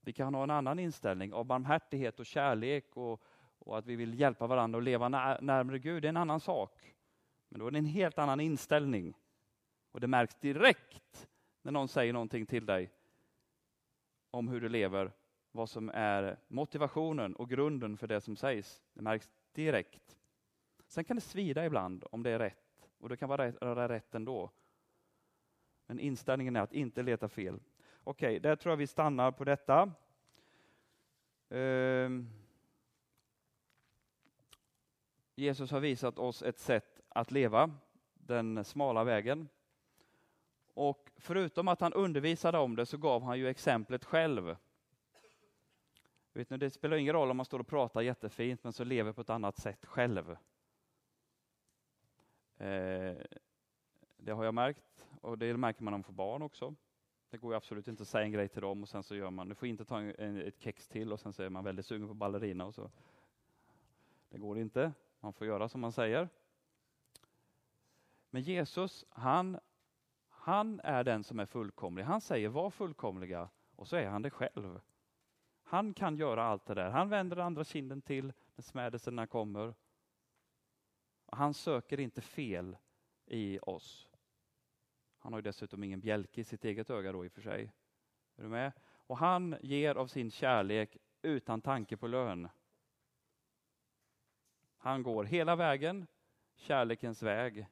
Vi 0.00 0.12
kan 0.12 0.34
ha 0.34 0.42
en 0.42 0.50
annan 0.50 0.78
inställning 0.78 1.32
av 1.32 1.44
barmhärtighet 1.44 2.20
och 2.20 2.26
kärlek 2.26 2.96
och, 2.96 3.22
och 3.58 3.78
att 3.78 3.86
vi 3.86 3.96
vill 3.96 4.20
hjälpa 4.20 4.46
varandra 4.46 4.78
att 4.78 4.84
leva 4.84 5.08
närmare 5.08 5.78
Gud. 5.78 6.02
Det 6.02 6.06
är 6.06 6.10
en 6.10 6.16
annan 6.16 6.40
sak. 6.40 6.94
Men 7.48 7.60
då 7.60 7.66
är 7.66 7.70
det 7.70 7.78
en 7.78 7.84
helt 7.84 8.18
annan 8.18 8.40
inställning. 8.40 9.14
Och 9.92 10.00
det 10.00 10.06
märks 10.06 10.34
direkt 10.34 11.28
när 11.62 11.72
någon 11.72 11.88
säger 11.88 12.12
någonting 12.12 12.46
till 12.46 12.66
dig 12.66 12.90
om 14.30 14.48
hur 14.48 14.60
du 14.60 14.68
lever, 14.68 15.12
vad 15.52 15.68
som 15.68 15.90
är 15.94 16.38
motivationen 16.48 17.36
och 17.36 17.50
grunden 17.50 17.96
för 17.96 18.06
det 18.06 18.20
som 18.20 18.36
sägs. 18.36 18.82
Det 18.92 19.02
märks 19.02 19.30
direkt. 19.58 20.18
Sen 20.86 21.04
kan 21.04 21.16
det 21.16 21.20
svida 21.20 21.66
ibland 21.66 22.04
om 22.10 22.22
det 22.22 22.30
är 22.30 22.38
rätt 22.38 22.88
och 22.98 23.08
det 23.08 23.16
kan 23.16 23.28
vara 23.28 23.46
rätt, 23.46 23.60
vara 23.60 23.88
rätt 23.88 24.14
ändå. 24.14 24.50
Men 25.86 26.00
inställningen 26.00 26.56
är 26.56 26.60
att 26.60 26.72
inte 26.72 27.02
leta 27.02 27.28
fel. 27.28 27.60
Okej, 28.04 28.28
okay, 28.28 28.38
där 28.38 28.56
tror 28.56 28.72
jag 28.72 28.76
vi 28.76 28.86
stannar 28.86 29.30
på 29.30 29.44
detta. 29.44 29.92
Uh, 31.52 32.24
Jesus 35.34 35.70
har 35.70 35.80
visat 35.80 36.18
oss 36.18 36.42
ett 36.42 36.58
sätt 36.58 37.00
att 37.08 37.30
leva, 37.30 37.70
den 38.14 38.64
smala 38.64 39.04
vägen. 39.04 39.48
Och 40.74 41.10
förutom 41.16 41.68
att 41.68 41.80
han 41.80 41.92
undervisade 41.92 42.58
om 42.58 42.76
det 42.76 42.86
så 42.86 42.96
gav 42.96 43.22
han 43.22 43.38
ju 43.38 43.48
exemplet 43.48 44.04
själv. 44.04 44.56
Vet 46.38 46.50
ni, 46.50 46.56
det 46.56 46.70
spelar 46.70 46.96
ingen 46.96 47.12
roll 47.12 47.30
om 47.30 47.36
man 47.36 47.46
står 47.46 47.58
och 47.58 47.66
pratar 47.66 48.00
jättefint 48.00 48.64
men 48.64 48.72
så 48.72 48.84
lever 48.84 49.12
på 49.12 49.20
ett 49.20 49.30
annat 49.30 49.56
sätt 49.56 49.86
själv. 49.86 50.30
Eh, 52.56 53.16
det 54.16 54.32
har 54.32 54.44
jag 54.44 54.54
märkt 54.54 55.06
och 55.20 55.38
det 55.38 55.56
märker 55.56 55.82
man 55.82 55.94
om 55.94 55.98
man 55.98 56.04
får 56.04 56.12
barn 56.12 56.42
också. 56.42 56.74
Det 57.30 57.38
går 57.38 57.54
absolut 57.54 57.88
inte 57.88 58.02
att 58.02 58.08
säga 58.08 58.24
en 58.24 58.32
grej 58.32 58.48
till 58.48 58.62
dem 58.62 58.82
och 58.82 58.88
sen 58.88 59.02
så 59.02 59.16
gör 59.16 59.30
man, 59.30 59.48
du 59.48 59.54
får 59.54 59.68
inte 59.68 59.84
ta 59.84 60.00
en, 60.00 60.40
ett 60.40 60.60
kex 60.62 60.88
till 60.88 61.12
och 61.12 61.20
sen 61.20 61.32
så 61.32 61.42
är 61.42 61.50
man 61.50 61.64
väldigt 61.64 61.86
sugen 61.86 62.08
på 62.08 62.14
ballerina 62.14 62.66
och 62.66 62.74
så. 62.74 62.90
Det 64.28 64.38
går 64.38 64.58
inte, 64.58 64.92
man 65.20 65.32
får 65.32 65.46
göra 65.46 65.68
som 65.68 65.80
man 65.80 65.92
säger. 65.92 66.28
Men 68.30 68.42
Jesus, 68.42 69.04
han, 69.08 69.58
han 70.28 70.80
är 70.80 71.04
den 71.04 71.24
som 71.24 71.40
är 71.40 71.46
fullkomlig. 71.46 72.04
Han 72.04 72.20
säger 72.20 72.48
var 72.48 72.70
fullkomliga 72.70 73.48
och 73.76 73.88
så 73.88 73.96
är 73.96 74.06
han 74.06 74.22
det 74.22 74.30
själv. 74.30 74.80
Han 75.68 75.94
kan 75.94 76.16
göra 76.16 76.44
allt 76.44 76.66
det 76.66 76.74
där. 76.74 76.90
Han 76.90 77.08
vänder 77.08 77.36
andra 77.36 77.64
kinden 77.64 78.02
till 78.02 78.32
när 78.54 78.62
smädelserna 78.62 79.26
kommer. 79.26 79.74
Han 81.26 81.54
söker 81.54 82.00
inte 82.00 82.20
fel 82.20 82.76
i 83.26 83.58
oss. 83.62 84.08
Han 85.18 85.32
har 85.32 85.38
ju 85.38 85.42
dessutom 85.42 85.84
ingen 85.84 86.00
bjälke 86.00 86.40
i 86.40 86.44
sitt 86.44 86.64
eget 86.64 86.90
öga 86.90 87.12
då 87.12 87.24
i 87.24 87.28
och 87.28 87.32
för 87.32 87.40
sig. 87.40 87.72
Är 88.36 88.42
du 88.42 88.48
med? 88.48 88.72
Och 88.84 89.18
han 89.18 89.56
ger 89.60 89.94
av 89.94 90.06
sin 90.06 90.30
kärlek 90.30 90.96
utan 91.22 91.60
tanke 91.60 91.96
på 91.96 92.06
lön. 92.06 92.48
Han 94.76 95.02
går 95.02 95.24
hela 95.24 95.56
vägen, 95.56 96.06
kärlekens 96.54 97.22
väg. 97.22 97.66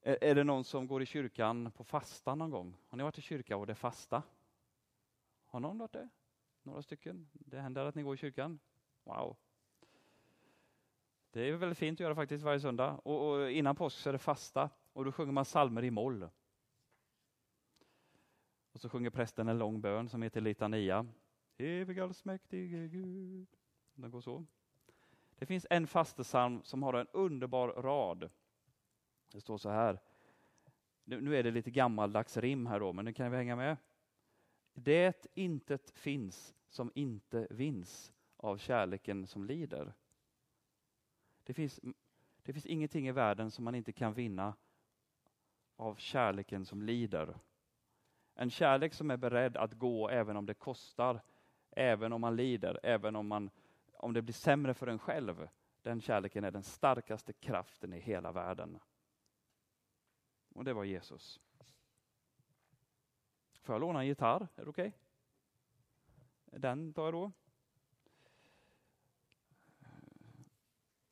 Är, 0.00 0.24
är 0.24 0.34
det 0.34 0.44
någon 0.44 0.64
som 0.64 0.86
går 0.86 1.02
i 1.02 1.06
kyrkan 1.06 1.70
på 1.70 1.84
fasta 1.84 2.34
någon 2.34 2.50
gång? 2.50 2.76
Har 2.86 2.98
ni 2.98 3.04
varit 3.04 3.18
i 3.18 3.22
kyrka 3.22 3.56
och 3.56 3.66
det 3.66 3.72
är 3.72 3.74
fasta? 3.74 4.22
Har 5.56 5.60
någon 5.60 5.78
varit 5.78 5.92
det? 5.92 6.08
Några 6.62 6.82
stycken? 6.82 7.28
Det 7.32 7.60
händer 7.60 7.84
att 7.84 7.94
ni 7.94 8.02
går 8.02 8.14
i 8.14 8.16
kyrkan? 8.16 8.58
Wow. 9.04 9.36
Det 11.30 11.40
är 11.40 11.52
väldigt 11.52 11.78
fint 11.78 11.96
att 11.96 12.00
göra 12.00 12.14
faktiskt 12.14 12.44
varje 12.44 12.60
söndag. 12.60 13.00
Och, 13.04 13.30
och 13.30 13.50
innan 13.50 13.76
påsk 13.76 13.98
så 13.98 14.08
är 14.08 14.12
det 14.12 14.18
fasta 14.18 14.70
och 14.92 15.04
då 15.04 15.12
sjunger 15.12 15.32
man 15.32 15.44
salmer 15.44 15.84
i 15.84 15.90
moll. 15.90 16.28
Och 18.72 18.80
så 18.80 18.88
sjunger 18.88 19.10
prästen 19.10 19.48
en 19.48 19.58
lång 19.58 19.80
bön 19.80 20.08
som 20.08 20.22
heter 20.22 20.40
litania. 20.40 21.06
Evig 21.58 22.00
allsmäktige 22.00 22.88
Gud. 22.88 23.48
Den 23.94 24.10
går 24.10 24.20
så. 24.20 24.44
Det 25.38 25.46
finns 25.46 25.66
en 25.70 25.86
fastesalm 25.86 26.62
som 26.62 26.82
har 26.82 26.94
en 26.94 27.06
underbar 27.12 27.68
rad. 27.68 28.30
Det 29.32 29.40
står 29.40 29.58
så 29.58 29.70
här. 29.70 30.00
Nu 31.04 31.36
är 31.36 31.42
det 31.42 31.50
lite 31.50 31.70
gammaldags 31.70 32.36
rim 32.36 32.66
här 32.66 32.80
då, 32.80 32.92
men 32.92 33.04
nu 33.04 33.12
kan 33.12 33.30
vi 33.30 33.36
hänga 33.36 33.56
med. 33.56 33.76
Det 34.78 35.26
intet 35.34 35.90
finns 35.90 36.54
som 36.68 36.92
inte 36.94 37.46
vinns 37.50 38.12
av 38.36 38.56
kärleken 38.56 39.26
som 39.26 39.44
lider. 39.44 39.94
Det 41.44 41.54
finns, 41.54 41.80
det 42.42 42.52
finns 42.52 42.66
ingenting 42.66 43.08
i 43.08 43.12
världen 43.12 43.50
som 43.50 43.64
man 43.64 43.74
inte 43.74 43.92
kan 43.92 44.14
vinna 44.14 44.54
av 45.76 45.94
kärleken 45.94 46.64
som 46.64 46.82
lider. 46.82 47.38
En 48.34 48.50
kärlek 48.50 48.94
som 48.94 49.10
är 49.10 49.16
beredd 49.16 49.56
att 49.56 49.72
gå 49.72 50.08
även 50.08 50.36
om 50.36 50.46
det 50.46 50.54
kostar, 50.54 51.20
även 51.70 52.12
om 52.12 52.20
man 52.20 52.36
lider, 52.36 52.80
även 52.82 53.16
om, 53.16 53.28
man, 53.28 53.50
om 53.92 54.12
det 54.12 54.22
blir 54.22 54.34
sämre 54.34 54.74
för 54.74 54.86
en 54.86 54.98
själv. 54.98 55.48
Den 55.82 56.00
kärleken 56.00 56.44
är 56.44 56.50
den 56.50 56.62
starkaste 56.62 57.32
kraften 57.32 57.92
i 57.92 58.00
hela 58.00 58.32
världen. 58.32 58.78
Och 60.54 60.64
det 60.64 60.72
var 60.72 60.84
Jesus. 60.84 61.40
Får 63.66 63.74
jag 63.74 63.80
låna 63.80 64.00
en 64.00 64.06
gitarr? 64.06 64.48
Är 64.56 64.64
det 64.64 64.70
okej? 64.70 64.92
Okay? 66.46 66.60
Den 66.60 66.92
tar 66.92 67.04
jag 67.04 67.14
då. 67.14 67.32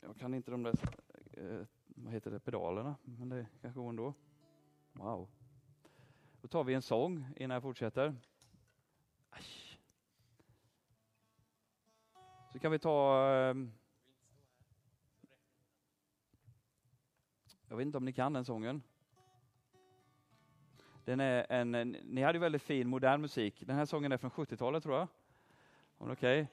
Jag 0.00 0.16
kan 0.16 0.34
inte 0.34 0.50
de 0.50 0.62
där 0.62 0.74
eh, 1.32 1.66
vad 1.86 2.12
heter 2.12 2.30
det, 2.30 2.40
pedalerna, 2.40 2.96
men 3.02 3.28
det 3.28 3.46
kanske 3.60 3.80
går 3.80 3.88
ändå. 3.88 4.14
Wow. 4.92 5.28
Då 6.40 6.48
tar 6.48 6.64
vi 6.64 6.74
en 6.74 6.82
sång 6.82 7.26
innan 7.36 7.54
jag 7.54 7.62
fortsätter. 7.62 8.16
Asch. 9.30 9.78
Så 12.52 12.58
kan 12.58 12.72
vi 12.72 12.78
ta... 12.78 13.28
Ehm, 13.28 13.72
jag 17.68 17.76
vet 17.76 17.86
inte 17.86 17.98
om 17.98 18.04
ni 18.04 18.12
kan 18.12 18.32
den 18.32 18.44
sången. 18.44 18.82
Den 21.04 21.20
är 21.20 21.46
en, 21.48 21.70
ni 22.02 22.22
hade 22.22 22.36
ju 22.36 22.40
väldigt 22.40 22.62
fin 22.62 22.88
modern 22.88 23.20
musik. 23.20 23.62
Den 23.66 23.76
här 23.76 23.84
sången 23.84 24.12
är 24.12 24.16
från 24.16 24.30
70-talet 24.30 24.82
tror 24.82 24.96
jag. 24.96 25.08
Okay. 25.98 26.46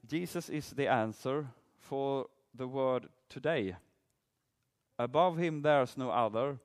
Jesus 0.00 0.50
is 0.50 0.70
the 0.70 0.88
answer 0.88 1.46
for 1.78 2.28
the 2.56 2.64
word 2.64 3.08
today. 3.28 3.76
Above 4.96 5.44
him 5.44 5.62
there's 5.62 5.98
no 5.98 6.10
other, 6.10 6.58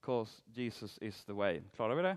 cause 0.00 0.42
Jesus 0.54 0.98
is 0.98 1.24
the 1.24 1.32
way. 1.32 1.62
Klarar 1.76 1.94
vi 1.94 2.02
det? 2.02 2.16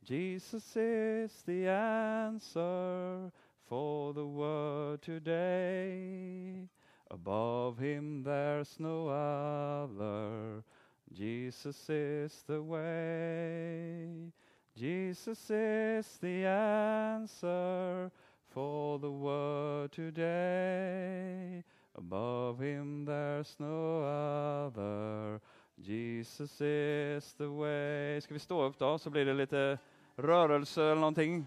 Jesus 0.00 0.76
is 0.76 1.42
the 1.42 1.68
answer 1.68 3.30
for 3.68 4.12
the 4.14 4.24
word 4.24 5.02
today. 5.02 6.68
Above 7.10 7.78
him 7.78 8.24
there's 8.24 8.78
no 8.78 9.08
other. 9.08 10.62
Jesus 11.12 11.90
is 11.90 12.42
the 12.46 12.60
way. 12.62 14.32
Jesus 14.76 15.50
is 15.50 16.18
the 16.20 16.46
answer 16.46 18.10
for 18.48 18.98
the 18.98 19.10
word 19.10 19.92
today. 19.92 21.64
Above 21.94 22.58
him 22.58 23.04
there's 23.04 23.56
no 23.58 24.02
other. 24.02 25.40
Jesus 25.80 26.60
is 26.60 27.34
the 27.34 27.48
way. 27.48 28.20
Ska 28.20 28.34
vi 28.34 28.40
stå 28.40 28.62
upp 28.62 28.78
då 28.78 28.98
så 28.98 29.10
blir 29.10 29.24
det 29.24 29.34
lite 29.34 29.78
rörelse 30.16 30.82
eller 30.82 31.00
någonting. 31.00 31.46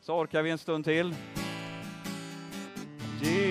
Så 0.00 0.20
orkar 0.20 0.42
vi 0.42 0.50
en 0.50 0.58
stund 0.58 0.84
till. 0.84 1.14
Jesus 3.20 3.47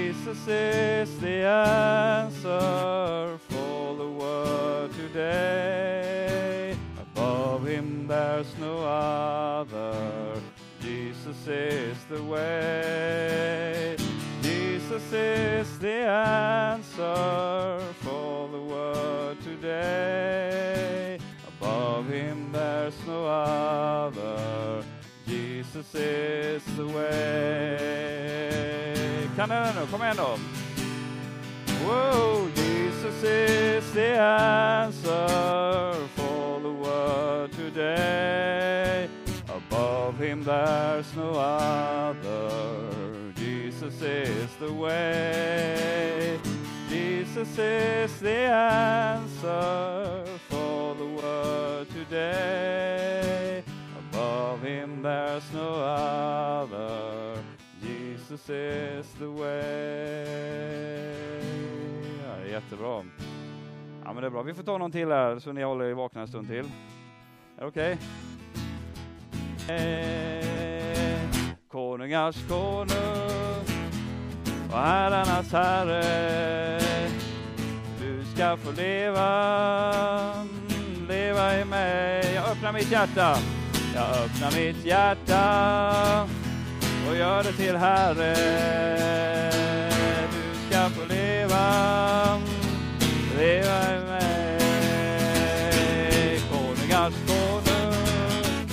is 0.48 1.20
the 1.20 1.46
answer 1.46 3.38
for 3.50 3.96
the 3.96 4.10
world 4.10 4.94
today. 4.94 6.76
Above 7.02 7.68
him 7.68 8.08
there's 8.08 8.58
no 8.58 8.80
other. 8.86 10.42
Jesus 10.82 11.48
is 11.48 11.98
the 12.06 12.24
way. 12.24 13.98
Jesus 14.42 15.14
is 15.14 15.80
the 15.80 16.08
answer 16.08 17.80
for 18.02 18.48
the 18.50 18.62
world 18.62 19.38
today. 19.44 21.20
Above 21.48 22.08
him 22.10 22.52
there's 22.52 22.96
no 23.06 23.26
other. 23.28 24.84
Jesus 25.68 25.96
is 25.96 26.64
the 26.78 26.88
way. 26.88 28.18
Kan 29.36 29.50
den 29.50 29.76
nu? 29.76 29.86
Kom 29.92 30.02
igen 30.02 30.16
då. 30.18 30.38
Whoa, 31.86 32.48
Jesus 32.56 33.24
is 33.24 33.92
the 33.94 34.22
answer 34.22 35.94
for 36.16 36.60
the 36.62 36.70
world 36.70 37.52
today. 37.52 39.10
Above 39.48 40.20
him 40.26 40.44
there's 40.44 41.16
no 41.16 41.32
other. 41.32 43.34
Jesus 43.36 44.02
is 44.02 44.56
the 44.60 44.72
way. 44.72 46.40
Jesus 46.90 47.60
is 47.60 48.20
the 48.20 48.52
answer 48.54 50.24
for 50.50 50.96
the 50.96 51.06
world 51.06 51.88
today. 51.94 53.64
Above 54.58 54.70
him 54.70 55.04
there's 55.04 55.54
no 55.54 55.70
other. 55.84 57.38
Jesus 57.82 58.50
is 58.50 59.14
the 59.20 59.28
way. 59.28 60.24
Ja, 62.24 62.36
det 62.38 62.50
är 62.50 62.52
jättebra. 62.52 63.06
Ja, 64.04 64.14
men 64.14 64.16
det 64.16 64.26
är 64.26 64.30
bra. 64.30 64.42
Vi 64.42 64.54
får 64.54 64.64
ta 64.64 64.78
någon 64.78 64.92
till 64.92 65.12
här 65.12 65.40
så 65.40 65.52
ni 65.52 65.64
håller 65.64 65.86
er 65.86 65.94
vakna 65.94 66.22
en 66.22 66.28
stund 66.28 66.48
till. 66.48 66.66
Är 67.58 67.62
det 67.62 67.66
okej? 67.66 67.98
Okay? 69.64 69.88
Konungars 71.72 72.48
konung 72.48 72.88
och 74.72 74.78
herrarnas 74.78 75.52
herre. 75.52 76.80
Du 78.00 78.26
ska 78.36 78.58
få 78.58 78.72
leva, 78.72 80.46
leva 81.08 81.60
i 81.60 81.66
mig. 81.66 82.34
Jag 82.36 82.50
öppnar 82.50 82.74
mitt 82.74 82.92
hjärta, 82.92 83.38
jag 83.98 84.10
öppnar 84.10 84.52
mitt 84.52 84.86
hjärta 84.86 86.28
och 87.10 87.16
gör 87.16 87.44
det 87.44 87.52
till 87.52 87.76
Herre. 87.76 88.36
Du 90.32 90.42
ska 90.70 90.90
få 90.90 91.06
leva, 91.14 92.40
leva 93.38 93.96
i 93.96 94.00
mig. 94.10 95.20
Konungars 96.52 97.14
konung 97.28 98.70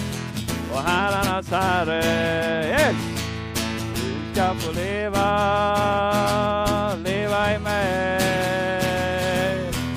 och 0.73 0.81
herrarnas 0.83 1.51
herre. 1.51 2.03
Yes! 2.69 2.97
Du 3.95 4.35
ska 4.35 4.55
få 4.55 4.73
leva, 4.73 5.27
leva 6.95 7.55
i 7.55 7.59
mig. 7.59 8.21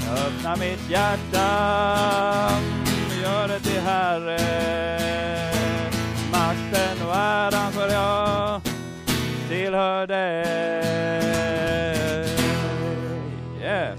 Jag 0.07 0.17
öppnar 0.27 0.55
mitt 0.57 0.89
hjärta, 0.89 1.47
gör 3.21 3.47
det 3.47 3.59
till 3.59 3.81
Herre. 3.81 4.96
Tillhör 9.77 10.07
dig. 10.07 10.43
Yeah. 13.61 13.97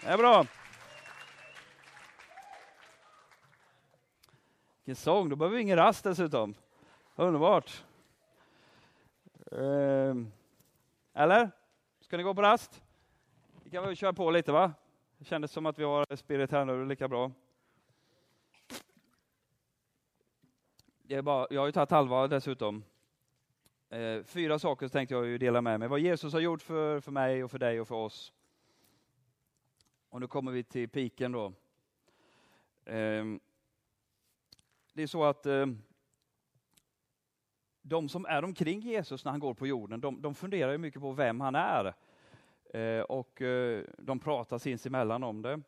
Det 0.00 0.06
är 0.06 0.18
bra. 0.18 0.46
Vilken 4.84 4.96
sång, 4.96 5.28
då 5.28 5.36
behöver 5.36 5.56
vi 5.56 5.62
ingen 5.62 5.76
rast 5.76 6.04
dessutom. 6.04 6.54
Underbart. 7.14 7.84
Ehm, 9.52 10.32
Eller? 11.14 11.50
Ska 12.00 12.16
ni 12.16 12.22
gå 12.22 12.34
på 12.34 12.42
rast? 12.42 12.82
Vi 13.64 13.70
kan 13.70 13.84
väl 13.84 13.96
köra 13.96 14.12
på 14.12 14.30
lite 14.30 14.52
va? 14.52 14.72
Det 15.18 15.24
kändes 15.24 15.52
som 15.52 15.66
att 15.66 15.78
vi 15.78 15.84
har 15.84 16.16
spirit 16.16 16.50
här 16.50 16.64
nu, 16.64 16.84
lika 16.84 17.08
bra. 17.08 17.30
Det 21.02 21.14
är 21.14 21.22
bara, 21.22 21.46
jag 21.50 21.60
har 21.60 21.66
ju 21.66 21.72
tagit 21.72 21.90
halva 21.90 22.28
dessutom. 22.28 22.84
Eh, 23.88 24.22
fyra 24.24 24.58
saker 24.58 24.88
tänkte 24.88 25.14
jag 25.14 25.26
ju 25.26 25.38
dela 25.38 25.60
med 25.60 25.80
mig. 25.80 25.88
Vad 25.88 26.00
Jesus 26.00 26.32
har 26.32 26.40
gjort 26.40 26.62
för, 26.62 27.00
för 27.00 27.12
mig 27.12 27.44
och 27.44 27.50
för 27.50 27.58
dig 27.58 27.80
och 27.80 27.88
för 27.88 27.94
oss. 27.94 28.32
Och 30.08 30.20
nu 30.20 30.26
kommer 30.26 30.52
vi 30.52 30.64
till 30.64 30.88
piken 30.88 31.32
då. 31.32 31.46
Eh, 32.84 33.24
det 34.92 35.02
är 35.02 35.06
så 35.06 35.24
att 35.24 35.46
eh, 35.46 35.66
de 37.82 38.08
som 38.08 38.26
är 38.26 38.44
omkring 38.44 38.80
Jesus 38.80 39.24
när 39.24 39.32
han 39.32 39.40
går 39.40 39.54
på 39.54 39.66
jorden, 39.66 40.00
de, 40.00 40.22
de 40.22 40.34
funderar 40.34 40.72
ju 40.72 40.78
mycket 40.78 41.00
på 41.00 41.12
vem 41.12 41.40
han 41.40 41.54
är. 41.54 41.94
Eh, 42.74 43.00
och 43.00 43.42
eh, 43.42 43.84
de 43.98 44.18
pratar 44.18 44.58
sinsemellan 44.58 45.22
om 45.22 45.42
det. 45.42 45.60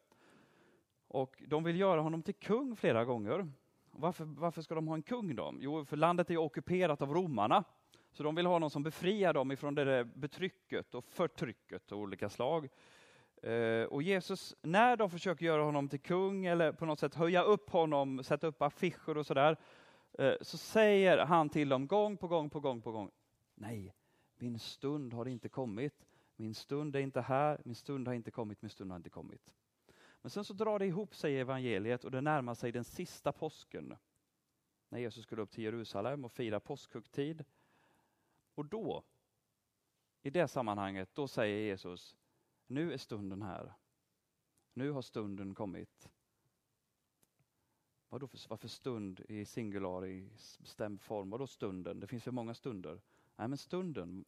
Och 1.09 1.43
de 1.47 1.65
vill 1.65 1.81
göra 1.81 2.01
honom 2.01 2.23
till 2.23 2.35
kung 2.35 2.77
flera 2.77 3.05
gånger. 3.05 3.53
Varför, 3.91 4.25
varför 4.25 4.63
ska 4.63 4.75
de 4.75 4.89
ha 4.89 4.95
en 4.95 5.03
kung 5.03 5.37
då? 5.37 5.55
Jo, 5.61 5.85
för 5.85 5.97
landet 5.97 6.31
är 6.31 6.37
ockuperat 6.37 7.03
av 7.03 7.15
romarna. 7.15 7.65
Så 8.19 8.25
de 8.25 8.35
vill 8.35 8.47
ha 8.47 8.59
någon 8.59 8.71
som 8.71 8.83
befriar 8.83 9.35
dem 9.35 9.53
ifrån 9.53 9.75
det 9.75 9.85
där 9.85 10.05
betrycket 10.05 10.95
och 10.95 11.05
förtrycket 11.05 11.93
av 11.93 11.99
olika 11.99 12.29
slag. 12.29 12.69
Eh, 13.43 13.83
och 13.83 14.03
Jesus, 14.03 14.57
när 14.63 14.97
de 14.97 15.11
försöker 15.11 15.47
göra 15.47 15.63
honom 15.63 15.89
till 15.89 16.01
kung 16.01 16.47
eller 16.47 16.73
på 16.73 16.87
något 16.87 16.99
sätt 16.99 17.15
höja 17.15 17.43
upp 17.43 17.71
honom, 17.71 18.25
sätta 18.25 18.47
upp 18.47 18.63
affischer 18.63 19.17
och 19.17 19.27
sådär, 19.27 19.57
eh, 20.19 20.33
så 20.41 20.59
säger 20.59 21.19
han 21.19 21.49
till 21.49 21.69
dem 21.69 21.87
gång 21.87 22.17
på 22.17 22.29
gång 22.29 22.51
på 22.51 22.61
gång 22.61 22.83
på 22.83 22.93
gång. 22.93 23.11
Nej, 23.55 23.95
min 24.37 24.59
stund 24.59 25.15
har 25.15 25.29
inte 25.29 25.49
kommit. 25.49 26.07
Min 26.37 26.55
stund 26.55 26.97
är 26.97 27.01
inte 27.01 27.21
här, 27.21 27.61
min 27.65 27.75
stund 27.75 28.09
har 28.09 28.15
inte 28.15 28.31
kommit, 28.31 28.63
min 28.63 28.71
stund 28.71 28.91
har 28.91 28.97
inte 28.97 29.11
kommit. 29.11 29.55
Men 30.23 30.31
sen 30.31 30.45
så 30.45 30.53
drar 30.55 30.79
det 30.79 30.87
ihop 30.87 31.15
sig 31.15 31.33
i 31.33 31.39
evangeliet 31.39 32.05
och 32.05 32.11
det 32.11 32.21
närmar 32.21 32.55
sig 32.55 32.73
den 32.73 32.85
sista 32.85 33.33
påsken. 33.33 33.97
När 34.89 34.99
Jesus 34.99 35.25
skulle 35.25 35.43
upp 35.43 35.51
till 35.51 35.65
Jerusalem 35.65 36.25
och 36.25 36.33
fira 36.33 36.61
påskhögtid. 36.61 37.45
Och 38.59 38.67
då, 38.67 39.05
i 40.23 40.31
det 40.31 40.49
sammanhanget, 40.49 41.15
då 41.15 41.29
säger 41.29 41.59
Jesus, 41.59 42.17
nu 42.67 42.93
är 42.93 42.97
stunden 42.97 43.43
här. 43.43 43.75
Nu 44.73 44.91
har 44.91 45.03
stunden 45.03 45.55
kommit. 45.55 46.09
Vadå 48.09 48.27
för, 48.27 48.49
varför 48.49 48.69
stund 48.69 49.21
i 49.29 49.45
singular, 49.45 50.07
i 50.07 50.31
bestämd 50.59 51.01
form? 51.01 51.31
Vadå 51.31 51.47
stunden? 51.47 52.01
Det 52.01 52.07
finns 52.07 52.27
ju 52.27 52.31
många 52.31 52.55
stunder. 52.55 53.01
Nej, 53.37 53.49
men 53.49 53.59
stunden. 53.59 54.25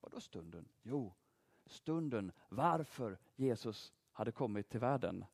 Vadå 0.00 0.20
stunden? 0.20 0.68
Jo, 0.82 1.14
stunden 1.66 2.32
varför 2.48 3.18
Jesus 3.36 3.92
hade 4.12 4.32
kommit 4.32 4.68
till 4.68 4.80
världen. 4.80 5.24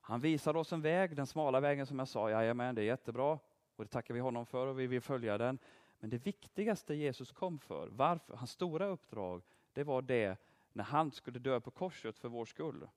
Han 0.00 0.20
visar 0.20 0.56
oss 0.56 0.72
en 0.72 0.82
väg, 0.82 1.16
den 1.16 1.26
smala 1.26 1.60
vägen 1.60 1.86
som 1.86 1.98
jag 1.98 2.08
sa, 2.08 2.30
jajamän, 2.30 2.74
det 2.74 2.82
är 2.82 2.86
jättebra 2.86 3.38
och 3.76 3.84
det 3.84 3.90
tackar 3.90 4.14
vi 4.14 4.20
honom 4.20 4.46
för 4.46 4.66
och 4.66 4.80
vi 4.80 4.86
vill 4.86 5.00
följa 5.00 5.38
den. 5.38 5.58
Men 6.04 6.10
det 6.10 6.18
viktigaste 6.18 6.94
Jesus 6.94 7.32
kom 7.32 7.58
för, 7.58 7.88
varför, 7.88 8.36
hans 8.36 8.50
stora 8.50 8.86
uppdrag, 8.86 9.42
det 9.72 9.84
var 9.84 10.02
det 10.02 10.36
när 10.72 10.84
han 10.84 11.12
skulle 11.12 11.38
dö 11.38 11.60
på 11.60 11.70
korset 11.70 12.18
för 12.18 12.28
vår 12.28 12.44
skull. 12.44 12.88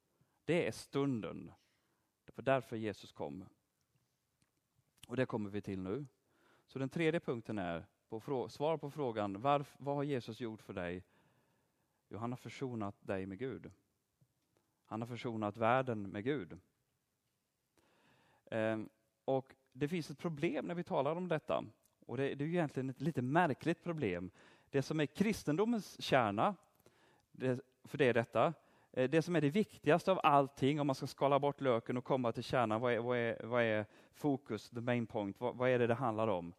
Det 0.46 0.68
är 0.68 0.72
stunden. 0.72 1.52
Det 2.26 2.32
var 2.36 2.44
därför 2.44 2.76
Jesus 2.76 3.12
kom. 3.12 3.46
Och 5.08 5.16
det 5.16 5.26
kommer 5.26 5.50
vi 5.50 5.62
till 5.62 5.80
nu. 5.80 6.06
Så 6.66 6.80
den 6.80 6.90
tredje 6.90 7.20
punkten 7.20 7.58
är, 7.58 7.86
på 8.10 8.50
svar 8.50 8.78
på 8.78 8.92
frågan, 8.92 9.42
varför, 9.42 9.84
vad 9.84 9.96
har 9.96 10.04
Jesus 10.04 10.40
gjort 10.40 10.62
för 10.62 10.74
dig? 10.74 11.04
Jo, 12.10 12.18
han 12.18 12.32
har 12.32 12.38
försonat 12.38 12.96
dig 13.00 13.26
med 13.26 13.40
Gud. 13.40 13.72
Han 14.86 15.02
har 15.02 15.08
försonat 15.08 15.58
världen 15.58 16.10
med 16.10 16.24
Gud. 16.24 16.60
Ehm, 18.46 18.90
och 19.26 19.56
Det 19.72 19.88
finns 19.88 20.10
ett 20.10 20.20
problem 20.20 20.66
när 20.66 20.76
vi 20.76 20.84
talar 20.84 21.16
om 21.16 21.28
detta. 21.28 21.66
Och 22.08 22.18
det, 22.18 22.36
det 22.36 22.44
är 22.44 22.48
egentligen 22.48 22.90
ett 22.90 23.02
lite 23.02 23.22
märkligt 23.22 23.84
problem. 23.84 24.32
Det 24.70 24.82
som 24.82 25.00
är 25.00 25.06
kristendomens 25.06 26.02
kärna, 26.02 26.56
det, 27.32 27.60
för 27.84 27.98
det 27.98 28.06
är 28.06 28.14
detta, 28.14 28.54
eh, 28.92 29.10
det 29.10 29.22
som 29.22 29.36
är 29.36 29.42
det 29.42 29.50
viktigaste 29.50 30.12
av 30.12 30.20
allting, 30.24 30.80
om 30.80 30.88
man 30.88 30.96
ska 30.96 31.08
skala 31.08 31.40
bort 31.40 31.62
löken 31.62 31.98
och 31.98 32.04
komma 32.04 32.32
till 32.32 32.44
kärnan, 32.44 32.82
vad 32.82 32.94
är, 32.94 33.00
vad 33.00 33.18
är, 33.18 33.46
vad 33.46 33.64
är 33.64 33.86
fokus, 34.14 34.70
the 34.70 34.82
main 34.82 35.06
point, 35.06 35.40
vad, 35.40 35.56
vad 35.56 35.70
är 35.70 35.80
det 35.80 35.88
det 35.88 35.94
handlar 35.94 36.28
om? 36.28 36.54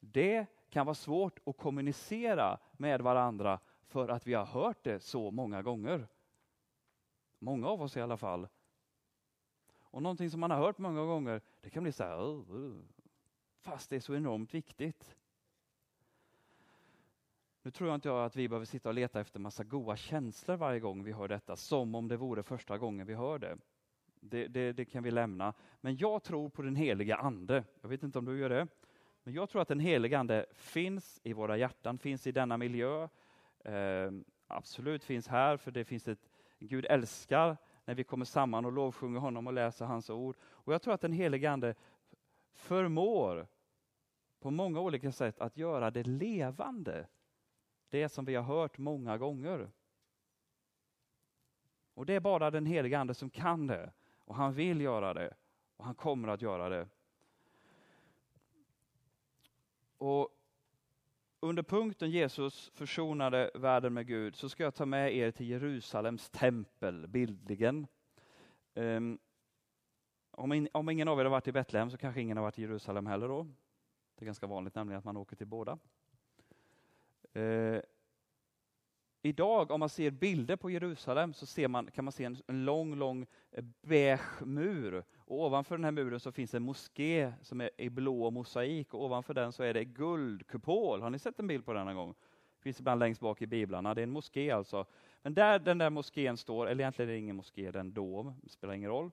Det 0.00 0.46
kan 0.70 0.86
vara 0.86 0.94
svårt 0.94 1.40
att 1.46 1.56
kommunicera 1.56 2.58
med 2.72 3.00
varandra 3.00 3.58
för 3.86 4.08
att 4.08 4.26
vi 4.26 4.34
har 4.34 4.46
hört 4.46 4.84
det 4.84 5.00
så 5.00 5.30
många 5.30 5.62
gånger. 5.62 6.08
Många 7.38 7.68
av 7.68 7.82
oss 7.82 7.96
i 7.96 8.00
alla 8.00 8.16
fall. 8.16 8.48
Och 9.80 10.02
någonting 10.02 10.30
som 10.30 10.40
man 10.40 10.50
har 10.50 10.58
hört 10.58 10.78
många 10.78 11.04
gånger, 11.04 11.40
det 11.60 11.70
kan 11.70 11.82
bli 11.82 11.92
så 11.92 12.04
här, 12.04 12.16
fast 13.64 13.90
det 13.90 13.96
är 13.96 14.00
så 14.00 14.14
enormt 14.14 14.54
viktigt. 14.54 15.16
Nu 17.62 17.70
tror 17.70 17.88
jag 17.88 17.96
inte 17.96 18.24
att 18.24 18.36
vi 18.36 18.48
behöver 18.48 18.66
sitta 18.66 18.88
och 18.88 18.94
leta 18.94 19.20
efter 19.20 19.40
massa 19.40 19.64
goda 19.64 19.96
känslor 19.96 20.56
varje 20.56 20.80
gång 20.80 21.04
vi 21.04 21.12
hör 21.12 21.28
detta, 21.28 21.56
som 21.56 21.94
om 21.94 22.08
det 22.08 22.16
vore 22.16 22.42
första 22.42 22.78
gången 22.78 23.06
vi 23.06 23.14
hör 23.14 23.38
det. 23.38 23.58
Det, 24.20 24.48
det, 24.48 24.72
det 24.72 24.84
kan 24.84 25.02
vi 25.02 25.10
lämna. 25.10 25.54
Men 25.80 25.96
jag 25.96 26.22
tror 26.22 26.48
på 26.48 26.62
den 26.62 26.76
heliga 26.76 27.16
Ande. 27.16 27.64
Jag 27.80 27.88
vet 27.88 28.02
inte 28.02 28.18
om 28.18 28.24
du 28.24 28.38
gör 28.38 28.48
det. 28.48 28.68
Men 29.22 29.34
jag 29.34 29.48
tror 29.48 29.62
att 29.62 29.68
den 29.68 29.80
heliga 29.80 30.18
Ande 30.18 30.46
finns 30.52 31.20
i 31.22 31.32
våra 31.32 31.56
hjärtan, 31.56 31.98
finns 31.98 32.26
i 32.26 32.32
denna 32.32 32.56
miljö. 32.56 33.08
Eh, 33.64 34.10
absolut 34.46 35.04
finns 35.04 35.28
här, 35.28 35.56
för 35.56 35.70
det 35.70 35.84
finns 35.84 36.08
ett 36.08 36.30
Gud 36.58 36.86
älskar 36.86 37.56
när 37.84 37.94
vi 37.94 38.04
kommer 38.04 38.24
samman 38.24 38.64
och 38.64 38.72
lovsjunger 38.72 39.20
honom 39.20 39.46
och 39.46 39.52
läser 39.52 39.84
hans 39.84 40.10
ord. 40.10 40.36
Och 40.42 40.74
jag 40.74 40.82
tror 40.82 40.94
att 40.94 41.00
den 41.00 41.12
heliga 41.12 41.50
Ande 41.50 41.74
förmår 42.52 43.46
på 44.44 44.50
många 44.50 44.80
olika 44.80 45.12
sätt 45.12 45.40
att 45.40 45.56
göra 45.56 45.90
det 45.90 46.02
levande. 46.02 47.06
Det 47.88 48.08
som 48.08 48.24
vi 48.24 48.34
har 48.34 48.42
hört 48.42 48.78
många 48.78 49.18
gånger. 49.18 49.70
Och 51.94 52.06
det 52.06 52.14
är 52.14 52.20
bara 52.20 52.50
den 52.50 52.66
heliga 52.66 52.98
Ande 52.98 53.14
som 53.14 53.30
kan 53.30 53.66
det. 53.66 53.92
Och 54.24 54.34
han 54.34 54.54
vill 54.54 54.80
göra 54.80 55.14
det. 55.14 55.34
Och 55.76 55.84
han 55.84 55.94
kommer 55.94 56.28
att 56.28 56.42
göra 56.42 56.68
det. 56.68 56.88
Och 59.98 60.28
under 61.40 61.62
punkten 61.62 62.10
Jesus 62.10 62.68
försonade 62.74 63.50
världen 63.54 63.94
med 63.94 64.06
Gud 64.06 64.36
så 64.36 64.48
ska 64.48 64.62
jag 64.62 64.74
ta 64.74 64.86
med 64.86 65.16
er 65.16 65.30
till 65.30 65.48
Jerusalems 65.48 66.30
tempel 66.30 67.06
bildligen. 67.06 67.86
Um, 68.74 69.18
om, 70.30 70.52
in, 70.52 70.68
om, 70.72 70.88
ingen 70.88 71.08
av 71.08 71.20
er 71.20 71.24
har 71.24 71.30
varit 71.30 71.48
i 71.48 71.52
Betlehem 71.52 71.90
så 71.90 71.96
kanske 71.96 72.20
ingen 72.20 72.36
har 72.36 72.44
varit 72.44 72.58
i 72.58 72.62
Jerusalem 72.62 73.06
heller 73.06 73.28
då. 73.28 73.46
Det 74.14 74.24
är 74.24 74.26
ganska 74.26 74.46
vanligt 74.46 74.74
nämligen 74.74 74.98
att 74.98 75.04
man 75.04 75.16
åker 75.16 75.36
till 75.36 75.46
båda. 75.46 75.78
Eh, 77.32 77.80
Idag 79.26 79.70
om 79.70 79.80
man 79.80 79.88
ser 79.88 80.10
bilder 80.10 80.56
på 80.56 80.70
Jerusalem 80.70 81.32
så 81.32 81.46
ser 81.46 81.68
man, 81.68 81.90
kan 81.90 82.04
man 82.04 82.12
se 82.12 82.24
en, 82.24 82.36
en 82.46 82.64
lång, 82.64 82.96
lång 82.96 83.26
eh, 83.52 83.64
beige 83.82 84.42
mur. 84.42 85.04
Och 85.16 85.40
ovanför 85.40 85.76
den 85.76 85.84
här 85.84 85.92
muren 85.92 86.20
så 86.20 86.32
finns 86.32 86.54
en 86.54 86.62
moské 86.62 87.32
som 87.42 87.60
är 87.60 87.70
i 87.76 87.90
blå 87.90 88.30
mosaik 88.30 88.94
och 88.94 89.04
ovanför 89.04 89.34
den 89.34 89.52
så 89.52 89.62
är 89.62 89.74
det 89.74 89.84
guldkupol. 89.84 91.02
Har 91.02 91.10
ni 91.10 91.18
sett 91.18 91.38
en 91.38 91.46
bild 91.46 91.64
på 91.64 91.72
den 91.72 91.86
någon 91.86 91.96
gång? 91.96 92.14
Finns 92.60 92.80
ibland 92.80 92.98
längst 92.98 93.20
bak 93.20 93.42
i 93.42 93.46
biblarna. 93.46 93.94
Det 93.94 94.00
är 94.00 94.02
en 94.02 94.10
moské 94.10 94.50
alltså. 94.50 94.86
Men 95.22 95.34
där 95.34 95.58
den 95.58 95.78
där 95.78 95.90
moskén 95.90 96.36
står, 96.36 96.66
eller 96.66 96.82
egentligen 96.82 97.08
är 97.08 97.12
det 97.12 97.18
ingen 97.18 97.36
moské, 97.36 97.70
det 97.70 97.78
är 97.78 97.80
en 97.80 97.92
dom, 97.92 98.34
det 98.42 98.50
spelar 98.50 98.74
ingen 98.74 98.90
roll. 98.90 99.10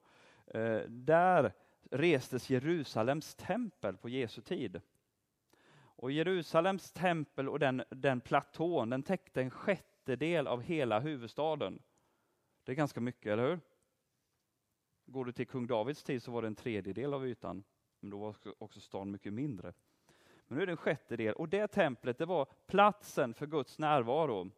Eh, 0.47 0.79
där 0.87 1.53
restes 1.91 2.49
Jerusalems 2.49 3.35
tempel 3.35 3.97
på 3.97 4.09
Jesu 4.09 4.41
tid. 4.41 4.81
Och 5.73 6.11
Jerusalems 6.11 6.91
tempel 6.91 7.49
och 7.49 7.59
den, 7.59 7.83
den 7.89 8.21
platån, 8.21 8.89
den 8.89 9.03
täckte 9.03 9.41
en 9.41 9.49
sjättedel 9.49 10.47
av 10.47 10.61
hela 10.61 10.99
huvudstaden. 10.99 11.79
Det 12.63 12.71
är 12.71 12.75
ganska 12.75 13.01
mycket, 13.01 13.31
eller 13.31 13.49
hur? 13.49 13.59
Går 15.05 15.25
du 15.25 15.31
till 15.31 15.47
kung 15.47 15.67
Davids 15.67 16.03
tid 16.03 16.23
så 16.23 16.31
var 16.31 16.41
det 16.41 16.47
en 16.47 16.55
tredjedel 16.55 17.13
av 17.13 17.27
ytan, 17.27 17.63
men 17.99 18.09
då 18.09 18.17
var 18.17 18.35
också 18.57 18.79
stan 18.79 19.11
mycket 19.11 19.33
mindre. 19.33 19.73
Men 20.47 20.57
nu 20.57 20.61
är 20.61 20.65
det 20.65 20.73
en 20.73 20.77
sjättedel 20.77 21.33
och 21.33 21.49
det 21.49 21.67
templet 21.67 22.17
det 22.17 22.25
var 22.25 22.47
platsen 22.67 23.33
för 23.33 23.47
Guds 23.47 23.79
närvaro. 23.79 24.51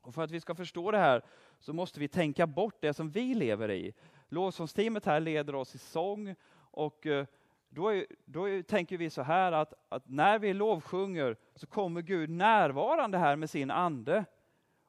Och 0.00 0.14
för 0.14 0.22
att 0.22 0.30
vi 0.30 0.40
ska 0.40 0.54
förstå 0.54 0.90
det 0.90 0.98
här 0.98 1.24
så 1.58 1.72
måste 1.72 2.00
vi 2.00 2.08
tänka 2.08 2.46
bort 2.46 2.80
det 2.80 2.94
som 2.94 3.10
vi 3.10 3.34
lever 3.34 3.70
i. 3.70 3.94
Lovsångsteamet 4.32 5.06
här 5.06 5.20
leder 5.20 5.54
oss 5.54 5.74
i 5.74 5.78
sång 5.78 6.34
och 6.52 7.06
eh, 7.06 7.26
då, 7.68 7.88
är, 7.88 8.06
då 8.24 8.48
är, 8.48 8.62
tänker 8.62 8.98
vi 8.98 9.10
så 9.10 9.22
här 9.22 9.52
att, 9.52 9.74
att 9.88 10.08
när 10.08 10.38
vi 10.38 10.54
lovsjunger 10.54 11.36
så 11.54 11.66
kommer 11.66 12.02
Gud 12.02 12.30
närvarande 12.30 13.18
här 13.18 13.36
med 13.36 13.50
sin 13.50 13.70
ande. 13.70 14.24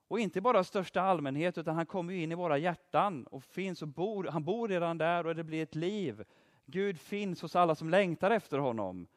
Och 0.08 0.20
inte 0.20 0.42
bara 0.42 0.60
i 0.60 0.64
största 0.64 1.02
allmänhet, 1.02 1.58
utan 1.58 1.76
han 1.76 1.86
kommer 1.86 2.14
in 2.14 2.32
i 2.32 2.36
våra 2.36 2.58
hjärtan 2.58 3.24
och 3.24 3.44
finns 3.44 3.82
och 3.82 3.88
bor. 3.88 4.24
Han 4.24 4.44
bor 4.44 4.68
redan 4.68 4.98
där 4.98 5.26
och 5.26 5.36
det 5.36 5.44
blir 5.44 5.64
ett 5.64 5.76
liv. 5.76 6.24
Gud 6.66 7.00
finns 7.00 7.42
hos 7.42 7.56
alla 7.56 7.76
som 7.76 7.89
längtar 7.89 8.32
efter 8.32 8.58
honom. 8.58 9.08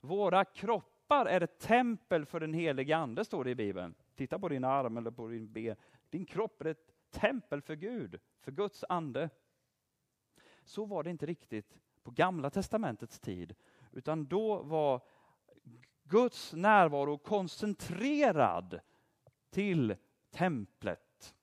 Våra 0.00 0.44
kroppar 0.44 1.26
är 1.26 1.40
ett 1.40 1.58
tempel 1.58 2.26
för 2.26 2.40
den 2.40 2.54
helige 2.54 2.96
Ande, 2.96 3.24
står 3.24 3.44
det 3.44 3.50
i 3.50 3.54
Bibeln. 3.54 3.94
Titta 4.16 4.38
på 4.38 4.48
din 4.48 4.64
arm 4.64 4.96
eller 4.96 5.10
på 5.10 5.28
din 5.28 5.52
ben. 5.52 5.76
Din 6.10 6.26
kropp 6.26 6.60
är 6.60 6.64
ett 6.66 6.92
tempel 7.10 7.62
för 7.62 7.74
Gud, 7.74 8.20
för 8.40 8.52
Guds 8.52 8.84
ande. 8.88 9.30
Så 10.64 10.84
var 10.84 11.02
det 11.02 11.10
inte 11.10 11.26
riktigt 11.26 11.78
på 12.02 12.10
Gamla 12.10 12.50
testamentets 12.50 13.20
tid, 13.20 13.54
utan 13.92 14.26
då 14.26 14.62
var 14.62 15.00
Guds 16.04 16.52
närvaro 16.52 17.18
koncentrerad 17.18 18.80
till 19.50 19.96
templet. 20.30 21.34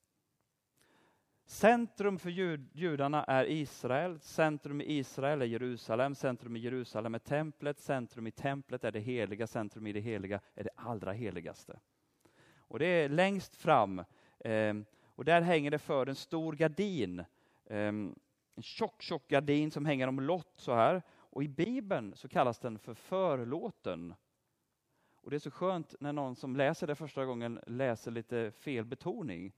Centrum 1.45 2.19
för 2.19 2.29
jud 2.29 2.69
judarna 2.73 3.23
är 3.23 3.45
Israel, 3.45 4.19
centrum 4.19 4.81
i 4.81 4.97
Israel 4.97 5.41
är 5.41 5.45
Jerusalem, 5.45 6.15
centrum 6.15 6.55
i 6.55 6.59
Jerusalem 6.59 7.15
är 7.15 7.19
templet, 7.19 7.79
centrum 7.79 8.27
i 8.27 8.31
templet 8.31 8.83
är 8.83 8.91
det 8.91 8.99
heliga, 8.99 9.47
centrum 9.47 9.87
i 9.87 9.93
det 9.93 9.99
heliga 9.99 10.41
är 10.55 10.63
det 10.63 10.69
allra 10.75 11.11
heligaste. 11.11 11.79
Och 12.57 12.79
det 12.79 12.85
är 12.85 13.09
längst 13.09 13.55
fram, 13.55 13.99
eh, 14.39 14.73
och 15.05 15.25
där 15.25 15.41
hänger 15.41 15.71
det 15.71 15.79
för 15.79 16.07
en 16.07 16.15
stor 16.15 16.53
gardin, 16.53 17.23
eh, 17.65 17.91
en 18.61 18.65
tjock, 18.65 19.01
tjock 19.01 19.27
gardin 19.27 19.71
som 19.71 19.85
hänger 19.85 20.07
omlott 20.07 20.53
så 20.55 20.73
här. 20.73 21.01
Och 21.11 21.43
i 21.43 21.47
Bibeln 21.47 22.15
så 22.15 22.27
kallas 22.27 22.59
den 22.59 22.79
för 22.79 22.93
förlåten. 22.93 24.13
Och 25.15 25.29
Det 25.29 25.37
är 25.37 25.39
så 25.39 25.51
skönt 25.51 25.95
när 25.99 26.13
någon 26.13 26.35
som 26.35 26.55
läser 26.55 26.87
det 26.87 26.95
första 26.95 27.25
gången 27.25 27.59
läser 27.67 28.11
lite 28.11 28.51
fel 28.51 28.85
betoning. 28.85 29.53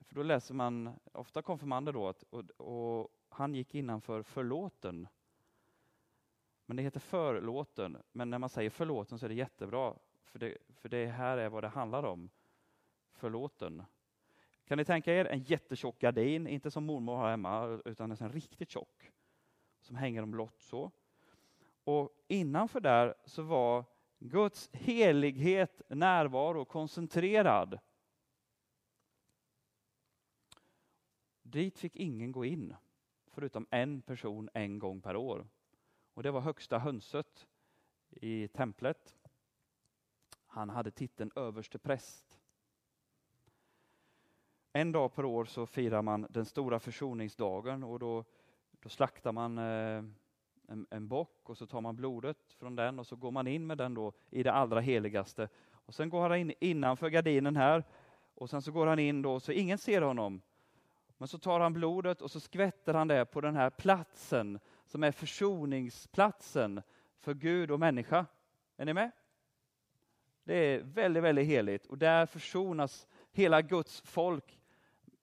För 0.00 0.14
då 0.14 0.22
läser 0.22 0.54
man, 0.54 0.98
ofta 1.12 1.42
konfirmander 1.42 1.92
då, 1.92 2.08
att, 2.08 2.22
och, 2.22 2.50
och 2.50 3.08
han 3.28 3.54
gick 3.54 3.74
innanför 3.74 4.22
förlåten. 4.22 5.08
Men 6.66 6.76
det 6.76 6.82
heter 6.82 7.00
förlåten, 7.00 7.96
men 8.12 8.30
när 8.30 8.38
man 8.38 8.48
säger 8.48 8.70
förlåten 8.70 9.18
så 9.18 9.26
är 9.26 9.28
det 9.28 9.34
jättebra, 9.34 9.94
för 10.24 10.38
det, 10.38 10.58
för 10.68 10.88
det 10.88 11.06
här 11.06 11.38
är 11.38 11.48
vad 11.48 11.64
det 11.64 11.68
handlar 11.68 12.02
om. 12.02 12.30
Förlåten. 13.12 13.82
Kan 14.70 14.78
ni 14.78 14.84
tänka 14.84 15.14
er 15.14 15.24
en 15.24 15.42
jättetjock 15.42 15.98
gardin, 15.98 16.46
inte 16.46 16.70
som 16.70 16.84
mormor 16.84 17.16
har 17.16 17.30
hemma, 17.30 17.80
utan 17.84 18.10
en 18.10 18.32
riktigt 18.32 18.70
tjock, 18.70 19.10
som 19.80 19.96
hänger 19.96 20.22
om 20.22 20.30
blott 20.30 20.60
så. 20.60 20.90
Och 21.84 22.24
innanför 22.28 22.80
där 22.80 23.14
så 23.24 23.42
var 23.42 23.84
Guds 24.18 24.70
helighet, 24.72 25.82
närvaro 25.88 26.64
koncentrerad. 26.64 27.78
Dit 31.42 31.78
fick 31.78 31.96
ingen 31.96 32.32
gå 32.32 32.44
in, 32.44 32.74
förutom 33.26 33.66
en 33.70 34.02
person 34.02 34.48
en 34.54 34.78
gång 34.78 35.00
per 35.00 35.16
år. 35.16 35.46
Och 36.14 36.22
Det 36.22 36.30
var 36.30 36.40
högsta 36.40 36.78
hönset 36.78 37.46
i 38.10 38.48
templet. 38.48 39.16
Han 40.46 40.70
hade 40.70 40.90
titeln 40.90 41.30
överste 41.36 41.78
präst. 41.78 42.29
En 44.72 44.92
dag 44.92 45.14
per 45.14 45.24
år 45.24 45.44
så 45.44 45.66
firar 45.66 46.02
man 46.02 46.26
den 46.30 46.44
stora 46.44 46.78
försoningsdagen 46.78 47.84
och 47.84 47.98
då, 47.98 48.24
då 48.80 48.88
slaktar 48.88 49.32
man 49.32 49.58
eh, 49.58 50.04
en, 50.68 50.86
en 50.90 51.08
bock 51.08 51.50
och 51.50 51.58
så 51.58 51.66
tar 51.66 51.80
man 51.80 51.96
blodet 51.96 52.52
från 52.58 52.76
den 52.76 52.98
och 52.98 53.06
så 53.06 53.16
går 53.16 53.30
man 53.30 53.46
in 53.46 53.66
med 53.66 53.78
den 53.78 53.94
då 53.94 54.12
i 54.30 54.42
det 54.42 54.52
allra 54.52 54.80
heligaste. 54.80 55.48
Och 55.72 55.94
Sen 55.94 56.10
går 56.10 56.28
han 56.28 56.38
in 56.38 56.52
innanför 56.60 57.08
gardinen 57.08 57.56
här 57.56 57.84
och 58.34 58.50
sen 58.50 58.62
så 58.62 58.72
går 58.72 58.86
han 58.86 58.98
in 58.98 59.22
då 59.22 59.40
så 59.40 59.52
ingen 59.52 59.78
ser 59.78 60.02
honom. 60.02 60.40
Men 61.18 61.28
så 61.28 61.38
tar 61.38 61.60
han 61.60 61.72
blodet 61.72 62.22
och 62.22 62.30
så 62.30 62.40
skvätter 62.40 62.94
han 62.94 63.08
det 63.08 63.24
på 63.24 63.40
den 63.40 63.56
här 63.56 63.70
platsen 63.70 64.60
som 64.86 65.04
är 65.04 65.12
försoningsplatsen 65.12 66.82
för 67.18 67.34
Gud 67.34 67.70
och 67.70 67.80
människa. 67.80 68.26
Är 68.76 68.84
ni 68.84 68.94
med? 68.94 69.10
Det 70.44 70.54
är 70.54 70.80
väldigt, 70.80 71.22
väldigt 71.22 71.46
heligt 71.46 71.86
och 71.86 71.98
där 71.98 72.26
försonas 72.26 73.06
hela 73.32 73.62
Guds 73.62 74.00
folk 74.00 74.59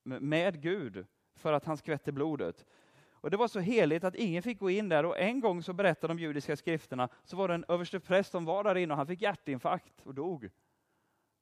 med 0.08 0.62
Gud 0.62 1.06
för 1.36 1.54
att 1.54 1.66
han 1.66 1.78
skvätte 1.78 2.12
blodet. 2.12 2.66
Och 3.12 3.32
Det 3.32 3.38
var 3.38 3.48
så 3.48 3.60
heligt 3.60 4.04
att 4.04 4.16
ingen 4.16 4.44
fick 4.44 4.60
gå 4.60 4.70
in 4.70 4.90
där 4.90 5.06
och 5.06 5.20
en 5.20 5.40
gång 5.40 5.64
så 5.64 5.74
berättade 5.74 6.14
de 6.14 6.20
judiska 6.20 6.56
skrifterna 6.56 7.10
så 7.24 7.38
var 7.38 7.48
det 7.48 7.54
en 7.54 7.66
överstepräst 7.68 8.32
som 8.32 8.46
var 8.46 8.64
där 8.64 8.76
inne 8.76 8.94
och 8.94 8.98
han 8.98 9.08
fick 9.08 9.22
hjärtinfarkt 9.22 10.02
och 10.02 10.14
dog. 10.14 10.50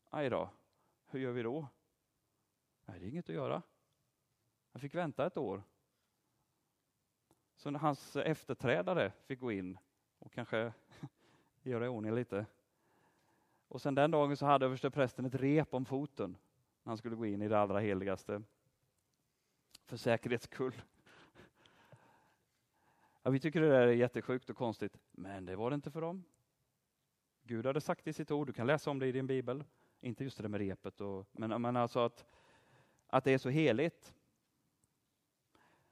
Aj 0.09 0.29
då, 0.29 0.49
hur 1.07 1.19
gör 1.19 1.31
vi 1.31 1.43
då? 1.43 1.67
Nej, 2.85 2.99
det 2.99 3.05
är 3.05 3.09
inget 3.09 3.29
att 3.29 3.35
göra. 3.35 3.61
Han 4.71 4.79
fick 4.79 4.95
vänta 4.95 5.25
ett 5.25 5.37
år. 5.37 5.63
Så 7.55 7.71
när 7.71 7.79
hans 7.79 8.15
efterträdare 8.15 9.11
fick 9.25 9.39
gå 9.39 9.51
in 9.51 9.77
och 10.19 10.31
kanske 10.31 10.73
göra 11.61 11.85
i 11.85 11.87
ordning 11.87 12.15
lite. 12.15 12.45
Och 13.67 13.81
sen 13.81 13.95
den 13.95 14.11
dagen 14.11 14.37
så 14.37 14.45
hade 14.45 14.65
översteprästen 14.65 15.25
ett 15.25 15.35
rep 15.35 15.73
om 15.73 15.85
foten 15.85 16.37
när 16.83 16.91
han 16.91 16.97
skulle 16.97 17.15
gå 17.15 17.25
in 17.25 17.41
i 17.41 17.47
det 17.47 17.59
allra 17.59 17.79
heligaste. 17.79 18.41
För 19.85 19.97
säkerhets 19.97 20.45
skull. 20.45 20.81
Ja, 23.23 23.31
vi 23.31 23.39
tycker 23.39 23.61
det 23.61 23.69
där 23.69 23.87
är 23.87 23.91
jättesjukt 23.91 24.49
och 24.49 24.57
konstigt, 24.57 24.97
men 25.11 25.45
det 25.45 25.55
var 25.55 25.69
det 25.69 25.75
inte 25.75 25.91
för 25.91 26.01
dem. 26.01 26.23
Gud 27.43 27.65
hade 27.65 27.81
sagt 27.81 28.07
i 28.07 28.13
sitt 28.13 28.31
ord, 28.31 28.47
du 28.47 28.53
kan 28.53 28.67
läsa 28.67 28.91
om 28.91 28.99
det 28.99 29.07
i 29.07 29.11
din 29.11 29.27
bibel. 29.27 29.63
Inte 30.01 30.23
just 30.23 30.37
det 30.37 30.49
med 30.49 30.59
repet, 30.59 31.01
och, 31.01 31.27
men, 31.31 31.61
men 31.61 31.75
alltså 31.75 31.99
att, 31.99 32.25
att 33.07 33.23
det 33.23 33.31
är 33.31 33.37
så 33.37 33.49
heligt. 33.49 34.15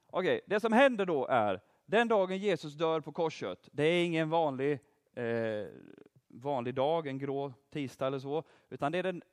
Okej, 0.07 0.41
det 0.45 0.59
som 0.59 0.73
händer 0.73 1.05
då 1.05 1.27
är, 1.27 1.61
den 1.85 2.07
dagen 2.07 2.37
Jesus 2.37 2.73
dör 2.73 3.01
på 3.01 3.11
korset, 3.11 3.69
det 3.71 3.83
är 3.83 4.05
ingen 4.05 4.29
vanlig, 4.29 4.79
eh, 5.13 5.67
vanlig 6.27 6.75
dag, 6.75 7.07
en 7.07 7.17
grå 7.17 7.53
tisdag 7.69 8.07
eller 8.07 8.19
så, 8.19 8.43
utan 8.69 8.91
det 8.91 8.97
är 8.97 9.03
den 9.03 9.23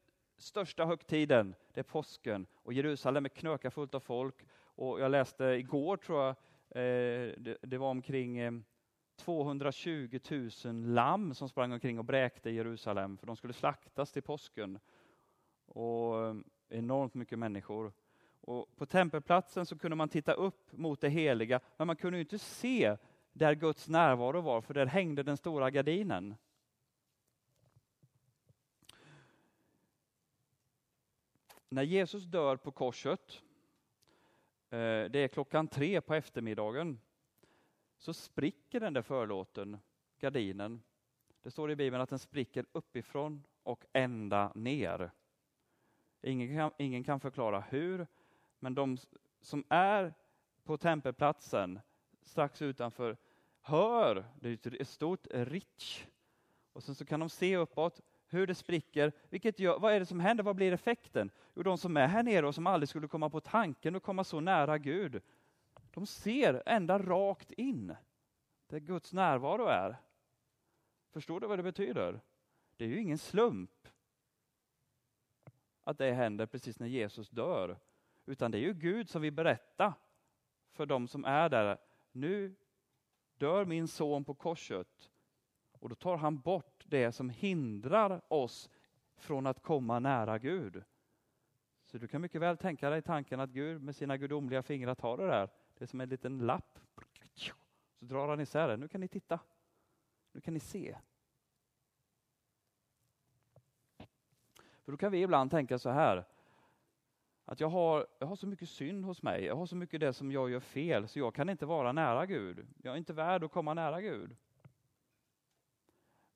största 0.43 0.84
högtiden, 0.84 1.55
det 1.74 1.80
är 1.80 1.84
påsken 1.84 2.47
och 2.55 2.72
Jerusalem 2.72 3.24
är 3.24 3.28
knökafullt 3.28 3.95
av 3.95 4.01
folk. 4.01 4.47
Och 4.53 5.01
jag 5.01 5.11
läste 5.11 5.45
igår, 5.45 5.97
tror 5.97 6.20
jag, 6.20 6.28
eh, 6.70 7.34
det, 7.38 7.57
det, 7.62 7.78
var 7.78 7.91
omkring 7.91 8.38
eh, 8.38 8.53
220 9.16 10.18
000 10.64 10.84
lamm 10.84 11.34
som 11.34 11.49
sprang 11.49 11.72
omkring 11.72 11.99
och 11.99 12.05
bräkte 12.05 12.51
i 12.51 12.55
Jerusalem, 12.55 13.18
för 13.18 13.26
de 13.26 13.36
skulle 13.36 13.53
slaktas 13.53 14.12
till 14.12 14.22
påsken. 14.22 14.78
Och 15.66 16.26
eh, 16.26 16.34
enormt 16.68 17.14
mycket 17.14 17.38
människor. 17.38 17.93
Och 18.41 18.76
på 18.76 18.86
tempelplatsen 18.86 19.66
så 19.66 19.78
kunde 19.78 19.97
man 19.97 20.09
titta 20.09 20.32
upp 20.32 20.72
mot 20.72 21.01
det 21.01 21.09
heliga, 21.09 21.61
men 21.76 21.86
man 21.86 21.97
kunde 21.97 22.20
inte 22.20 22.38
se 22.38 22.97
där 23.32 23.55
Guds 23.55 23.88
närvaro 23.88 24.41
var, 24.41 24.61
för 24.61 24.74
där 24.74 24.86
hängde 24.86 25.22
den 25.22 25.36
stora 25.36 25.70
gardinen. 25.70 26.34
När 31.73 31.83
Jesus 31.83 32.25
dör 32.25 32.57
på 32.57 32.73
korset, 32.73 33.43
eh, 34.71 35.05
det 35.11 35.18
är 35.18 35.29
klockan 35.29 35.68
tre 35.68 36.01
på 36.01 36.14
eftermiddagen, 36.14 37.01
så 37.99 38.14
spricker 38.14 38.81
den 38.81 38.93
där 38.93 39.03
förlåten, 39.03 39.79
gardinen. 40.18 40.83
Det 41.43 41.51
står 41.51 41.71
i 41.71 41.77
Bibeln 41.77 42.03
att 42.03 42.11
den 42.11 42.18
spricker 42.18 42.66
uppifrån 42.73 43.43
och 43.62 43.85
ända 43.93 44.53
ner. 44.55 45.11
Ingen 46.23 46.57
kan, 46.57 46.71
ingen 46.79 47.05
kan 47.05 47.21
förklara 47.21 47.61
hur, 47.61 48.07
men 48.59 48.75
de 48.75 48.97
som 49.41 49.64
är 49.68 50.14
på 50.64 50.77
tempelplatsen 50.77 51.81
strax 52.23 52.62
utanför 52.62 53.16
hör, 53.61 54.25
det 54.41 54.66
är 54.66 54.81
ett 54.81 54.89
stort 54.89 55.27
rich, 55.31 56.07
och 56.73 56.83
sen 56.83 56.95
så 56.95 57.05
kan 57.05 57.21
de 57.21 57.29
se 57.29 57.57
uppåt 57.57 58.01
hur 58.31 58.47
det 58.47 58.55
spricker. 58.55 59.12
Vilket 59.28 59.59
gör, 59.59 59.78
vad 59.78 59.93
är 59.93 60.01
det 60.01 60.07
som 60.07 60.20
händer? 60.20 60.45
Vad 60.45 60.57
blir 60.57 60.72
effekten? 60.72 61.31
Jo, 61.55 61.62
de 61.62 61.78
som 61.78 61.97
är 61.97 62.07
här 62.07 62.22
nere 62.22 62.47
och 62.47 62.55
som 62.55 62.66
aldrig 62.66 62.89
skulle 62.89 63.09
komma 63.09 63.31
på 63.31 63.41
tanken 63.41 63.97
att 63.97 64.03
komma 64.03 64.24
så 64.24 64.41
nära 64.41 64.78
Gud, 64.78 65.22
de 65.91 66.07
ser 66.07 66.62
ända 66.66 66.99
rakt 66.99 67.53
in 67.53 67.97
där 68.66 68.78
Guds 68.78 69.12
närvaro 69.12 69.66
är. 69.66 69.97
Förstår 71.12 71.41
du 71.41 71.47
vad 71.47 71.59
det 71.59 71.62
betyder? 71.62 72.20
Det 72.76 72.85
är 72.85 72.89
ju 72.89 73.01
ingen 73.01 73.18
slump 73.18 73.89
att 75.83 75.99
det 75.99 76.12
händer 76.12 76.47
precis 76.47 76.78
när 76.78 76.87
Jesus 76.87 77.31
dör. 77.31 77.78
Utan 78.26 78.51
det 78.51 78.59
är 78.59 78.62
ju 78.62 78.74
Gud 78.74 79.09
som 79.09 79.22
vill 79.22 79.33
berätta 79.33 79.95
för 80.72 80.87
de 80.87 81.09
som 81.09 81.24
är 81.24 81.49
där. 81.49 81.78
Nu 82.12 82.55
dör 83.37 83.64
min 83.64 83.89
son 83.89 84.24
på 84.24 84.35
korset 84.35 85.11
och 85.72 85.89
då 85.89 85.95
tar 85.95 86.16
han 86.16 86.41
bort 86.41 86.80
det 86.91 87.12
som 87.12 87.30
hindrar 87.30 88.20
oss 88.28 88.70
från 89.16 89.47
att 89.47 89.62
komma 89.62 89.99
nära 89.99 90.38
Gud. 90.38 90.82
Så 91.84 91.99
du 91.99 92.09
kan 92.09 92.20
mycket 92.20 92.41
väl 92.41 92.57
tänka 92.57 92.91
dig 92.91 93.03
tanken 93.03 93.41
att 93.41 93.51
Gud 93.51 93.82
med 93.82 93.97
sina 93.97 94.16
gudomliga 94.16 94.62
fingrar 94.62 94.95
tar 94.95 95.16
det 95.16 95.26
där. 95.26 95.49
Det 95.78 95.84
är 95.84 95.86
som 95.86 96.01
en 96.01 96.09
liten 96.09 96.38
lapp. 96.38 96.78
Så 97.95 98.05
drar 98.05 98.28
han 98.28 98.41
isär 98.41 98.68
det. 98.68 98.76
Nu 98.76 98.88
kan 98.88 99.01
ni 99.01 99.09
titta. 99.09 99.41
Nu 100.32 100.41
kan 100.41 100.55
ni 100.55 100.61
se. 100.61 100.97
För 104.84 104.93
då 104.93 104.97
kan 104.97 105.12
vi 105.12 105.22
ibland 105.22 105.51
tänka 105.51 105.78
så 105.78 105.91
här. 105.91 106.24
Att 107.45 107.61
jag 107.61 107.68
har, 107.68 108.07
jag 108.18 108.26
har 108.26 108.36
så 108.36 108.47
mycket 108.47 108.68
synd 108.68 109.05
hos 109.05 109.22
mig. 109.22 109.45
Jag 109.45 109.57
har 109.57 109.66
så 109.66 109.76
mycket 109.76 110.01
det 110.01 110.12
som 110.12 110.32
jag 110.32 110.51
gör 110.51 110.61
fel 110.61 111.09
så 111.09 111.18
jag 111.18 111.34
kan 111.34 111.49
inte 111.49 111.66
vara 111.66 111.93
nära 111.93 112.26
Gud. 112.26 112.66
Jag 112.82 112.93
är 112.95 112.99
inte 112.99 113.12
värd 113.12 113.45
att 113.45 113.53
komma 113.53 113.74
nära 113.74 114.01
Gud. 114.01 114.36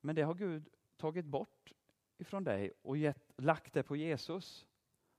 Men 0.05 0.15
det 0.15 0.21
har 0.21 0.33
Gud 0.33 0.69
tagit 0.97 1.25
bort 1.25 1.73
ifrån 2.17 2.43
dig 2.43 2.71
och 2.81 2.97
gett, 2.97 3.31
lagt 3.37 3.73
det 3.73 3.83
på 3.83 3.95
Jesus. 3.95 4.65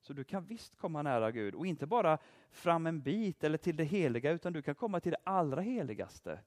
Så 0.01 0.12
du 0.12 0.24
kan 0.24 0.45
visst 0.45 0.76
komma 0.76 1.03
nära 1.03 1.30
Gud 1.30 1.55
och 1.55 1.66
inte 1.66 1.87
bara 1.87 2.18
fram 2.51 2.87
en 2.87 3.01
bit 3.03 3.45
eller 3.45 3.59
till 3.59 3.76
det 3.76 3.84
heliga 3.84 4.30
utan 4.30 4.53
du 4.53 4.62
kan 4.62 4.74
komma 4.74 5.01
till 5.01 5.12
det 5.12 5.18
allra 5.24 5.61
heligaste. 5.61 6.41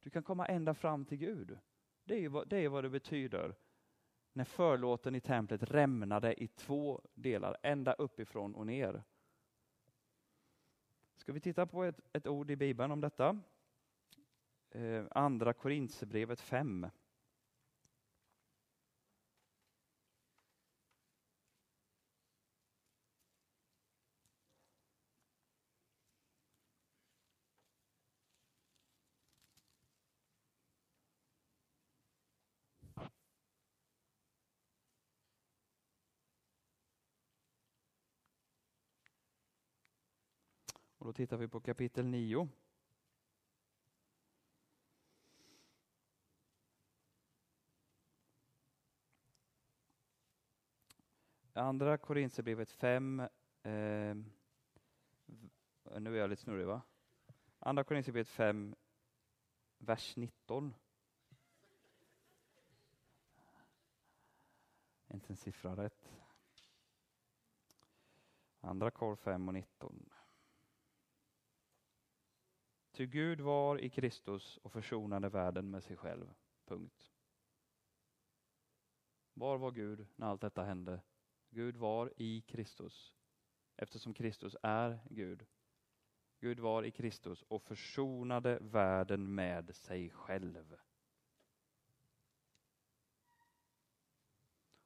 Du 0.00 0.10
kan 0.10 0.22
komma 0.22 0.46
ända 0.46 0.74
fram 0.74 1.04
till 1.04 1.18
Gud. 1.18 1.58
Det 2.04 2.24
är 2.24 2.28
vad 2.28 2.48
det, 2.48 2.56
är 2.56 2.68
vad 2.68 2.84
det 2.84 2.90
betyder 2.90 3.54
när 4.32 4.44
förlåten 4.44 5.14
i 5.14 5.20
templet 5.20 5.62
rämnade 5.62 6.42
i 6.42 6.48
två 6.48 7.02
delar, 7.14 7.56
ända 7.62 7.92
uppifrån 7.92 8.54
och 8.54 8.66
ner. 8.66 9.02
Ska 11.16 11.32
vi 11.32 11.40
titta 11.40 11.66
på 11.66 11.84
ett, 11.84 12.00
ett 12.12 12.26
ord 12.26 12.50
i 12.50 12.56
Bibeln 12.56 12.92
om 12.92 13.00
detta? 13.00 13.40
Eh, 14.70 15.04
andra 15.10 15.52
Korintsebrevet 15.52 16.40
5. 16.40 16.86
Och 41.06 41.12
då 41.12 41.16
tittar 41.16 41.36
vi 41.36 41.48
på 41.48 41.60
kapitel 41.60 42.06
9. 42.06 42.48
Andra 51.52 51.98
Korinthierbrevet 51.98 52.70
5, 52.70 53.20
eh, 53.20 53.28
nu 55.98 56.14
är 56.14 56.14
jag 56.14 56.30
lite 56.30 56.42
snurrig 56.42 56.66
va? 56.66 56.82
Andra 57.58 57.84
Korinthierbrevet 57.84 58.28
5, 58.28 58.74
vers 59.78 60.16
19. 60.16 60.74
Inte 65.08 65.32
en 65.32 65.36
siffra 65.36 65.76
rätt. 65.76 66.12
Andra 68.60 68.90
Kor 68.90 69.16
5 69.16 69.48
och 69.48 69.54
19. 69.54 70.10
Ty 72.96 73.06
Gud 73.06 73.40
var 73.40 73.78
i 73.78 73.90
Kristus 73.90 74.56
och 74.56 74.72
försonade 74.72 75.28
världen 75.28 75.70
med 75.70 75.84
sig 75.84 75.96
själv. 75.96 76.34
Punkt. 76.64 77.12
Var 79.34 79.58
var 79.58 79.70
Gud 79.70 80.06
när 80.16 80.26
allt 80.26 80.40
detta 80.40 80.62
hände? 80.62 81.00
Gud 81.50 81.76
var 81.76 82.12
i 82.16 82.40
Kristus, 82.40 83.14
eftersom 83.76 84.14
Kristus 84.14 84.56
är 84.62 84.98
Gud. 85.10 85.46
Gud 86.40 86.60
var 86.60 86.82
i 86.82 86.90
Kristus 86.90 87.42
och 87.42 87.62
försonade 87.62 88.58
världen 88.60 89.34
med 89.34 89.76
sig 89.76 90.10
själv. 90.10 90.76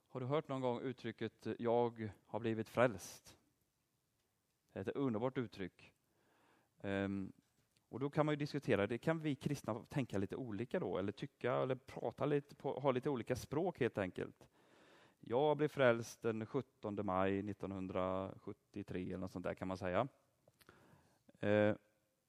Har 0.09 0.21
du 0.21 0.27
hört 0.27 0.49
någon 0.49 0.61
gång 0.61 0.81
uttrycket 0.81 1.47
”jag 1.59 2.13
har 2.27 2.41
blivit 2.41 2.69
frälst”? 2.69 3.39
Det 4.73 4.79
är 4.79 4.89
ett 4.89 4.97
underbart 4.97 5.39
uttryck. 5.39 5.93
Um, 6.83 7.33
och 7.91 8.01
då 8.01 8.11
kan 8.11 8.27
man 8.27 8.33
ju 8.33 8.37
diskutera, 8.37 8.87
det 8.87 8.99
kan 8.99 9.21
vi 9.21 9.35
kristna 9.35 9.85
tänka 9.89 10.19
lite 10.19 10.37
olika 10.37 10.81
då, 10.81 10.99
eller 10.99 11.13
tycka 11.13 11.55
eller 11.55 11.75
prata 11.75 12.27
lite, 12.27 12.55
på, 12.55 12.81
ha 12.81 12.91
lite 12.91 13.11
olika 13.11 13.37
språk 13.37 13.81
helt 13.81 13.99
enkelt. 13.99 14.49
Jag 15.21 15.57
blev 15.57 15.69
frälst 15.69 16.23
den 16.23 16.47
17 16.47 17.07
maj 17.07 17.51
1973 17.51 19.03
eller 19.03 19.19
något 19.19 19.33
sånt 19.33 19.45
där 19.45 19.55
kan 19.55 19.69
man 19.69 19.79
säga. 19.79 20.09
Eh, 21.41 21.77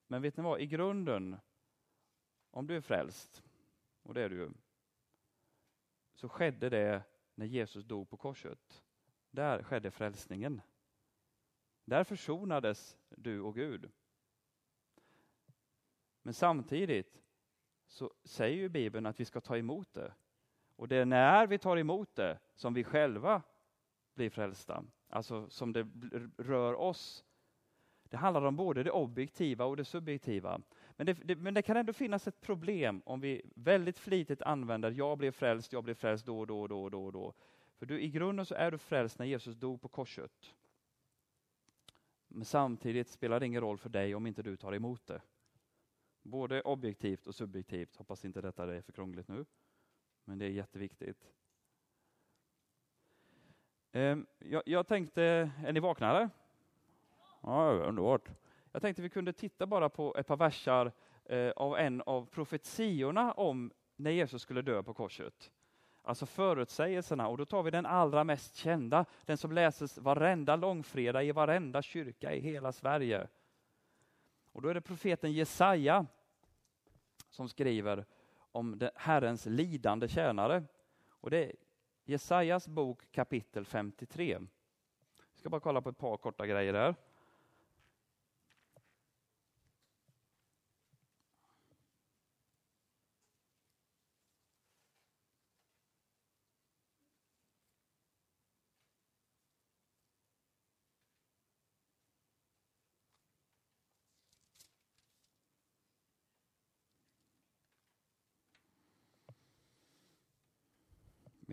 men 0.08 0.22
vet 0.22 0.38
ni 0.38 0.44
vad, 0.44 0.62
i 0.62 0.66
grunden, 0.66 1.38
om 2.52 2.68
du 2.68 2.76
är 2.76 2.82
frälst, 2.82 3.44
och 4.04 4.14
det 4.14 4.22
är 4.22 4.30
du 4.30 4.36
ju, 4.36 4.50
så 6.14 6.30
skedde 6.30 6.70
det 6.70 7.04
när 7.36 7.46
Jesus 7.46 7.86
dog 7.86 8.10
på 8.10 8.18
korset. 8.18 8.84
Där 9.32 9.64
skedde 9.64 9.92
frälsningen. 9.92 10.62
Där 11.86 12.04
försonades 12.04 12.98
du 13.10 13.42
och 13.42 13.56
Gud. 13.56 13.92
Men 16.22 16.34
samtidigt 16.34 17.22
så 17.88 18.12
säger 18.24 18.58
ju 18.58 18.70
Bibeln 18.70 19.06
att 19.06 19.20
vi 19.20 19.26
ska 19.26 19.42
ta 19.42 19.58
emot 19.58 19.94
det. 19.94 20.14
Och 20.76 20.88
det 20.88 20.96
är 20.96 21.06
när 21.06 21.48
vi 21.48 21.58
tar 21.58 21.78
emot 21.78 22.16
det 22.16 22.40
som 22.56 22.74
vi 22.74 22.84
själva 22.84 23.42
blir 24.14 24.30
frälsta. 24.30 24.84
Alltså 25.10 25.50
som 25.50 25.74
det 25.74 25.88
rör 26.38 26.74
oss. 26.74 27.26
Det 28.04 28.18
handlar 28.18 28.42
om 28.42 28.56
både 28.56 28.84
det 28.84 28.92
objektiva 28.92 29.66
och 29.66 29.78
det 29.78 29.86
subjektiva. 29.86 30.62
Men 30.96 31.06
det, 31.06 31.14
det, 31.14 31.36
men 31.36 31.54
det 31.54 31.62
kan 31.62 31.78
ändå 31.78 31.94
finnas 31.94 32.28
ett 32.28 32.42
problem 32.42 33.02
om 33.06 33.20
vi 33.20 33.42
väldigt 33.56 33.98
flitigt 33.98 34.42
använder 34.42 34.92
jag 34.92 35.18
blev 35.18 35.32
frälst, 35.32 35.74
jag 35.74 35.84
blev 35.84 35.94
frälst 35.94 36.26
då, 36.26 36.46
då, 36.46 36.68
då, 36.68 36.90
då, 36.90 37.12
då. 37.12 37.34
För 37.78 37.86
du, 37.86 38.02
i 38.02 38.10
grunden 38.10 38.46
så 38.46 38.56
är 38.56 38.72
du 38.72 38.78
frälst 38.78 39.20
när 39.20 39.26
Jesus 39.26 39.56
dog 39.56 39.82
på 39.82 39.88
korset. 39.88 40.56
Men 42.28 42.46
samtidigt 42.46 43.10
spelar 43.10 43.40
det 43.40 43.46
ingen 43.46 43.62
roll 43.62 43.78
för 43.78 43.90
dig 43.90 44.16
om 44.16 44.28
inte 44.28 44.44
du 44.44 44.58
tar 44.58 44.74
emot 44.74 45.08
det. 45.08 45.22
Både 46.22 46.62
objektivt 46.62 47.28
och 47.28 47.36
subjektivt. 47.36 47.96
Hoppas 47.96 48.26
inte 48.26 48.42
detta 48.42 48.76
är 48.76 48.82
för 48.82 48.92
krångligt 48.92 49.28
nu. 49.28 49.46
Men 50.26 50.38
det 50.38 50.46
är 50.46 50.50
jätteviktigt. 50.50 51.28
Ehm, 53.92 54.26
jag, 54.40 54.64
jag 54.66 54.88
tänkte, 54.88 55.52
är 55.66 55.74
ni 55.74 55.80
vakna 55.80 56.10
eller? 56.10 56.30
Ja, 57.42 57.72
underbart. 57.72 58.30
Jag 58.72 58.82
tänkte 58.82 59.02
vi 59.02 59.10
kunde 59.10 59.34
titta 59.34 59.66
bara 59.66 59.90
på 59.90 60.16
ett 60.18 60.28
par 60.28 60.38
versar 60.38 60.92
eh, 61.26 61.52
av 61.52 61.78
en 61.78 62.02
av 62.02 62.26
profetiorna 62.26 63.32
om 63.32 63.72
när 63.96 64.12
Jesus 64.12 64.42
skulle 64.42 64.62
dö 64.62 64.84
på 64.84 64.94
korset. 64.94 65.52
Alltså 66.04 66.26
förutsägelserna, 66.26 67.28
och 67.28 67.38
då 67.38 67.46
tar 67.46 67.64
vi 67.64 67.72
den 67.72 67.86
allra 67.86 68.24
mest 68.24 68.56
kända, 68.56 69.06
den 69.26 69.38
som 69.38 69.52
läses 69.52 69.98
varenda 69.98 70.56
långfredag 70.56 71.26
i 71.26 71.32
varenda 71.32 71.82
kyrka 71.82 72.34
i 72.34 72.40
hela 72.40 72.72
Sverige. 72.72 73.28
Och 74.52 74.62
då 74.62 74.70
är 74.70 74.74
det 74.74 74.82
profeten 74.82 75.32
Jesaja 75.34 76.06
som 77.30 77.50
skriver 77.50 78.06
om 78.52 78.90
Herrens 78.96 79.46
lidande 79.46 80.08
tjänare. 80.08 80.64
Och 81.10 81.30
det 81.30 81.46
är 81.46 81.56
Jesajas 82.04 82.68
bok 82.68 83.12
kapitel 83.12 83.66
53. 83.66 84.32
Jag 84.32 85.40
ska 85.40 85.50
bara 85.50 85.62
kolla 85.62 85.82
på 85.82 85.90
ett 85.90 85.98
par 85.98 86.18
korta 86.18 86.48
grejer 86.48 86.74
där. 86.74 86.96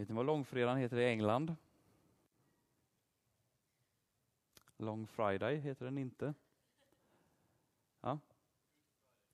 Vet 0.08 0.12
ni 0.12 0.16
vad 0.16 0.26
långfredagen 0.26 0.78
heter 0.78 0.96
i 0.96 1.04
England? 1.04 1.56
Long 4.76 5.06
Friday 5.06 5.56
heter 5.56 5.84
den 5.84 5.98
inte. 5.98 6.34
Ja. 8.00 8.18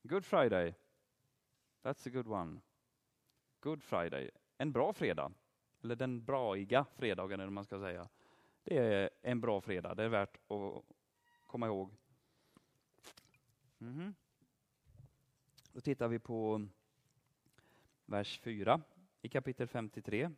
Good 0.03 0.25
Friday. 0.25 0.75
That's 1.81 2.07
a 2.07 2.11
good 2.13 2.27
one. 2.27 2.61
Good 3.59 3.83
Friday. 3.83 4.31
En 4.57 4.71
bra 4.71 4.93
fredag. 4.93 5.33
Eller 5.81 5.95
den 5.95 6.25
braiga 6.25 6.85
fredagen 6.95 7.39
eller 7.39 7.51
man 7.51 7.65
ska 7.65 7.79
säga. 7.79 8.09
Det 8.63 8.77
är 8.77 9.09
en 9.21 9.41
bra 9.41 9.61
fredag. 9.61 9.95
Det 9.95 10.03
är 10.03 10.09
värt 10.09 10.37
att 10.51 10.83
komma 11.45 11.67
ihåg. 11.67 11.95
Mm 13.79 13.93
-hmm. 13.93 14.13
Då 15.71 15.81
tittar 15.81 16.07
vi 16.07 16.19
på 16.19 16.67
vers 18.05 18.39
4 18.39 18.81
i 19.21 19.29
kapitel 19.29 19.67
53. 19.67 20.29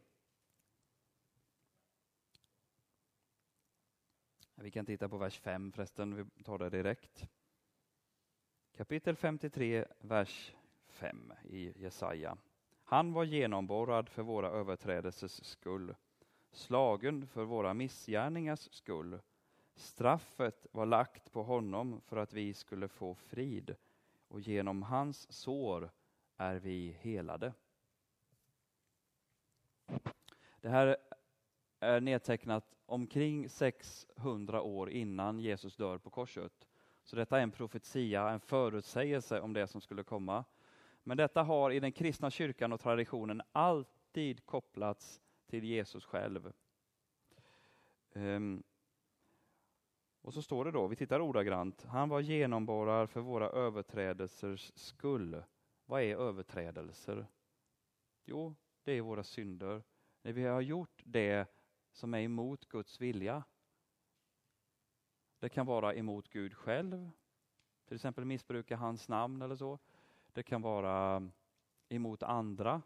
Vi 4.59 4.71
kan 4.71 4.85
titta 4.85 5.09
på 5.09 5.17
vers 5.17 5.39
5 5.39 5.71
förresten, 5.71 6.15
vi 6.15 6.43
tar 6.43 6.57
det 6.57 6.69
direkt. 6.69 7.29
Kapitel 8.77 9.15
53, 9.15 9.85
vers 9.99 10.53
5 10.87 11.33
i 11.43 11.81
Jesaja. 11.81 12.37
Han 12.83 13.13
var 13.13 13.23
genomborrad 13.23 14.09
för 14.09 14.23
våra 14.23 14.49
överträdelsers 14.49 15.31
skull, 15.31 15.95
slagen 16.51 17.27
för 17.27 17.43
våra 17.43 17.73
missgärningars 17.73 18.69
skull. 18.71 19.19
Straffet 19.75 20.67
var 20.71 20.85
lagt 20.85 21.31
på 21.31 21.43
honom 21.43 22.01
för 22.01 22.17
att 22.17 22.33
vi 22.33 22.53
skulle 22.53 22.87
få 22.87 23.15
frid 23.15 23.75
och 24.27 24.41
genom 24.41 24.83
hans 24.83 25.31
sår 25.31 25.91
är 26.37 26.55
vi 26.55 26.97
helade. 27.01 27.53
Det 30.61 30.69
här 30.69 30.97
är 31.79 32.01
nedtecknat 32.01 32.75
omkring 32.85 33.49
600 33.49 34.61
år 34.61 34.89
innan 34.89 35.39
Jesus 35.39 35.75
dör 35.75 35.97
på 35.97 36.09
korset. 36.09 36.67
Så 37.03 37.15
detta 37.15 37.37
är 37.37 37.43
en 37.43 37.51
profetia, 37.51 38.29
en 38.29 38.39
förutsägelse 38.39 39.41
om 39.41 39.53
det 39.53 39.67
som 39.67 39.81
skulle 39.81 40.03
komma. 40.03 40.45
Men 41.03 41.17
detta 41.17 41.43
har 41.43 41.71
i 41.71 41.79
den 41.79 41.91
kristna 41.91 42.31
kyrkan 42.31 42.73
och 42.73 42.79
traditionen 42.79 43.41
alltid 43.51 44.45
kopplats 44.45 45.21
till 45.45 45.63
Jesus 45.63 46.05
själv. 46.05 46.53
Um, 48.13 48.63
och 50.21 50.33
så 50.33 50.41
står 50.41 50.65
det 50.65 50.71
då, 50.71 50.87
vi 50.87 50.95
tittar 50.95 51.19
ordagrant, 51.19 51.83
han 51.83 52.09
var 52.09 52.19
genomborrad 52.19 53.09
för 53.09 53.19
våra 53.19 53.49
överträdelsers 53.49 54.71
skull. 54.75 55.43
Vad 55.85 56.01
är 56.01 56.15
överträdelser? 56.15 57.27
Jo, 58.25 58.55
det 58.83 58.91
är 58.91 59.01
våra 59.01 59.23
synder. 59.23 59.83
När 60.21 60.33
vi 60.33 60.43
har 60.43 60.61
gjort 60.61 61.01
det 61.05 61.47
som 61.97 62.13
är 62.13 62.19
emot 62.19 62.69
Guds 62.69 63.01
vilja. 63.01 63.43
Det 65.39 65.49
kan 65.49 65.65
vara 65.65 65.95
emot 65.95 66.29
Gud 66.29 66.53
själv, 66.53 67.11
till 67.85 67.95
exempel 67.95 68.25
missbruka 68.25 68.75
hans 68.75 69.07
namn 69.07 69.41
eller 69.41 69.55
så. 69.55 69.79
Det 70.33 70.43
kan 70.43 70.61
vara 70.61 71.29
emot 71.89 72.23
andra. 72.23 72.81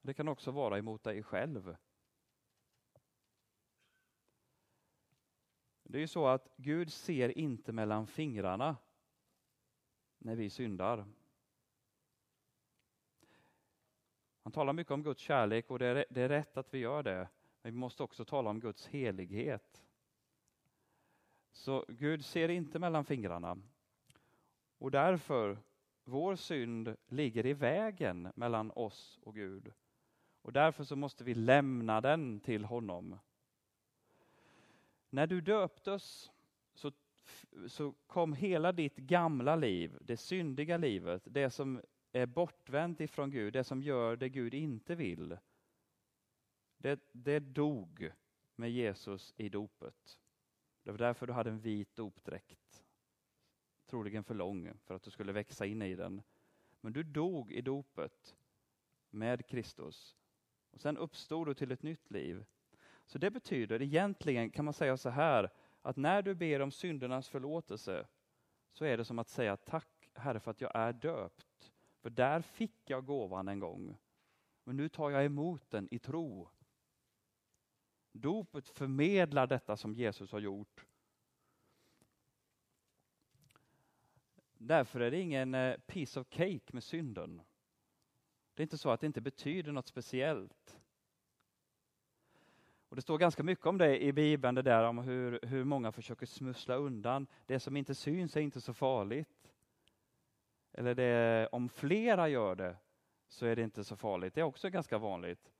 Det 0.00 0.14
kan 0.14 0.28
också 0.28 0.50
vara 0.50 0.78
emot 0.78 1.02
dig 1.02 1.22
själv. 1.22 1.76
Det 5.82 5.98
är 5.98 6.00
ju 6.00 6.08
så 6.08 6.26
att 6.26 6.48
Gud 6.56 6.92
ser 6.92 7.38
inte 7.38 7.72
mellan 7.72 8.06
fingrarna 8.06 8.76
när 10.18 10.36
vi 10.36 10.50
syndar. 10.50 11.06
Han 14.42 14.52
talar 14.52 14.72
mycket 14.72 14.90
om 14.90 15.02
Guds 15.02 15.20
kärlek 15.20 15.70
och 15.70 15.78
det 15.78 15.86
är, 15.86 16.04
det 16.10 16.22
är 16.22 16.28
rätt 16.28 16.56
att 16.56 16.74
vi 16.74 16.78
gör 16.78 17.02
det. 17.02 17.28
Men 17.62 17.72
vi 17.72 17.78
måste 17.78 18.02
också 18.02 18.24
tala 18.24 18.50
om 18.50 18.60
Guds 18.60 18.86
helighet. 18.86 19.84
Så 21.52 21.84
Gud 21.88 22.24
ser 22.24 22.48
inte 22.48 22.78
mellan 22.78 23.04
fingrarna. 23.04 23.58
Och 24.78 24.90
därför, 24.90 25.58
vår 26.04 26.36
synd 26.36 26.96
ligger 27.06 27.46
i 27.46 27.52
vägen 27.52 28.32
mellan 28.34 28.70
oss 28.70 29.18
och 29.22 29.34
Gud. 29.34 29.72
Och 30.42 30.52
därför 30.52 30.84
så 30.84 30.96
måste 30.96 31.24
vi 31.24 31.34
lämna 31.34 32.00
den 32.00 32.40
till 32.40 32.64
honom. 32.64 33.18
När 35.10 35.26
du 35.26 35.40
döptes 35.40 36.30
så, 36.74 36.92
så 37.66 37.94
kom 38.06 38.32
hela 38.32 38.72
ditt 38.72 38.96
gamla 38.96 39.56
liv, 39.56 39.98
det 40.00 40.16
syndiga 40.16 40.76
livet, 40.76 41.22
det 41.24 41.50
som 41.50 41.80
är 42.12 42.26
bortvänt 42.26 43.00
ifrån 43.00 43.30
Gud, 43.30 43.52
det 43.52 43.64
som 43.64 43.82
gör 43.82 44.16
det 44.16 44.28
Gud 44.28 44.54
inte 44.54 44.94
vill, 44.94 45.36
det, 46.82 47.00
det 47.12 47.38
dog 47.38 48.12
med 48.56 48.70
Jesus 48.70 49.34
i 49.36 49.48
dopet. 49.48 50.18
Det 50.82 50.90
var 50.90 50.98
därför 50.98 51.26
du 51.26 51.32
hade 51.32 51.50
en 51.50 51.60
vit 51.60 51.96
dopdräkt. 51.96 52.84
Troligen 53.86 54.24
för 54.24 54.34
lång 54.34 54.72
för 54.84 54.94
att 54.94 55.02
du 55.02 55.10
skulle 55.10 55.32
växa 55.32 55.66
in 55.66 55.82
i 55.82 55.94
den. 55.94 56.22
Men 56.80 56.92
du 56.92 57.02
dog 57.02 57.52
i 57.52 57.60
dopet 57.60 58.36
med 59.10 59.46
Kristus. 59.46 60.16
Och 60.70 60.80
Sen 60.80 60.96
uppstod 60.96 61.46
du 61.46 61.54
till 61.54 61.72
ett 61.72 61.82
nytt 61.82 62.10
liv. 62.10 62.44
Så 63.06 63.18
det 63.18 63.30
betyder 63.30 63.82
egentligen, 63.82 64.50
kan 64.50 64.64
man 64.64 64.74
säga 64.74 64.96
så 64.96 65.08
här, 65.08 65.50
att 65.82 65.96
när 65.96 66.22
du 66.22 66.34
ber 66.34 66.60
om 66.60 66.70
syndernas 66.70 67.28
förlåtelse 67.28 68.06
så 68.72 68.84
är 68.84 68.96
det 68.96 69.04
som 69.04 69.18
att 69.18 69.28
säga 69.28 69.56
tack 69.56 70.10
Herre 70.14 70.40
för 70.40 70.50
att 70.50 70.60
jag 70.60 70.76
är 70.76 70.92
döpt. 70.92 71.72
För 72.00 72.10
där 72.10 72.40
fick 72.40 72.90
jag 72.90 73.06
gåvan 73.06 73.48
en 73.48 73.58
gång. 73.58 73.96
Men 74.64 74.76
nu 74.76 74.88
tar 74.88 75.10
jag 75.10 75.24
emot 75.24 75.70
den 75.70 75.88
i 75.90 75.98
tro 75.98 76.48
Dopet 78.12 78.68
förmedlar 78.68 79.46
detta 79.46 79.76
som 79.76 79.94
Jesus 79.94 80.32
har 80.32 80.40
gjort. 80.40 80.86
Därför 84.58 85.00
är 85.00 85.10
det 85.10 85.20
ingen 85.20 85.54
eh, 85.54 85.76
piece 85.76 86.20
of 86.20 86.26
cake 86.30 86.72
med 86.72 86.84
synden. 86.84 87.42
Det 88.54 88.60
är 88.60 88.64
inte 88.64 88.78
så 88.78 88.90
att 88.90 89.00
det 89.00 89.06
inte 89.06 89.20
betyder 89.20 89.72
något 89.72 89.86
speciellt. 89.86 90.80
Och 92.88 92.96
Det 92.96 93.02
står 93.02 93.18
ganska 93.18 93.42
mycket 93.42 93.66
om 93.66 93.78
det 93.78 94.02
i 94.02 94.12
Bibeln, 94.12 94.54
det 94.54 94.62
där 94.62 94.84
om 94.84 94.98
hur, 94.98 95.40
hur 95.42 95.64
många 95.64 95.92
försöker 95.92 96.26
smussla 96.26 96.74
undan. 96.74 97.26
Det 97.46 97.60
som 97.60 97.76
inte 97.76 97.94
syns 97.94 98.36
är 98.36 98.40
inte 98.40 98.60
så 98.60 98.74
farligt. 98.74 99.52
Eller 100.72 100.94
det, 100.94 101.48
om 101.52 101.68
flera 101.68 102.28
gör 102.28 102.54
det 102.54 102.76
så 103.28 103.46
är 103.46 103.56
det 103.56 103.62
inte 103.62 103.84
så 103.84 103.96
farligt. 103.96 104.34
Det 104.34 104.40
är 104.40 104.44
också 104.44 104.70
ganska 104.70 104.98
vanligt. 104.98 105.52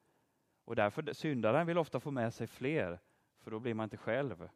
Och 0.65 0.77
därför 0.77 1.13
syndaren 1.13 1.67
vill 1.67 1.79
ofta 1.79 2.01
få 2.01 2.11
med 2.11 2.35
sig 2.35 2.47
fler, 2.47 3.01
för 3.39 3.51
då 3.51 3.61
blir 3.61 3.75
man 3.75 3.85
inte 3.85 3.97
själv 3.97 4.49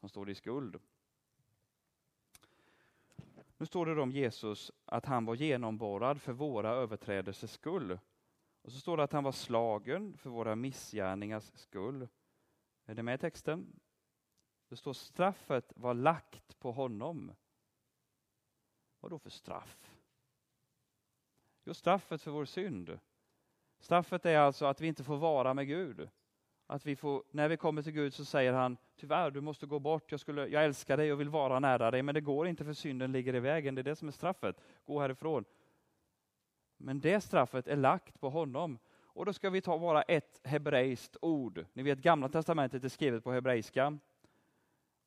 som 0.00 0.08
står 0.08 0.30
i 0.30 0.34
skuld. 0.34 0.80
Nu 3.58 3.66
står 3.66 3.86
det 3.86 4.02
om 4.02 4.10
Jesus 4.10 4.72
att 4.84 5.06
han 5.06 5.24
var 5.24 5.34
genomborrad 5.34 6.22
för 6.22 6.32
våra 6.32 6.70
överträdelsers 6.70 7.50
skull. 7.50 7.98
Och 8.62 8.72
så 8.72 8.80
står 8.80 8.96
det 8.96 9.02
att 9.02 9.12
han 9.12 9.24
var 9.24 9.32
slagen 9.32 10.16
för 10.16 10.30
våra 10.30 10.56
missgärningars 10.56 11.52
skull. 11.54 12.08
Är 12.86 12.94
det 12.94 13.02
med 13.02 13.14
i 13.14 13.18
texten? 13.18 13.80
Det 14.68 14.76
står 14.76 14.92
straffet 14.92 15.72
var 15.76 15.94
lagt 15.94 16.58
på 16.58 16.72
honom. 16.72 17.32
Vad 19.00 19.10
då 19.10 19.18
för 19.18 19.30
straff? 19.30 19.92
Jo, 21.64 21.74
straffet 21.74 22.22
för 22.22 22.30
vår 22.30 22.44
synd. 22.44 22.98
Straffet 23.78 24.26
är 24.26 24.38
alltså 24.38 24.66
att 24.66 24.80
vi 24.80 24.86
inte 24.86 25.04
får 25.04 25.16
vara 25.16 25.54
med 25.54 25.66
Gud. 25.66 26.08
Att 26.66 26.86
vi 26.86 26.96
får, 26.96 27.22
när 27.30 27.48
vi 27.48 27.56
kommer 27.56 27.82
till 27.82 27.92
Gud 27.92 28.14
så 28.14 28.24
säger 28.24 28.52
han, 28.52 28.76
tyvärr 28.96 29.30
du 29.30 29.40
måste 29.40 29.66
gå 29.66 29.78
bort, 29.78 30.10
jag, 30.10 30.20
skulle, 30.20 30.46
jag 30.46 30.64
älskar 30.64 30.96
dig 30.96 31.12
och 31.12 31.20
vill 31.20 31.28
vara 31.28 31.60
nära 31.60 31.90
dig, 31.90 32.02
men 32.02 32.14
det 32.14 32.20
går 32.20 32.48
inte 32.48 32.64
för 32.64 32.72
synden 32.72 33.12
ligger 33.12 33.34
i 33.34 33.40
vägen, 33.40 33.74
det 33.74 33.80
är 33.80 33.82
det 33.82 33.96
som 33.96 34.08
är 34.08 34.12
straffet. 34.12 34.60
Gå 34.84 35.00
härifrån. 35.00 35.44
Men 36.76 37.00
det 37.00 37.20
straffet 37.20 37.68
är 37.68 37.76
lagt 37.76 38.20
på 38.20 38.30
honom. 38.30 38.78
Och 39.02 39.24
då 39.24 39.32
ska 39.32 39.50
vi 39.50 39.60
ta 39.60 39.78
bara 39.78 40.02
ett 40.02 40.40
hebreiskt 40.44 41.16
ord. 41.22 41.66
Ni 41.72 41.82
vet 41.82 41.98
gamla 41.98 42.28
testamentet 42.28 42.84
är 42.84 42.88
skrivet 42.88 43.24
på 43.24 43.32
hebreiska. 43.32 43.98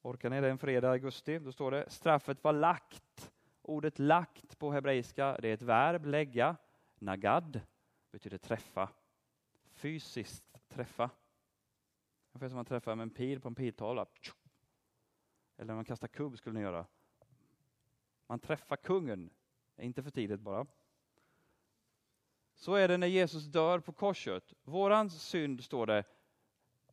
Orkar 0.01 0.29
ni 0.29 0.41
det 0.41 0.49
en 0.49 0.57
fredag 0.57 0.87
i 0.87 0.91
augusti? 0.91 1.39
Då 1.39 1.51
står 1.51 1.71
det 1.71 1.85
straffet 1.87 2.43
var 2.43 2.53
lagt. 2.53 3.31
Ordet 3.61 3.99
lagt 3.99 4.59
på 4.59 4.71
hebreiska, 4.71 5.37
det 5.41 5.49
är 5.49 5.53
ett 5.53 5.61
verb, 5.61 6.05
lägga. 6.05 6.55
Nagad 6.99 7.61
betyder 8.11 8.37
träffa. 8.37 8.89
Fysiskt 9.63 10.69
träffa. 10.69 11.09
Ungefär 12.31 12.49
som 12.49 12.55
man 12.55 12.65
träffar 12.65 12.95
med 12.95 13.03
en 13.03 13.09
pil 13.09 13.39
på 13.39 13.47
en 13.47 13.55
piltavla. 13.55 14.05
Eller 15.57 15.67
när 15.67 15.75
man 15.75 15.85
kastar 15.85 16.07
kubb 16.07 16.37
skulle 16.37 16.59
ni 16.59 16.61
göra. 16.61 16.85
Man 18.27 18.39
träffar 18.39 18.75
kungen, 18.75 19.29
inte 19.77 20.03
för 20.03 20.11
tidigt 20.11 20.39
bara. 20.39 20.67
Så 22.55 22.73
är 22.73 22.87
det 22.87 22.97
när 22.97 23.07
Jesus 23.07 23.45
dör 23.45 23.79
på 23.79 23.93
korset. 23.93 24.53
Våran 24.63 25.09
synd, 25.09 25.63
står 25.63 25.87
det, 25.87 26.03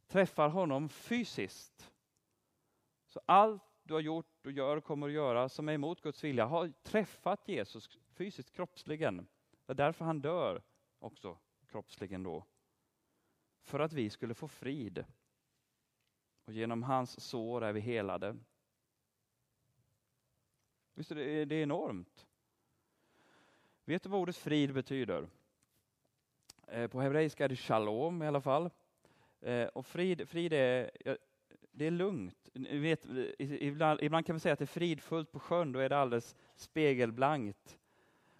träffar 0.07 0.49
honom 0.49 0.89
fysiskt. 0.89 1.93
Så 3.07 3.21
allt 3.27 3.62
du 3.83 3.95
har 3.95 4.01
gjort 4.01 4.47
och 4.47 4.53
gör 4.53 4.77
och 4.77 4.85
kommer 4.85 5.07
att 5.07 5.12
göra 5.12 5.49
som 5.49 5.69
är 5.69 5.73
emot 5.73 6.01
Guds 6.01 6.25
vilja 6.25 6.47
har 6.47 6.73
träffat 6.83 7.49
Jesus 7.49 7.99
fysiskt, 8.12 8.51
kroppsligen. 8.51 9.27
Det 9.67 9.73
är 9.73 9.75
därför 9.75 10.05
han 10.05 10.21
dör 10.21 10.62
också 11.07 11.39
kroppsligen 11.67 12.23
då. 12.23 12.45
För 13.63 13.81
att 13.81 13.93
vi 13.93 14.11
skulle 14.11 14.35
få 14.35 14.49
frid. 14.49 15.05
Och 16.45 16.53
genom 16.53 16.83
hans 16.83 17.21
sår 17.21 17.65
är 17.65 17.73
vi 17.73 17.81
helade. 17.81 18.37
Visst 20.95 21.11
är 21.11 21.47
det 21.47 21.63
enormt? 21.63 22.27
Vet 23.85 24.03
du 24.03 24.09
vad 24.09 24.21
ordet 24.21 24.37
frid 24.37 24.75
betyder? 24.75 25.29
Eh, 26.67 26.89
på 26.89 27.01
hebreiska 27.01 27.45
är 27.45 27.49
det 27.49 27.57
shalom 27.57 28.23
i 28.23 28.27
alla 28.27 28.41
fall. 28.41 28.71
Eh, 29.41 29.67
och 29.67 29.87
frid, 29.87 30.29
frid 30.29 30.53
är, 30.53 30.91
det 31.73 31.87
är 31.87 31.91
lugnt. 31.91 32.49
Vet, 32.55 33.07
ibland, 33.39 34.03
ibland, 34.03 34.27
kan 34.27 34.37
vi 34.37 34.41
säga 34.41 34.53
att 34.53 34.59
det 34.59 34.65
är 34.65 34.67
fridfullt 34.67 35.33
på 35.33 35.41
sjön, 35.41 35.73
då 35.73 35.79
är 35.79 35.89
det 35.89 35.99
alldeles 35.99 36.37
spegelblankt. 36.55 37.79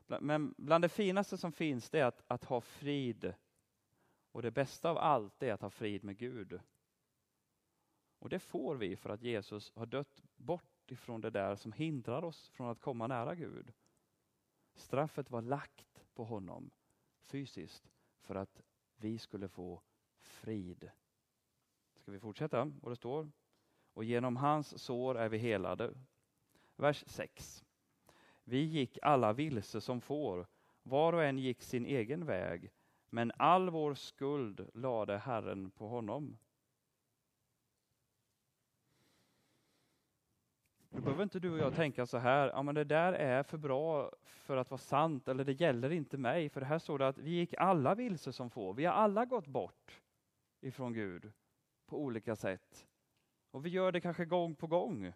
Men 0.07 0.55
bland 0.59 0.85
det 0.85 0.89
finaste 0.89 1.39
som 1.39 1.53
finns 1.53 1.91
det 1.91 2.01
är 2.01 2.05
att, 2.05 2.23
att 2.27 2.45
ha 2.45 2.61
frid. 2.61 3.35
Och 4.33 4.43
det 4.43 4.51
bästa 4.51 4.91
av 4.91 4.99
allt 4.99 5.43
är 5.43 5.53
att 5.53 5.61
ha 5.61 5.71
frid 5.71 6.05
med 6.05 6.19
Gud. 6.19 6.61
Och 8.19 8.29
det 8.29 8.39
får 8.39 8.77
vi 8.77 8.97
för 8.97 9.11
att 9.11 9.23
Jesus 9.23 9.73
har 9.75 9.87
dött 9.87 10.23
bort 10.37 10.91
ifrån 10.91 11.21
det 11.21 11.31
där 11.31 11.57
som 11.57 11.73
hindrar 11.73 12.25
oss 12.25 12.49
från 12.49 12.69
att 12.69 12.81
komma 12.81 13.07
nära 13.07 13.35
Gud. 13.35 13.73
Straffet 14.75 15.31
var 15.31 15.43
lagt 15.43 16.05
på 16.15 16.25
honom 16.25 16.71
fysiskt 17.21 17.91
för 18.21 18.35
att 18.35 18.63
vi 18.97 19.19
skulle 19.19 19.49
få 19.49 19.83
frid. 20.19 20.91
Ska 21.95 22.13
vi 22.13 22.21
fortsätta 22.21 22.73
Och 22.83 22.91
det 22.91 22.97
står? 22.97 23.31
Och 23.93 24.05
genom 24.05 24.37
hans 24.37 24.83
sår 24.83 25.19
är 25.19 25.29
vi 25.29 25.39
helade. 25.39 25.95
Vers 26.77 27.05
6. 27.07 27.66
Vi 28.49 28.62
gick 28.62 28.99
alla 29.03 29.32
vilse 29.32 29.80
som 29.80 30.01
får, 30.01 30.47
var 30.82 31.12
och 31.12 31.24
en 31.24 31.38
gick 31.38 31.62
sin 31.62 31.86
egen 31.86 32.26
väg, 32.26 32.70
men 33.11 33.32
all 33.36 33.70
vår 33.70 33.94
skuld 33.94 34.70
lade 34.74 35.18
Herren 35.18 35.70
på 35.70 35.88
honom. 35.88 36.38
Då 40.90 41.01
behöver 41.01 41.22
inte 41.22 41.40
du 41.40 41.51
och 41.51 41.59
jag 41.59 41.74
tänka 41.74 42.07
så 42.07 42.18
här, 42.18 42.49
ja 42.49 42.62
men 42.62 42.74
det 42.74 42.84
där 42.84 43.12
är 43.12 43.42
för 43.42 43.59
bra 43.59 44.12
för 44.22 44.57
att 44.57 44.70
vara 44.70 44.78
sant, 44.78 45.28
eller 45.28 45.44
det 45.44 45.61
gäller 45.61 45.90
inte 45.90 46.18
mig. 46.18 46.49
För 46.49 46.61
här 46.61 46.78
står 46.78 46.99
det 46.99 47.09
att 47.09 47.18
vi 47.18 47.30
gick 47.30 47.55
alla 47.55 47.94
vilse 47.94 48.32
som 48.32 48.51
får. 48.51 48.74
Vi 48.74 48.84
har 48.84 48.92
alla 48.92 49.24
gått 49.24 49.47
bort 49.47 50.01
ifrån 50.61 50.92
Gud 50.92 51.32
på 51.86 52.03
olika 52.03 52.36
sätt. 52.36 52.86
Och 53.51 53.66
vi 53.66 53.70
gör 53.70 53.92
det 53.92 54.01
kanske 54.01 54.24
gång 54.24 54.55
på 54.55 54.66
gång. 54.66 55.12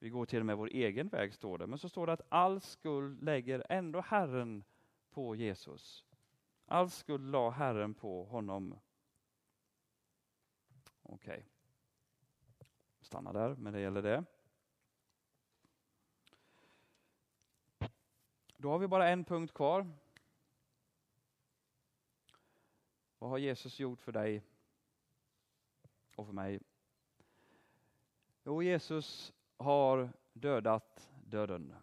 Vi 0.00 0.08
går 0.08 0.26
till 0.26 0.40
och 0.40 0.46
med 0.46 0.56
vår 0.56 0.68
egen 0.68 1.08
väg, 1.08 1.34
står 1.34 1.58
det. 1.58 1.66
Men 1.66 1.78
så 1.78 1.88
står 1.88 2.06
det 2.06 2.12
att 2.12 2.26
all 2.28 2.60
skuld 2.60 3.22
lägger 3.22 3.66
ändå 3.68 4.00
Herren 4.00 4.64
på 5.10 5.36
Jesus. 5.36 6.04
All 6.66 6.90
skuld 6.90 7.30
la 7.30 7.50
Herren 7.50 7.94
på 7.94 8.24
honom. 8.24 8.78
Okej. 11.02 11.34
Okay 11.34 11.44
stanna 13.10 13.32
där, 13.32 13.54
men 13.54 13.72
det 13.72 13.80
gäller 13.80 14.02
det. 14.02 14.24
Då 18.56 18.70
har 18.70 18.78
vi 18.78 18.88
bara 18.88 19.08
en 19.08 19.24
punkt 19.24 19.54
kvar. 19.54 19.92
Vad 23.18 23.30
har 23.30 23.38
Jesus 23.38 23.80
gjort 23.80 24.00
för 24.00 24.12
dig 24.12 24.42
och 26.16 26.26
för 26.26 26.32
mig? 26.32 26.60
Jo, 28.44 28.62
Jesus 28.62 29.32
har 29.60 30.10
dödat 30.32 31.08
döden. 31.24 31.74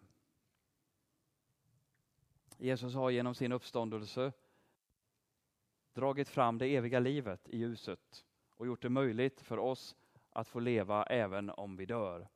Jesus 2.56 2.94
har 2.94 3.10
genom 3.10 3.34
sin 3.34 3.52
uppståndelse 3.52 4.32
dragit 5.92 6.28
fram 6.28 6.58
det 6.58 6.66
eviga 6.76 7.00
livet 7.00 7.48
i 7.48 7.58
ljuset 7.58 8.24
och 8.56 8.66
gjort 8.66 8.82
det 8.82 8.88
möjligt 8.88 9.40
för 9.40 9.58
oss 9.58 9.96
att 10.30 10.48
få 10.48 10.60
leva 10.60 11.04
även 11.04 11.50
om 11.50 11.76
vi 11.76 11.86
dör. 11.86 12.28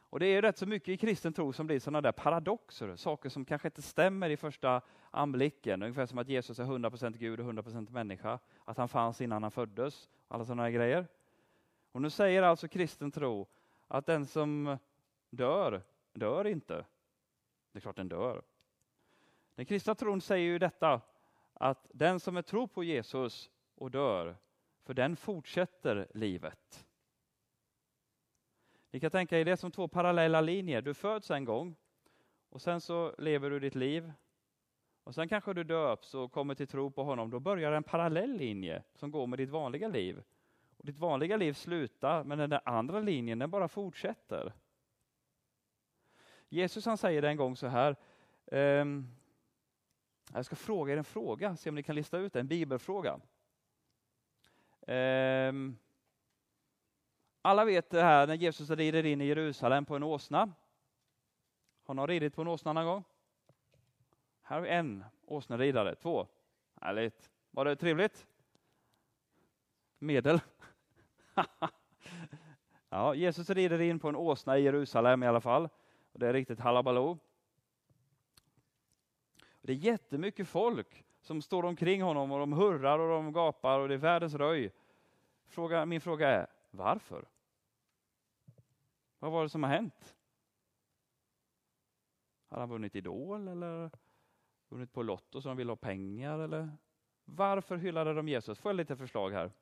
Och 0.00 0.20
Det 0.20 0.26
är 0.26 0.42
rätt 0.42 0.58
så 0.58 0.66
mycket 0.66 0.88
i 0.88 0.96
kristen 0.96 1.32
tro 1.32 1.52
som 1.52 1.66
blir 1.66 1.80
sådana 1.80 2.00
där 2.00 2.12
paradoxer, 2.12 2.96
saker 2.96 3.28
som 3.28 3.44
kanske 3.44 3.68
inte 3.68 3.82
stämmer 3.82 4.30
i 4.30 4.36
första 4.36 4.80
anblicken. 5.10 5.82
Ungefär 5.82 6.06
som 6.06 6.18
att 6.18 6.28
Jesus 6.28 6.58
är 6.58 6.64
100% 6.64 7.16
Gud 7.16 7.40
och 7.40 7.46
100% 7.46 7.90
människa, 7.90 8.38
att 8.64 8.78
han 8.78 8.88
fanns 8.88 9.20
innan 9.20 9.42
han 9.42 9.52
föddes, 9.52 10.08
alla 10.28 10.44
sådana 10.44 10.70
grejer. 10.70 11.06
Och 11.92 12.02
nu 12.02 12.10
säger 12.10 12.42
alltså 12.42 12.68
kristen 12.68 13.10
tro 13.10 13.46
att 13.88 14.06
den 14.06 14.26
som 14.26 14.78
dör, 15.30 15.82
dör 16.12 16.46
inte. 16.46 16.86
Det 17.72 17.78
är 17.78 17.80
klart 17.80 17.96
den 17.96 18.08
dör. 18.08 18.42
Den 19.54 19.66
kristna 19.66 19.94
tron 19.94 20.20
säger 20.20 20.46
ju 20.46 20.58
detta, 20.58 21.00
att 21.52 21.86
den 21.92 22.20
som 22.20 22.36
är 22.36 22.42
tro 22.42 22.68
på 22.68 22.84
Jesus 22.84 23.50
och 23.74 23.90
dör, 23.90 24.36
för 24.84 24.94
den 24.94 25.16
fortsätter 25.16 26.08
livet. 26.14 26.86
Ni 28.90 29.00
kan 29.00 29.10
tänka 29.10 29.38
er 29.38 29.44
det 29.44 29.56
som 29.56 29.70
två 29.70 29.88
parallella 29.88 30.40
linjer. 30.40 30.82
Du 30.82 30.94
föds 30.94 31.30
en 31.30 31.44
gång 31.44 31.76
och 32.48 32.62
sen 32.62 32.80
så 32.80 33.14
lever 33.18 33.50
du 33.50 33.60
ditt 33.60 33.74
liv. 33.74 34.12
Och 35.04 35.14
sen 35.14 35.28
kanske 35.28 35.52
du 35.52 35.64
döps 35.64 36.14
och 36.14 36.32
kommer 36.32 36.54
till 36.54 36.66
tro 36.66 36.90
på 36.90 37.04
honom. 37.04 37.30
Då 37.30 37.40
börjar 37.40 37.72
en 37.72 37.82
parallell 37.82 38.36
linje 38.36 38.82
som 38.94 39.10
går 39.10 39.26
med 39.26 39.38
ditt 39.38 39.50
vanliga 39.50 39.88
liv. 39.88 40.22
Och 40.76 40.86
Ditt 40.86 40.98
vanliga 40.98 41.36
liv 41.36 41.52
slutar, 41.52 42.24
men 42.24 42.38
den 42.38 42.50
där 42.50 42.60
andra 42.64 43.00
linjen 43.00 43.38
den 43.38 43.50
bara 43.50 43.68
fortsätter. 43.68 44.52
Jesus 46.48 46.86
han 46.86 46.98
säger 46.98 47.22
en 47.22 47.36
gång 47.36 47.56
så 47.56 47.66
här. 47.66 47.96
Um, 48.46 49.08
jag 50.32 50.44
ska 50.44 50.56
fråga 50.56 50.92
er 50.92 50.96
en 50.96 51.04
fråga, 51.04 51.56
se 51.56 51.70
om 51.70 51.74
ni 51.74 51.82
kan 51.82 51.94
lista 51.94 52.18
ut 52.18 52.32
det, 52.32 52.40
en 52.40 52.48
bibelfråga. 52.48 53.20
Um, 54.86 55.78
alla 57.42 57.64
vet 57.64 57.90
det 57.90 58.02
här 58.02 58.26
när 58.26 58.34
Jesus 58.34 58.70
rider 58.70 59.06
in 59.06 59.20
i 59.20 59.26
Jerusalem 59.26 59.84
på 59.84 59.96
en 59.96 60.02
åsna. 60.02 60.52
Har 61.84 61.94
någon 61.94 62.08
ridit 62.08 62.34
på 62.34 62.42
en 62.42 62.48
åsna 62.48 62.72
någon 62.72 62.86
gång? 62.86 63.04
Här 64.42 64.56
har 64.56 64.62
vi 64.62 64.68
en 64.68 65.04
åsneridare, 65.24 65.94
två. 65.94 66.26
Härligt. 66.80 67.30
Var 67.50 67.64
det 67.64 67.76
trevligt? 67.76 68.26
Medel? 70.06 70.40
ja, 72.88 73.14
Jesus 73.14 73.50
rider 73.50 73.80
in 73.80 73.98
på 73.98 74.08
en 74.08 74.16
åsna 74.16 74.58
i 74.58 74.62
Jerusalem 74.62 75.22
i 75.22 75.26
alla 75.26 75.40
fall. 75.40 75.68
Och 76.12 76.18
det 76.18 76.28
är 76.28 76.32
riktigt 76.32 76.60
halabaloo. 76.60 77.18
Det 79.60 79.72
är 79.72 79.76
jättemycket 79.76 80.48
folk 80.48 81.04
som 81.20 81.42
står 81.42 81.64
omkring 81.64 82.02
honom 82.02 82.32
och 82.32 82.38
de 82.38 82.52
hurrar 82.52 82.98
och 82.98 83.08
de 83.08 83.32
gapar 83.32 83.80
och 83.80 83.88
det 83.88 83.94
är 83.94 83.98
världens 83.98 84.34
röj. 84.34 84.72
Fråga, 85.46 85.86
min 85.86 86.00
fråga 86.00 86.28
är, 86.28 86.46
varför? 86.70 87.28
Vad 89.18 89.32
var 89.32 89.42
det 89.42 89.48
som 89.48 89.62
har 89.62 89.70
hänt? 89.70 90.16
Har 92.48 92.60
han 92.60 92.68
vunnit 92.68 92.96
Idol 92.96 93.48
eller 93.48 93.90
vunnit 94.68 94.92
på 94.92 95.02
Lotto 95.02 95.40
så 95.40 95.48
de 95.48 95.56
vill 95.56 95.68
ha 95.68 95.76
pengar 95.76 96.38
eller? 96.38 96.70
Varför 97.24 97.76
hyllade 97.76 98.14
de 98.14 98.28
Jesus? 98.28 98.58
Får 98.58 98.70
jag 98.70 98.76
lite 98.76 98.96
förslag 98.96 99.30
här? 99.30 99.52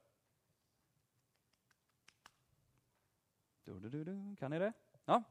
Du, 3.65 3.81
du, 3.81 4.05
du, 4.05 4.37
kan 4.37 4.51
ni 4.51 4.59
det? 4.59 4.73
Ja. 5.05 5.23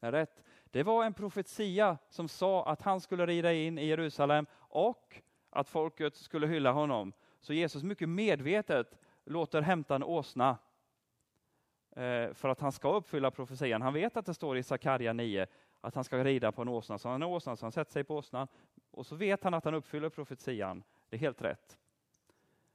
Det 0.00 0.06
är 0.06 0.12
rätt. 0.12 0.42
Det 0.64 0.82
var 0.82 1.04
en 1.04 1.14
profetia 1.14 1.98
som 2.08 2.28
sa 2.28 2.66
att 2.66 2.82
han 2.82 3.00
skulle 3.00 3.26
rida 3.26 3.52
in 3.52 3.78
i 3.78 3.86
Jerusalem 3.86 4.46
och 4.54 5.22
att 5.50 5.68
folket 5.68 6.16
skulle 6.16 6.46
hylla 6.46 6.72
honom. 6.72 7.12
Så 7.40 7.52
Jesus 7.52 7.82
mycket 7.82 8.08
medvetet 8.08 8.98
låter 9.24 9.62
hämta 9.62 9.94
en 9.94 10.02
åsna 10.02 10.58
eh, 11.90 12.32
för 12.32 12.48
att 12.48 12.60
han 12.60 12.72
ska 12.72 12.92
uppfylla 12.92 13.30
profetian. 13.30 13.82
Han 13.82 13.94
vet 13.94 14.16
att 14.16 14.26
det 14.26 14.34
står 14.34 14.56
i 14.56 14.62
Sakarja 14.62 15.12
9 15.12 15.46
att 15.80 15.94
han 15.94 16.04
ska 16.04 16.24
rida 16.24 16.52
på 16.52 16.62
en 16.62 16.68
åsna, 16.68 16.98
så 16.98 17.08
han 17.08 17.22
är 17.22 17.26
åsna, 17.26 17.56
så 17.56 17.64
han 17.64 17.72
sätter 17.72 17.92
sig 17.92 18.04
på 18.04 18.16
åsnan 18.16 18.48
och 18.90 19.06
så 19.06 19.16
vet 19.16 19.44
han 19.44 19.54
att 19.54 19.64
han 19.64 19.74
uppfyller 19.74 20.08
profetian. 20.08 20.82
Det 21.08 21.16
är 21.16 21.20
helt 21.20 21.42
rätt. 21.42 21.78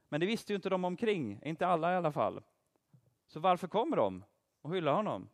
Men 0.09 0.19
det 0.19 0.25
visste 0.25 0.53
ju 0.53 0.55
inte 0.55 0.69
de 0.69 0.85
omkring, 0.85 1.39
inte 1.43 1.67
alla 1.67 1.93
i 1.93 1.95
alla 1.95 2.11
fall. 2.11 2.43
Så 3.27 3.39
varför 3.39 3.67
kommer 3.67 3.97
de 3.97 4.23
och 4.61 4.75
hyllar 4.75 4.93
honom? 4.93 5.29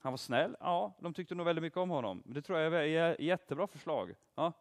Han 0.00 0.12
var 0.12 0.16
snäll, 0.16 0.56
ja, 0.60 0.96
de 0.98 1.14
tyckte 1.14 1.34
nog 1.34 1.46
väldigt 1.46 1.62
mycket 1.62 1.76
om 1.76 1.90
honom. 1.90 2.22
Det 2.26 2.42
tror 2.42 2.58
jag 2.58 2.88
är 2.88 3.12
ett 3.12 3.20
jättebra 3.20 3.66
förslag. 3.66 4.14
Ja. 4.34 4.52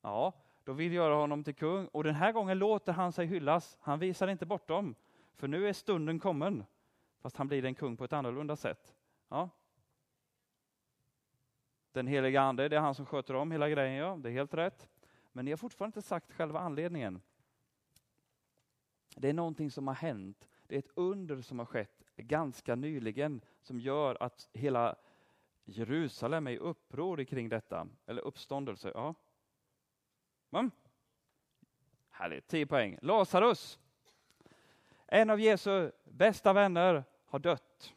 Ja, 0.00 0.32
de 0.64 0.76
vill 0.76 0.92
göra 0.92 1.14
honom 1.14 1.44
till 1.44 1.54
kung 1.54 1.86
och 1.86 2.04
den 2.04 2.14
här 2.14 2.32
gången 2.32 2.58
låter 2.58 2.92
han 2.92 3.12
sig 3.12 3.26
hyllas. 3.26 3.78
Han 3.80 3.98
visar 3.98 4.28
inte 4.28 4.46
bort 4.46 4.68
dem, 4.68 4.94
för 5.34 5.48
nu 5.48 5.68
är 5.68 5.72
stunden 5.72 6.18
kommen. 6.18 6.64
Fast 7.20 7.36
han 7.36 7.48
blir 7.48 7.64
en 7.64 7.74
kung 7.74 7.96
på 7.96 8.04
ett 8.04 8.12
annorlunda 8.12 8.56
sätt. 8.56 8.94
Ja. 9.28 9.48
Den 11.98 12.06
heliga 12.06 12.40
ande, 12.40 12.68
det 12.68 12.76
är 12.76 12.80
han 12.80 12.94
som 12.94 13.06
sköter 13.06 13.34
om 13.34 13.52
hela 13.52 13.68
grejen, 13.68 13.94
ja, 13.94 14.16
det 14.16 14.28
är 14.28 14.32
helt 14.32 14.54
rätt. 14.54 14.88
Men 15.32 15.44
ni 15.44 15.50
har 15.50 15.56
fortfarande 15.56 15.98
inte 15.98 16.08
sagt 16.08 16.32
själva 16.32 16.60
anledningen. 16.60 17.22
Det 19.16 19.28
är 19.28 19.32
någonting 19.32 19.70
som 19.70 19.88
har 19.88 19.94
hänt. 19.94 20.48
Det 20.66 20.74
är 20.74 20.78
ett 20.78 20.90
under 20.94 21.42
som 21.42 21.58
har 21.58 21.66
skett 21.66 22.02
ganska 22.16 22.74
nyligen 22.74 23.40
som 23.60 23.80
gör 23.80 24.22
att 24.22 24.48
hela 24.52 24.96
Jerusalem 25.64 26.46
är 26.46 26.50
i 26.50 26.58
uppror 26.58 27.24
kring 27.24 27.48
detta. 27.48 27.88
Eller 28.06 28.22
uppståndelse. 28.22 28.92
Ja. 28.94 29.14
Mm. 30.50 30.70
Härligt, 32.10 32.48
10 32.48 32.66
poäng. 32.66 32.98
Lazarus, 33.02 33.78
en 35.06 35.30
av 35.30 35.40
Jesu 35.40 35.90
bästa 36.04 36.52
vänner, 36.52 37.04
har 37.26 37.38
dött. 37.38 37.94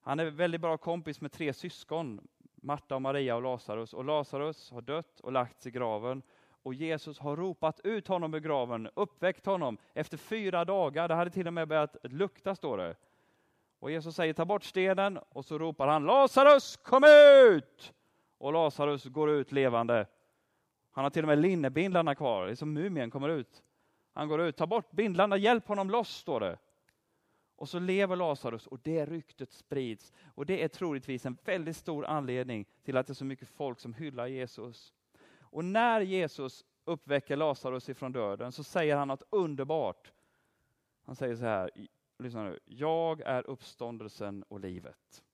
Han 0.00 0.20
är 0.20 0.30
väldigt 0.30 0.60
bra 0.60 0.78
kompis 0.78 1.20
med 1.20 1.32
tre 1.32 1.52
syskon, 1.52 2.28
Marta, 2.66 2.94
och 2.94 3.02
Maria 3.02 3.36
och 3.36 3.42
Lazarus. 3.42 3.94
Och 3.94 4.04
Lazarus 4.04 4.70
har 4.70 4.82
dött 4.82 5.20
och 5.20 5.32
lagts 5.32 5.66
i 5.66 5.70
graven. 5.70 6.22
Och 6.62 6.74
Jesus 6.74 7.18
har 7.18 7.36
ropat 7.36 7.80
ut 7.84 8.08
honom 8.08 8.34
ur 8.34 8.40
graven, 8.40 8.88
uppväckt 8.94 9.46
honom 9.46 9.78
efter 9.94 10.16
fyra 10.16 10.64
dagar. 10.64 11.08
Det 11.08 11.14
hade 11.14 11.30
till 11.30 11.46
och 11.46 11.52
med 11.52 11.68
börjat 11.68 11.96
lukta, 12.02 12.54
står 12.54 12.78
det. 12.78 12.96
Och 13.78 13.90
Jesus 13.90 14.16
säger 14.16 14.32
ta 14.32 14.44
bort 14.44 14.64
stenen 14.64 15.18
och 15.28 15.44
så 15.44 15.58
ropar 15.58 15.86
han 15.86 16.04
Lazarus 16.06 16.76
kom 16.76 17.04
ut! 17.04 17.92
Och 18.38 18.52
Lazarus 18.52 19.04
går 19.04 19.30
ut 19.30 19.52
levande. 19.52 20.06
Han 20.90 21.04
har 21.04 21.10
till 21.10 21.24
och 21.24 21.28
med 21.28 21.38
linnebindlarna 21.38 22.14
kvar, 22.14 22.46
det 22.46 22.50
är 22.50 22.54
som 22.54 22.72
mumien 22.72 23.10
kommer 23.10 23.28
ut. 23.28 23.62
Han 24.12 24.28
går 24.28 24.40
ut, 24.40 24.56
ta 24.56 24.66
bort 24.66 24.90
bindlarna, 24.90 25.36
hjälp 25.36 25.68
honom 25.68 25.90
loss, 25.90 26.16
står 26.16 26.40
det. 26.40 26.58
Och 27.56 27.68
så 27.68 27.78
lever 27.78 28.16
Lazarus 28.16 28.66
och 28.66 28.80
det 28.82 29.06
ryktet 29.06 29.52
sprids. 29.52 30.12
Och 30.34 30.46
det 30.46 30.62
är 30.62 30.68
troligtvis 30.68 31.26
en 31.26 31.38
väldigt 31.44 31.76
stor 31.76 32.06
anledning 32.06 32.66
till 32.82 32.96
att 32.96 33.06
det 33.06 33.12
är 33.12 33.14
så 33.14 33.24
mycket 33.24 33.48
folk 33.48 33.80
som 33.80 33.94
hyllar 33.94 34.26
Jesus. 34.26 34.94
Och 35.40 35.64
när 35.64 36.00
Jesus 36.00 36.64
uppväcker 36.84 37.36
Lazarus 37.36 37.88
ifrån 37.88 38.12
döden 38.12 38.52
så 38.52 38.64
säger 38.64 38.96
han 38.96 39.08
något 39.08 39.22
underbart. 39.30 40.12
Han 41.02 41.16
säger 41.16 41.36
så 41.36 41.44
här, 41.44 41.70
lyssna 42.18 42.44
nu, 42.44 42.58
jag 42.64 43.20
är 43.20 43.46
uppståndelsen 43.46 44.42
och 44.48 44.60
livet. 44.60 45.24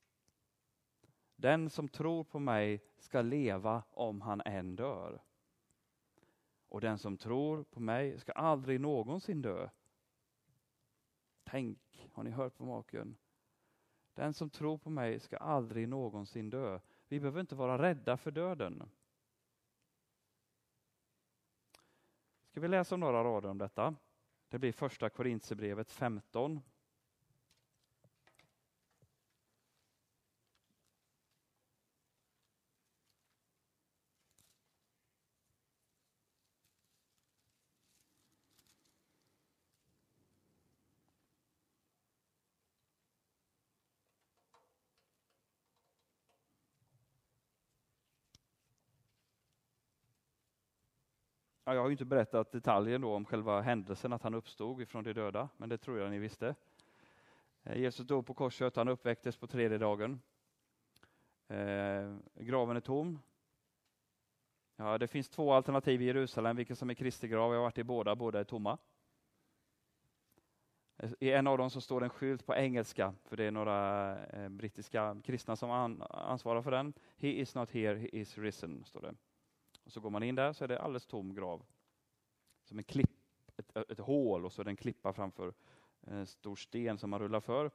Den 1.36 1.70
som 1.70 1.88
tror 1.88 2.24
på 2.24 2.38
mig 2.38 2.80
ska 2.98 3.22
leva 3.22 3.82
om 3.90 4.20
han 4.20 4.42
än 4.44 4.76
dör. 4.76 5.22
Och 6.68 6.80
den 6.80 6.98
som 6.98 7.16
tror 7.16 7.62
på 7.62 7.80
mig 7.80 8.18
ska 8.18 8.32
aldrig 8.32 8.80
någonsin 8.80 9.42
dö. 9.42 9.68
Tänk, 11.53 12.09
har 12.12 12.22
ni 12.22 12.30
hört 12.30 12.57
på 12.57 12.64
maken? 12.64 13.16
Den 14.14 14.34
som 14.34 14.50
tror 14.50 14.78
på 14.78 14.90
mig 14.90 15.20
ska 15.20 15.36
aldrig 15.36 15.88
någonsin 15.88 16.50
dö. 16.50 16.80
Vi 17.09 17.20
behöver 17.20 17.40
inte 17.40 17.55
vara 17.55 17.82
rädda 17.82 18.16
för 18.16 18.30
döden. 18.30 18.82
Ska 22.42 22.61
vi 22.61 22.68
läsa 22.68 22.96
några 22.96 23.24
rader 23.24 23.48
om 23.48 23.59
detta? 23.59 23.94
Det 24.48 24.59
blir 24.59 24.72
första 24.72 25.11
Korintierbrevet 25.11 25.90
15. 25.90 26.61
Jag 51.74 51.82
har 51.82 51.90
inte 51.90 52.04
berättat 52.04 52.52
detaljen 52.52 53.00
då 53.00 53.14
om 53.14 53.24
själva 53.24 53.60
händelsen 53.60 54.12
att 54.12 54.22
han 54.22 54.34
uppstod 54.34 54.82
ifrån 54.82 55.04
de 55.04 55.12
döda, 55.12 55.48
men 55.56 55.68
det 55.68 55.78
tror 55.78 55.98
jag 55.98 56.10
ni 56.10 56.18
visste. 56.18 56.54
Eh, 57.62 57.78
Jesus 57.78 58.06
dog 58.06 58.26
på 58.26 58.34
korset, 58.34 58.76
han 58.76 58.88
uppväcktes 58.88 59.36
på 59.36 59.46
tredje 59.46 59.78
dagen. 59.78 60.20
Eh, 61.48 62.16
graven 62.34 62.76
är 62.76 62.80
tom. 62.80 63.18
Ja, 64.76 64.98
det 64.98 65.08
finns 65.08 65.28
två 65.28 65.52
alternativ 65.52 66.02
i 66.02 66.04
Jerusalem, 66.04 66.56
vilken 66.56 66.76
som 66.76 66.90
är 66.90 66.94
Kristi 66.94 67.28
grav. 67.28 67.52
Jag 67.52 67.58
har 67.58 67.64
varit 67.64 67.78
i 67.78 67.84
båda, 67.84 68.16
båda 68.16 68.40
är 68.40 68.44
tomma. 68.44 68.78
Eh, 70.97 71.10
I 71.20 71.32
en 71.32 71.47
av 71.47 71.59
dem 71.59 71.70
så 71.70 71.80
står 71.80 72.01
det 72.01 72.06
en 72.06 72.10
skylt 72.10 72.47
på 72.47 72.55
engelska, 72.55 73.14
för 73.24 73.36
det 73.36 73.44
är 73.44 73.51
några 73.51 74.18
eh, 74.26 74.48
brittiska 74.48 75.20
kristna 75.24 75.56
som 75.56 75.70
an, 75.70 76.02
ansvarar 76.10 76.62
för 76.62 76.70
den. 76.70 76.92
He 77.16 77.28
is 77.28 77.55
not 77.55 77.70
here, 77.70 77.98
he 77.98 78.09
is 78.12 78.38
risen, 78.38 78.84
står 78.84 79.01
det. 79.01 79.14
Och 79.84 79.92
så 79.92 80.00
går 80.00 80.10
man 80.10 80.22
in 80.22 80.34
där 80.34 80.52
så 80.52 80.64
är 80.64 80.68
det 80.68 80.80
alldeles 80.80 81.06
tom 81.06 81.34
grav. 81.34 81.64
Som 82.64 82.78
en 82.78 82.84
klipp, 82.84 83.10
ett, 83.56 83.76
ett 83.76 83.98
hål 83.98 84.44
och 84.44 84.52
så 84.52 84.62
är 84.62 84.64
det 84.64 84.70
en 84.70 84.76
klippa 84.76 85.12
framför 85.12 85.54
en 86.00 86.26
stor 86.26 86.56
sten 86.56 86.98
som 86.98 87.10
man 87.10 87.20
rullar 87.20 87.40
för. 87.40 87.70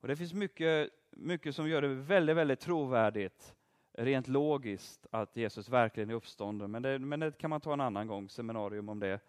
Och 0.00 0.08
Det 0.08 0.16
finns 0.16 0.32
mycket, 0.32 0.90
mycket 1.10 1.54
som 1.54 1.68
gör 1.68 1.82
det 1.82 1.88
väldigt, 1.88 2.36
väldigt 2.36 2.60
trovärdigt 2.60 3.54
rent 3.92 4.28
logiskt 4.28 5.06
att 5.10 5.36
Jesus 5.36 5.68
verkligen 5.68 6.10
är 6.10 6.14
uppstånden. 6.14 6.70
Men 6.70 6.82
det, 6.82 6.98
men 6.98 7.20
det 7.20 7.38
kan 7.38 7.50
man 7.50 7.60
ta 7.60 7.72
en 7.72 7.80
annan 7.80 8.06
gång, 8.06 8.28
seminarium 8.28 8.88
om 8.88 9.00
det. 9.00 9.20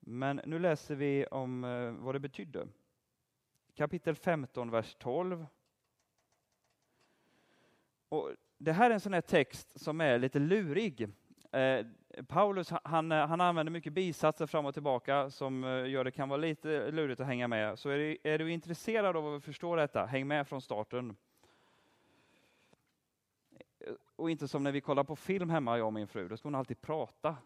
Men 0.00 0.40
nu 0.44 0.58
läser 0.58 0.94
vi 0.94 1.26
om 1.26 1.64
eh, 1.64 1.92
vad 1.92 2.14
det 2.14 2.18
betydde. 2.18 2.68
Kapitel 3.74 4.16
15, 4.16 4.70
vers 4.70 4.96
12. 4.98 5.46
Och 8.08 8.30
det 8.62 8.72
här 8.72 8.90
är 8.90 8.94
en 8.94 9.00
sån 9.00 9.12
här 9.12 9.20
text 9.20 9.80
som 9.80 10.00
är 10.00 10.18
lite 10.18 10.38
lurig. 10.38 11.08
Eh, 11.52 11.86
Paulus 12.28 12.70
han, 12.84 13.12
eh, 13.12 13.26
han 13.26 13.40
använder 13.40 13.72
mycket 13.72 13.92
bisatser 13.92 14.46
fram 14.46 14.66
och 14.66 14.74
tillbaka 14.74 15.30
som 15.30 15.64
eh, 15.64 15.88
gör 15.88 16.04
det 16.04 16.10
kan 16.10 16.28
vara 16.28 16.40
lite 16.40 16.90
lurigt 16.90 17.20
att 17.20 17.26
hänga 17.26 17.48
med. 17.48 17.78
Så 17.78 17.88
är 17.88 17.98
du, 17.98 18.16
är 18.22 18.38
du 18.38 18.52
intresserad 18.52 19.16
av 19.16 19.34
att 19.34 19.44
förstå 19.44 19.76
detta, 19.76 20.06
häng 20.06 20.26
med 20.26 20.48
från 20.48 20.60
starten. 20.60 21.16
Eh, 23.78 23.92
och 24.16 24.30
inte 24.30 24.48
som 24.48 24.62
när 24.62 24.72
vi 24.72 24.80
kollar 24.80 25.04
på 25.04 25.16
film 25.16 25.50
hemma, 25.50 25.78
jag 25.78 25.86
och 25.86 25.92
min 25.92 26.08
fru, 26.08 26.28
då 26.28 26.36
ska 26.36 26.46
hon 26.46 26.54
alltid 26.54 26.80
prata. 26.80 27.36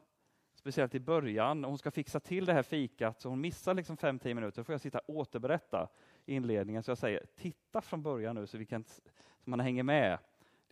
Speciellt 0.54 0.94
i 0.94 1.00
början, 1.00 1.64
hon 1.64 1.78
ska 1.78 1.90
fixa 1.90 2.20
till 2.20 2.44
det 2.44 2.52
här 2.52 2.62
fikat, 2.62 3.20
så 3.20 3.28
hon 3.28 3.40
missar 3.40 3.74
liksom 3.74 3.96
fem, 3.96 4.18
tio 4.18 4.34
minuter, 4.34 4.60
då 4.60 4.64
får 4.64 4.72
jag 4.72 4.80
sitta 4.80 4.98
och 4.98 5.14
återberätta 5.14 5.88
inledningen. 6.26 6.82
Så 6.82 6.90
jag 6.90 6.98
säger, 6.98 7.26
titta 7.36 7.80
från 7.80 8.02
början 8.02 8.34
nu 8.34 8.46
så, 8.46 8.58
vi 8.58 8.66
kan, 8.66 8.84
så 8.84 9.50
man 9.50 9.60
hänger 9.60 9.82
med. 9.82 10.18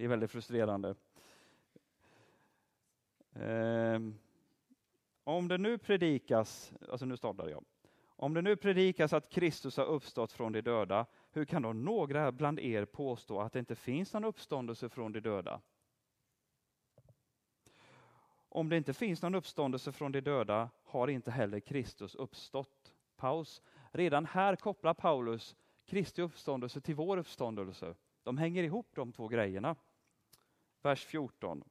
Det 0.03 0.07
är 0.07 0.09
väldigt 0.09 0.31
frustrerande. 0.31 0.95
Ehm, 3.35 4.19
om 5.25 5.49
det 5.49 5.59
nu 5.59 5.79
predikas, 5.79 6.73
alltså 6.91 7.07
nu 7.07 7.17
startar 7.17 7.49
jag. 7.49 7.65
Om 8.07 8.35
det 8.35 8.43
nu 8.43 8.57
predikas 8.57 9.13
att 9.13 9.29
Kristus 9.31 9.77
har 9.77 9.85
uppstått 9.85 10.33
från 10.33 10.53
de 10.53 10.61
döda, 10.61 11.07
hur 11.31 11.45
kan 11.45 11.63
då 11.63 11.73
några 11.73 12.33
bland 12.33 12.61
er 12.61 12.85
påstå 12.85 13.41
att 13.41 13.53
det 13.53 13.59
inte 13.59 13.75
finns 13.75 14.13
någon 14.13 14.25
uppståndelse 14.25 14.89
från 14.89 15.13
de 15.13 15.21
döda? 15.21 15.61
Om 18.49 18.69
det 18.69 18.77
inte 18.77 18.95
finns 18.95 19.23
någon 19.23 19.35
uppståndelse 19.35 19.93
från 19.93 20.13
de 20.13 20.21
döda 20.21 20.71
har 20.83 21.09
inte 21.09 21.31
heller 21.31 21.61
Kristus 21.61 22.15
uppstått. 22.15 22.95
paus. 23.17 23.63
Redan 23.91 24.27
här 24.27 24.57
kopplar 24.57 24.95
Paulus 24.95 25.57
Kristi 25.85 26.23
uppståndelse 26.23 26.81
till 26.81 26.95
vår 26.95 27.17
uppståndelse. 27.17 27.95
De 28.23 28.39
hänger 28.39 28.63
ihop 28.63 28.89
de 28.95 29.13
två 29.13 29.29
grejerna. 29.29 29.77
Vers 30.83 31.05
14. 31.05 31.65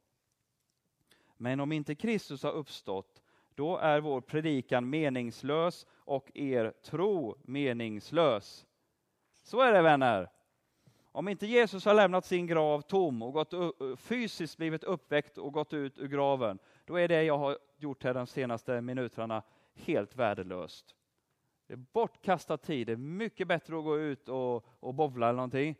Men 1.37 1.59
om 1.59 1.71
inte 1.71 1.95
Kristus 1.95 2.43
har 2.43 2.51
uppstått, 2.51 3.21
då 3.55 3.77
är 3.77 3.99
vår 3.99 4.21
predikan 4.21 4.89
meningslös 4.89 5.87
och 5.91 6.31
er 6.33 6.73
tro 6.83 7.37
meningslös. 7.41 8.65
Så 9.43 9.61
är 9.61 9.73
det 9.73 9.81
vänner. 9.81 10.29
Om 11.11 11.27
inte 11.27 11.47
Jesus 11.47 11.85
har 11.85 11.93
lämnat 11.93 12.25
sin 12.25 12.47
grav 12.47 12.81
tom 12.81 13.21
och 13.21 13.33
gått, 13.33 13.53
fysiskt 13.99 14.57
blivit 14.57 14.83
uppväckt 14.83 15.37
och 15.37 15.53
gått 15.53 15.73
ut 15.73 15.97
ur 15.97 16.07
graven, 16.07 16.59
då 16.85 16.95
är 16.95 17.07
det 17.07 17.23
jag 17.23 17.37
har 17.37 17.57
gjort 17.77 18.03
här 18.03 18.13
de 18.13 18.27
senaste 18.27 18.81
minuterna 18.81 19.43
helt 19.73 20.15
värdelöst. 20.15 20.95
Det 21.67 21.73
är 21.73 21.85
bortkastad 21.93 22.57
tid. 22.57 22.87
Det 22.87 22.93
är 22.93 22.97
mycket 22.97 23.47
bättre 23.47 23.77
att 23.77 23.83
gå 23.83 23.97
ut 23.97 24.29
och, 24.29 24.65
och 24.79 24.93
bovla 24.93 25.29
eller 25.29 25.35
någonting. 25.35 25.75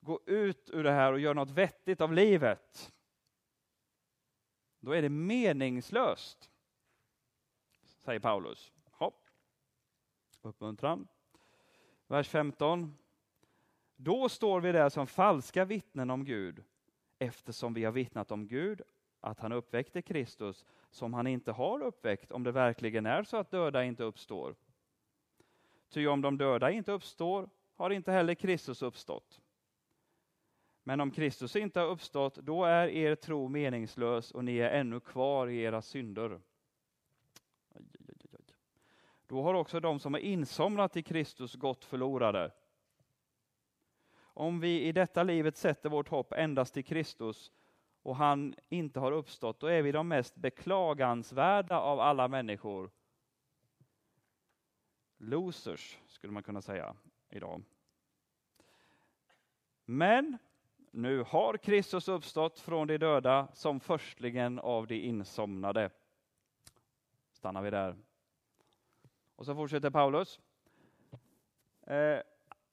Gå 0.00 0.20
ut 0.26 0.70
ur 0.70 0.84
det 0.84 0.92
här 0.92 1.12
och 1.12 1.20
göra 1.20 1.34
något 1.34 1.50
vettigt 1.50 2.00
av 2.00 2.12
livet. 2.12 2.92
Då 4.80 4.92
är 4.92 5.02
det 5.02 5.08
meningslöst, 5.08 6.50
säger 8.04 8.20
Paulus. 8.20 8.72
Hopp. 8.90 9.28
Uppmuntran. 10.42 11.08
Vers 12.06 12.28
15. 12.28 12.96
Då 13.96 14.28
står 14.28 14.60
vi 14.60 14.72
där 14.72 14.88
som 14.88 15.06
falska 15.06 15.64
vittnen 15.64 16.10
om 16.10 16.24
Gud, 16.24 16.64
eftersom 17.18 17.74
vi 17.74 17.84
har 17.84 17.92
vittnat 17.92 18.30
om 18.30 18.46
Gud, 18.46 18.82
att 19.20 19.40
han 19.40 19.52
uppväckte 19.52 20.02
Kristus, 20.02 20.64
som 20.90 21.14
han 21.14 21.26
inte 21.26 21.52
har 21.52 21.82
uppväckt, 21.82 22.32
om 22.32 22.42
det 22.42 22.52
verkligen 22.52 23.06
är 23.06 23.22
så 23.22 23.36
att 23.36 23.50
döda 23.50 23.84
inte 23.84 24.02
uppstår. 24.02 24.54
Ty 25.88 26.06
om 26.06 26.20
de 26.20 26.38
döda 26.38 26.70
inte 26.70 26.92
uppstår, 26.92 27.48
har 27.76 27.90
inte 27.90 28.12
heller 28.12 28.34
Kristus 28.34 28.82
uppstått. 28.82 29.40
Men 30.82 31.00
om 31.00 31.10
Kristus 31.10 31.56
inte 31.56 31.80
har 31.80 31.86
uppstått, 31.86 32.34
då 32.34 32.64
är 32.64 32.88
er 32.88 33.14
tro 33.14 33.48
meningslös 33.48 34.30
och 34.30 34.44
ni 34.44 34.58
är 34.58 34.70
ännu 34.70 35.00
kvar 35.00 35.48
i 35.48 35.60
era 35.60 35.82
synder. 35.82 36.40
Då 39.26 39.42
har 39.42 39.54
också 39.54 39.80
de 39.80 40.00
som 40.00 40.14
har 40.14 40.20
insomnat 40.20 40.96
i 40.96 41.02
Kristus 41.02 41.54
gått 41.54 41.84
förlorade. 41.84 42.52
Om 44.18 44.60
vi 44.60 44.82
i 44.82 44.92
detta 44.92 45.22
livet 45.22 45.56
sätter 45.56 45.88
vårt 45.88 46.08
hopp 46.08 46.32
endast 46.32 46.74
till 46.74 46.84
Kristus 46.84 47.52
och 48.02 48.16
han 48.16 48.54
inte 48.68 49.00
har 49.00 49.12
uppstått, 49.12 49.60
då 49.60 49.66
är 49.66 49.82
vi 49.82 49.92
de 49.92 50.08
mest 50.08 50.36
beklagansvärda 50.36 51.80
av 51.80 52.00
alla 52.00 52.28
människor. 52.28 52.90
Losers, 55.16 55.98
skulle 56.06 56.32
man 56.32 56.42
kunna 56.42 56.62
säga 56.62 56.96
idag. 57.30 57.62
Men 59.84 60.38
nu 60.90 61.22
har 61.22 61.56
Kristus 61.56 62.08
uppstått 62.08 62.58
från 62.58 62.86
de 62.86 62.98
döda 62.98 63.48
som 63.52 63.80
förstligen 63.80 64.58
av 64.58 64.86
de 64.86 65.00
insomnade. 65.00 65.90
Stannar 67.32 67.62
vi 67.62 67.70
där. 67.70 67.96
Och 69.36 69.46
så 69.46 69.54
fortsätter 69.54 69.90
Paulus. 69.90 70.40
Eh, 71.86 72.18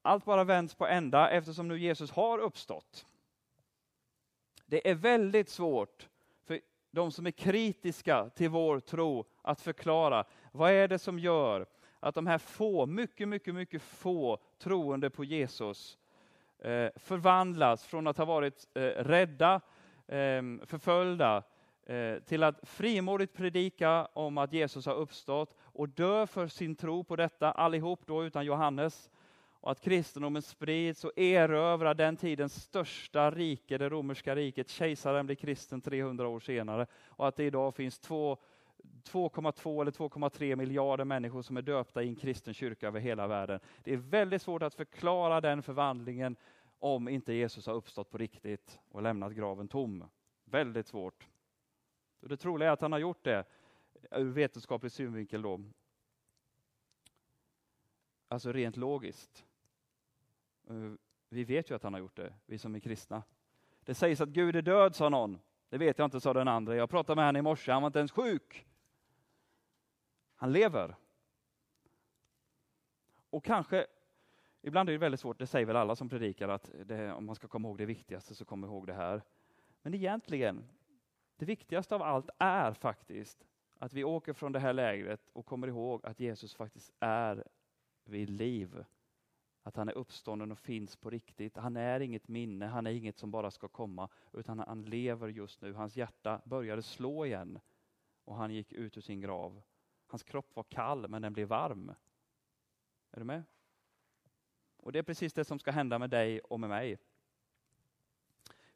allt 0.02 0.26
bara 0.26 0.44
vänds 0.44 0.76
på 0.76 0.88
ända 0.88 1.30
eftersom 1.30 1.68
nu 1.68 1.80
Jesus 1.80 2.12
har 2.12 2.40
uppstått. 2.40 3.06
Det 4.66 4.90
är 4.90 4.96
väldigt 4.96 5.50
svårt 5.50 6.10
för 6.44 6.62
de 6.92 7.12
som 7.12 7.28
är 7.28 7.32
kritiska 7.32 8.30
till 8.30 8.50
vår 8.50 8.80
tro 8.80 9.26
att 9.42 9.62
förklara 9.62 10.26
vad 10.52 10.72
är 10.72 10.88
det 10.88 11.00
som 11.00 11.20
gör 11.20 11.66
att 12.00 12.16
de 12.16 12.28
här 12.28 12.38
få, 12.38 12.86
mycket, 12.86 13.28
mycket, 13.28 13.56
mycket 13.56 13.82
få 13.82 14.40
troende 14.58 15.10
på 15.10 15.24
Jesus 15.24 15.98
Eh, 16.60 16.90
förvandlas 16.96 17.86
från 17.86 18.08
att 18.08 18.18
ha 18.18 18.26
varit 18.26 18.68
eh, 18.74 18.82
rädda, 18.82 19.62
eh, 20.08 20.42
förföljda, 20.66 21.44
till 22.26 22.44
att 22.44 22.60
frimodigt 22.64 23.34
predika 23.34 24.06
om 24.06 24.38
att 24.38 24.54
Jesus 24.54 24.86
har 24.86 24.94
uppstått 24.94 25.56
och 25.60 25.90
dö 25.90 26.28
för 26.28 26.48
sin 26.48 26.76
tro 26.76 27.04
på 27.04 27.16
detta, 27.16 27.52
allihop 27.52 28.02
då 28.06 28.24
utan 28.24 28.46
Johannes 28.46 29.12
och 29.62 29.72
att 29.72 29.82
kristendomen 29.82 30.42
sprids 30.42 31.04
och 31.04 31.18
erövrar 31.20 31.94
den 31.94 32.18
tidens 32.18 32.64
största 32.64 33.32
rike, 33.32 33.78
det 33.78 33.90
romerska 33.90 34.36
riket. 34.36 34.70
Kejsaren 34.70 35.26
blir 35.26 35.36
kristen 35.36 35.82
300 35.82 36.28
år 36.28 36.40
senare 36.40 36.88
och 37.08 37.28
att 37.28 37.36
det 37.36 37.44
idag 37.44 37.76
finns 37.76 38.00
två 38.00 38.38
2,2 39.04 39.82
eller 39.82 39.92
2,3 39.92 40.56
miljarder 40.56 41.06
människor 41.06 41.42
som 41.42 41.58
är 41.58 41.62
döpta 41.62 42.04
i 42.04 42.08
en 42.08 42.16
kristen 42.16 42.54
kyrka 42.54 42.88
över 42.88 43.00
hela 43.00 43.28
världen. 43.28 43.60
Det 43.84 43.94
är 43.94 43.98
väldigt 43.98 44.42
svårt 44.42 44.62
att 44.62 44.74
förklara 44.74 45.42
den 45.42 45.64
förvandlingen 45.64 46.36
om 46.80 47.10
inte 47.10 47.34
Jesus 47.34 47.68
har 47.68 47.74
uppstått 47.74 48.10
på 48.10 48.18
riktigt 48.18 48.80
och 48.90 49.02
lämnat 49.02 49.34
graven 49.34 49.68
tom. 49.68 50.04
Väldigt 50.46 50.88
svårt. 50.88 51.28
Det 52.20 52.38
troliga 52.38 52.70
är 52.70 52.74
att 52.74 52.82
han 52.82 52.92
har 52.92 53.00
gjort 53.00 53.24
det 53.24 53.44
eh, 54.12 54.20
ur 54.22 54.32
vetenskaplig 54.32 54.92
synvinkel. 54.92 55.42
Då. 55.42 55.64
Alltså 58.28 58.52
rent 58.52 58.78
logiskt. 58.78 59.46
Eh, 60.70 60.92
vi 61.30 61.44
vet 61.44 61.72
ju 61.72 61.76
att 61.76 61.84
han 61.84 61.94
har 61.94 62.00
gjort 62.00 62.16
det, 62.16 62.34
vi 62.46 62.58
som 62.58 62.76
är 62.76 62.80
kristna. 62.80 63.24
Det 63.80 63.94
sägs 63.94 64.22
att 64.22 64.30
Gud 64.30 64.56
är 64.56 64.62
död, 64.62 64.96
sa 64.96 65.10
någon. 65.10 65.40
Det 65.70 65.78
vet 65.78 65.98
jag 65.98 66.06
inte, 66.06 66.20
sa 66.20 66.34
den 66.34 66.48
andra. 66.48 66.76
Jag 66.76 66.90
pratade 66.90 67.16
med 67.16 67.26
honom 67.26 67.40
i 67.40 67.42
morse, 67.42 67.72
han 67.72 67.82
var 67.82 67.88
inte 67.88 68.00
ens 68.00 68.12
sjuk. 68.12 68.68
Han 70.38 70.52
lever. 70.52 70.96
Och 73.30 73.44
kanske, 73.44 73.88
ibland 74.62 74.90
är 74.90 74.94
det 74.94 75.00
väldigt 75.00 75.20
svårt, 75.20 75.40
det 75.40 75.48
säger 75.48 75.66
väl 75.66 75.76
alla 75.76 75.96
som 75.96 76.10
predikar, 76.10 76.50
att 76.50 76.72
det, 76.86 77.14
om 77.14 77.26
man 77.26 77.36
ska 77.36 77.48
komma 77.48 77.68
ihåg 77.68 77.78
det 77.78 77.86
viktigaste 77.86 78.36
så 78.36 78.46
kom 78.46 78.64
ihåg 78.64 78.88
det 78.88 78.94
här. 78.94 79.22
Men 79.82 79.94
egentligen, 79.94 80.64
det 81.38 81.46
viktigaste 81.46 81.96
av 81.96 82.02
allt 82.02 82.30
är 82.40 82.74
faktiskt 82.74 83.48
att 83.78 83.94
vi 83.94 84.04
åker 84.04 84.34
från 84.34 84.52
det 84.52 84.60
här 84.60 84.74
lägret 84.74 85.30
och 85.34 85.46
kommer 85.46 85.68
ihåg 85.68 86.06
att 86.06 86.20
Jesus 86.20 86.56
faktiskt 86.56 86.92
är 87.00 87.44
vid 88.04 88.30
liv 88.30 88.86
att 89.68 89.76
han 89.76 89.90
är 89.90 89.94
uppstånden 89.94 90.52
och 90.52 90.60
finns 90.60 90.96
på 90.96 91.10
riktigt. 91.10 91.58
Han 91.58 91.78
är 91.78 92.00
inget 92.00 92.28
minne, 92.28 92.66
han 92.66 92.88
är 92.88 92.92
inget 92.92 93.18
som 93.18 93.32
bara 93.32 93.52
ska 93.52 93.68
komma, 93.68 94.10
utan 94.34 94.60
han 94.60 94.82
lever 94.82 95.28
just 95.28 95.62
nu. 95.62 95.74
Hans 95.74 95.98
hjärta 95.98 96.42
började 96.46 96.82
slå 96.82 97.26
igen 97.26 97.60
och 98.24 98.36
han 98.36 98.54
gick 98.54 98.74
ut 98.74 98.98
ur 98.98 99.02
sin 99.02 99.22
grav. 99.22 99.62
Hans 100.08 100.24
kropp 100.24 100.56
var 100.56 100.64
kall, 100.64 101.08
men 101.08 101.22
den 101.22 101.34
blev 101.34 101.48
varm. 101.48 101.90
Är 103.12 103.20
du 103.20 103.24
med? 103.24 103.44
Och 104.78 104.92
det 104.92 105.00
är 105.00 105.04
precis 105.04 105.34
det 105.34 105.46
som 105.46 105.60
ska 105.60 105.72
hända 105.72 106.00
med 106.00 106.10
dig 106.10 106.40
och 106.40 106.60
med 106.60 106.70
mig. 106.70 106.98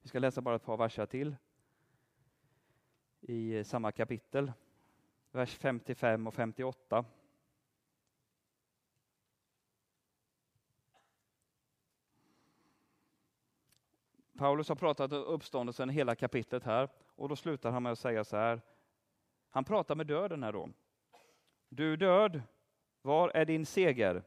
Vi 0.01 0.09
ska 0.09 0.19
läsa 0.19 0.41
bara 0.41 0.55
ett 0.55 0.63
par 0.63 0.77
verser 0.77 1.05
till 1.05 1.35
i 3.21 3.63
samma 3.63 3.91
kapitel, 3.91 4.51
vers 5.31 5.55
55 5.55 6.27
och 6.27 6.33
58. 6.33 7.05
Paulus 14.37 14.69
har 14.69 14.75
pratat 14.75 15.11
om 15.11 15.23
uppståndelsen 15.23 15.89
hela 15.89 16.15
kapitlet 16.15 16.63
här 16.63 16.89
och 17.15 17.29
då 17.29 17.35
slutar 17.35 17.71
han 17.71 17.83
med 17.83 17.91
att 17.91 17.99
säga 17.99 18.23
så 18.23 18.37
här. 18.37 18.61
Han 19.49 19.63
pratar 19.63 19.95
med 19.95 20.07
döden 20.07 20.43
här 20.43 20.53
då. 20.53 20.69
Du 21.73 21.95
död, 21.95 22.41
var 23.01 23.31
är 23.33 23.45
din 23.45 23.65
seger? 23.65 24.23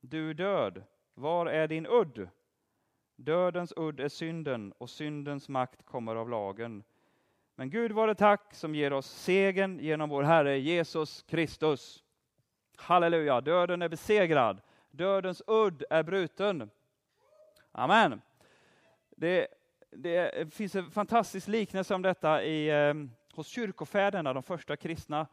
Du 0.00 0.34
död, 0.34 0.82
var 1.14 1.46
är 1.46 1.68
din 1.68 1.86
udd? 1.86 2.28
Dödens 3.16 3.72
udd 3.76 4.00
är 4.00 4.08
synden 4.08 4.72
och 4.78 4.90
syndens 4.90 5.48
makt 5.48 5.82
kommer 5.84 6.16
av 6.16 6.30
lagen. 6.30 6.84
Men 7.54 7.70
Gud 7.70 7.92
var 7.92 8.06
det 8.06 8.14
tack 8.14 8.54
som 8.54 8.74
ger 8.74 8.92
oss 8.92 9.06
segern 9.06 9.78
genom 9.78 10.08
vår 10.08 10.22
Herre 10.22 10.58
Jesus 10.58 11.22
Kristus. 11.22 12.04
Halleluja, 12.76 13.40
döden 13.40 13.82
är 13.82 13.88
besegrad. 13.88 14.60
Dödens 14.90 15.42
udd 15.46 15.84
är 15.90 16.02
bruten. 16.02 16.70
Amen. 17.72 18.20
Det, 19.10 19.48
det 19.90 20.54
finns 20.54 20.74
en 20.74 20.90
fantastisk 20.90 21.48
liknelse 21.48 21.94
om 21.94 22.02
detta 22.02 22.44
i, 22.44 22.68
eh, 22.68 22.94
hos 23.34 23.46
kyrkofäderna, 23.46 24.32
de 24.32 24.42
första 24.42 24.76
kristna. 24.76 25.26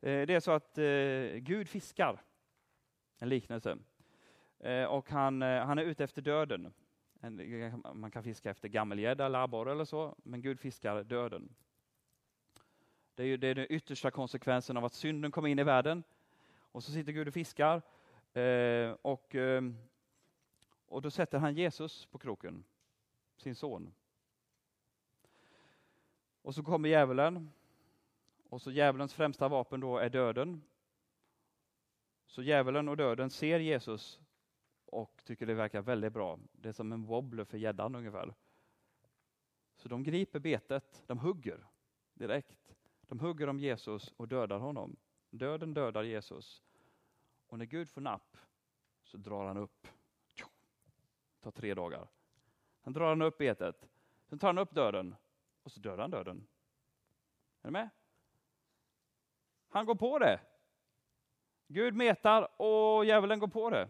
Eh, 0.00 0.26
det 0.26 0.34
är 0.34 0.40
så 0.40 0.50
att 0.50 0.78
eh, 0.78 1.38
Gud 1.38 1.68
fiskar, 1.68 2.22
en 3.18 3.28
liknelse. 3.28 3.78
Eh, 4.58 4.84
och 4.84 5.10
han, 5.10 5.42
han 5.42 5.78
är 5.78 5.82
ute 5.82 6.04
efter 6.04 6.22
döden. 6.22 6.72
Man 7.94 8.10
kan 8.10 8.22
fiska 8.22 8.50
efter 8.50 8.68
gammelgädda 8.68 9.26
eller 9.26 9.38
abborre 9.38 9.72
eller 9.72 9.84
så, 9.84 10.14
men 10.22 10.42
Gud 10.42 10.60
fiskar 10.60 11.04
döden. 11.04 11.54
Det 13.14 13.22
är, 13.22 13.26
ju, 13.26 13.36
det 13.36 13.46
är 13.46 13.54
den 13.54 13.66
yttersta 13.70 14.10
konsekvensen 14.10 14.76
av 14.76 14.84
att 14.84 14.94
synden 14.94 15.30
kom 15.30 15.46
in 15.46 15.58
i 15.58 15.64
världen. 15.64 16.02
Och 16.58 16.84
så 16.84 16.92
sitter 16.92 17.12
Gud 17.12 17.28
och 17.28 17.34
fiskar. 17.34 17.82
Och, 19.02 19.36
och 20.86 21.02
då 21.02 21.10
sätter 21.10 21.38
han 21.38 21.54
Jesus 21.54 22.06
på 22.06 22.18
kroken 22.18 22.64
sin 23.36 23.54
son. 23.54 23.92
Och 26.42 26.54
så 26.54 26.62
kommer 26.62 26.88
djävulen. 26.88 27.50
Och 28.48 28.62
så 28.62 28.70
djävulens 28.70 29.14
främsta 29.14 29.48
vapen 29.48 29.80
då 29.80 29.98
är 29.98 30.10
döden. 30.10 30.62
Så 32.26 32.42
djävulen 32.42 32.88
och 32.88 32.96
döden 32.96 33.30
ser 33.30 33.58
Jesus 33.58 34.20
och 34.84 35.22
tycker 35.24 35.46
det 35.46 35.54
verkar 35.54 35.82
väldigt 35.82 36.12
bra. 36.12 36.38
Det 36.52 36.68
är 36.68 36.72
som 36.72 36.92
en 36.92 37.04
wobbler 37.04 37.44
för 37.44 37.58
gäddan 37.58 37.94
ungefär. 37.94 38.34
Så 39.76 39.88
de 39.88 40.02
griper 40.02 40.38
betet, 40.38 41.02
de 41.06 41.18
hugger 41.18 41.66
direkt. 42.14 42.76
De 43.00 43.20
hugger 43.20 43.48
om 43.48 43.60
Jesus 43.60 44.14
och 44.16 44.28
dödar 44.28 44.58
honom. 44.58 44.96
Döden 45.30 45.74
dödar 45.74 46.02
Jesus. 46.02 46.62
Och 47.46 47.58
när 47.58 47.66
Gud 47.66 47.88
får 47.88 48.00
napp 48.00 48.36
så 49.02 49.16
drar 49.16 49.46
han 49.46 49.56
upp. 49.56 49.88
Det 50.36 51.40
tar 51.40 51.50
tre 51.50 51.74
dagar. 51.74 52.08
Han 52.80 52.92
drar 52.92 53.08
han 53.08 53.22
upp 53.22 53.38
betet. 53.38 53.88
Sen 54.26 54.38
tar 54.38 54.48
han 54.48 54.58
upp 54.58 54.74
döden 54.74 55.14
och 55.62 55.72
så 55.72 55.80
dödar 55.80 55.98
han 55.98 56.10
döden. 56.10 56.46
Är 57.62 57.68
ni 57.68 57.72
med? 57.72 57.88
Han 59.68 59.86
går 59.86 59.94
på 59.94 60.18
det. 60.18 60.40
Gud 61.68 61.94
metar 61.94 62.60
och 62.62 63.04
djävulen 63.04 63.38
går 63.38 63.48
på 63.48 63.70
det. 63.70 63.88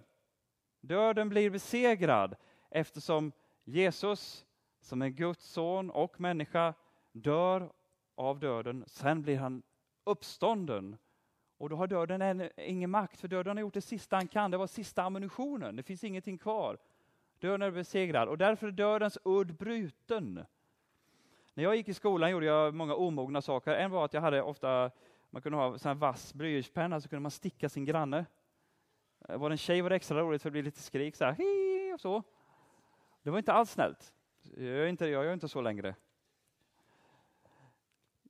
Döden 0.81 1.29
blir 1.29 1.51
besegrad 1.51 2.37
eftersom 2.71 3.33
Jesus 3.65 4.47
som 4.81 5.03
är 5.03 5.09
Guds 5.09 5.45
son 5.45 5.91
och 5.91 6.21
människa 6.21 6.75
dör 7.13 7.73
av 8.15 8.41
döden. 8.41 8.85
Sen 8.87 9.23
blir 9.23 9.39
han 9.39 9.63
uppstånden. 10.05 10.97
Och 11.59 11.69
då 11.69 11.77
har 11.77 11.87
döden 11.87 12.51
ingen 12.57 12.91
makt, 12.91 13.21
för 13.21 13.29
döden 13.29 13.57
har 13.57 13.61
gjort 13.63 13.75
det 13.75 13.81
sista 13.81 14.17
han 14.17 14.29
kan. 14.29 14.51
Det 14.51 14.57
var 14.57 14.67
sista 14.67 15.03
ammunitionen. 15.03 15.77
Det 15.77 15.83
finns 15.83 16.05
ingenting 16.05 16.39
kvar. 16.39 16.79
Döden 17.39 17.63
är 17.63 17.71
besegrad 17.71 18.29
och 18.29 18.39
därför 18.39 18.67
är 18.67 18.71
dödens 18.71 19.19
udd 19.25 19.55
bruten. 19.55 20.45
När 21.55 21.65
jag 21.65 21.77
gick 21.77 21.89
i 21.89 21.95
skolan 21.95 22.31
gjorde 22.31 22.47
jag 22.47 22.75
många 22.75 22.95
omogna 22.95 23.43
saker. 23.43 23.75
En 23.75 23.91
var 23.91 24.05
att 24.05 24.15
jag 24.15 24.21
hade 24.21 24.43
ofta, 24.43 24.91
man 25.31 25.43
kunde 25.43 25.59
ha 25.59 25.79
sån 25.79 25.99
vass 25.99 26.35
blyertspenna 26.35 27.01
så 27.01 27.09
kunde 27.09 27.21
man 27.21 27.31
sticka 27.31 27.69
sin 27.69 27.85
granne. 27.85 28.27
Eh, 29.29 29.39
var 29.39 29.49
det 29.49 29.55
en 29.55 29.59
tjej 29.59 29.81
var 29.81 29.91
det 29.91 29.97
extra 29.97 30.21
roligt 30.21 30.43
för 30.43 30.51
det 30.51 30.53
blev 30.53 30.65
lite 30.65 30.83
skrik 30.83 31.17
så 31.17 31.25
här, 31.25 31.37
och 31.95 32.01
så. 32.01 32.23
Det 33.23 33.31
var 33.31 33.39
inte 33.39 33.53
alls 33.53 33.71
snällt. 33.71 34.15
Jag 34.43 34.65
gör 34.65 34.87
inte, 34.87 35.07
jag 35.07 35.25
gör 35.25 35.35
inte 35.35 35.49
så 35.49 35.61
längre. 35.61 35.89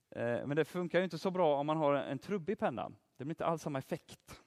Eh, 0.09 0.45
men 0.45 0.55
det 0.55 0.65
funkar 0.65 0.99
ju 0.99 1.03
inte 1.03 1.17
så 1.17 1.31
bra 1.31 1.59
om 1.59 1.65
man 1.65 1.77
har 1.77 1.93
en 1.93 2.19
trubbig 2.19 2.59
penna. 2.59 2.91
Det 3.17 3.25
blir 3.25 3.31
inte 3.31 3.45
alls 3.45 3.61
samma 3.61 3.79
effekt. 3.79 4.43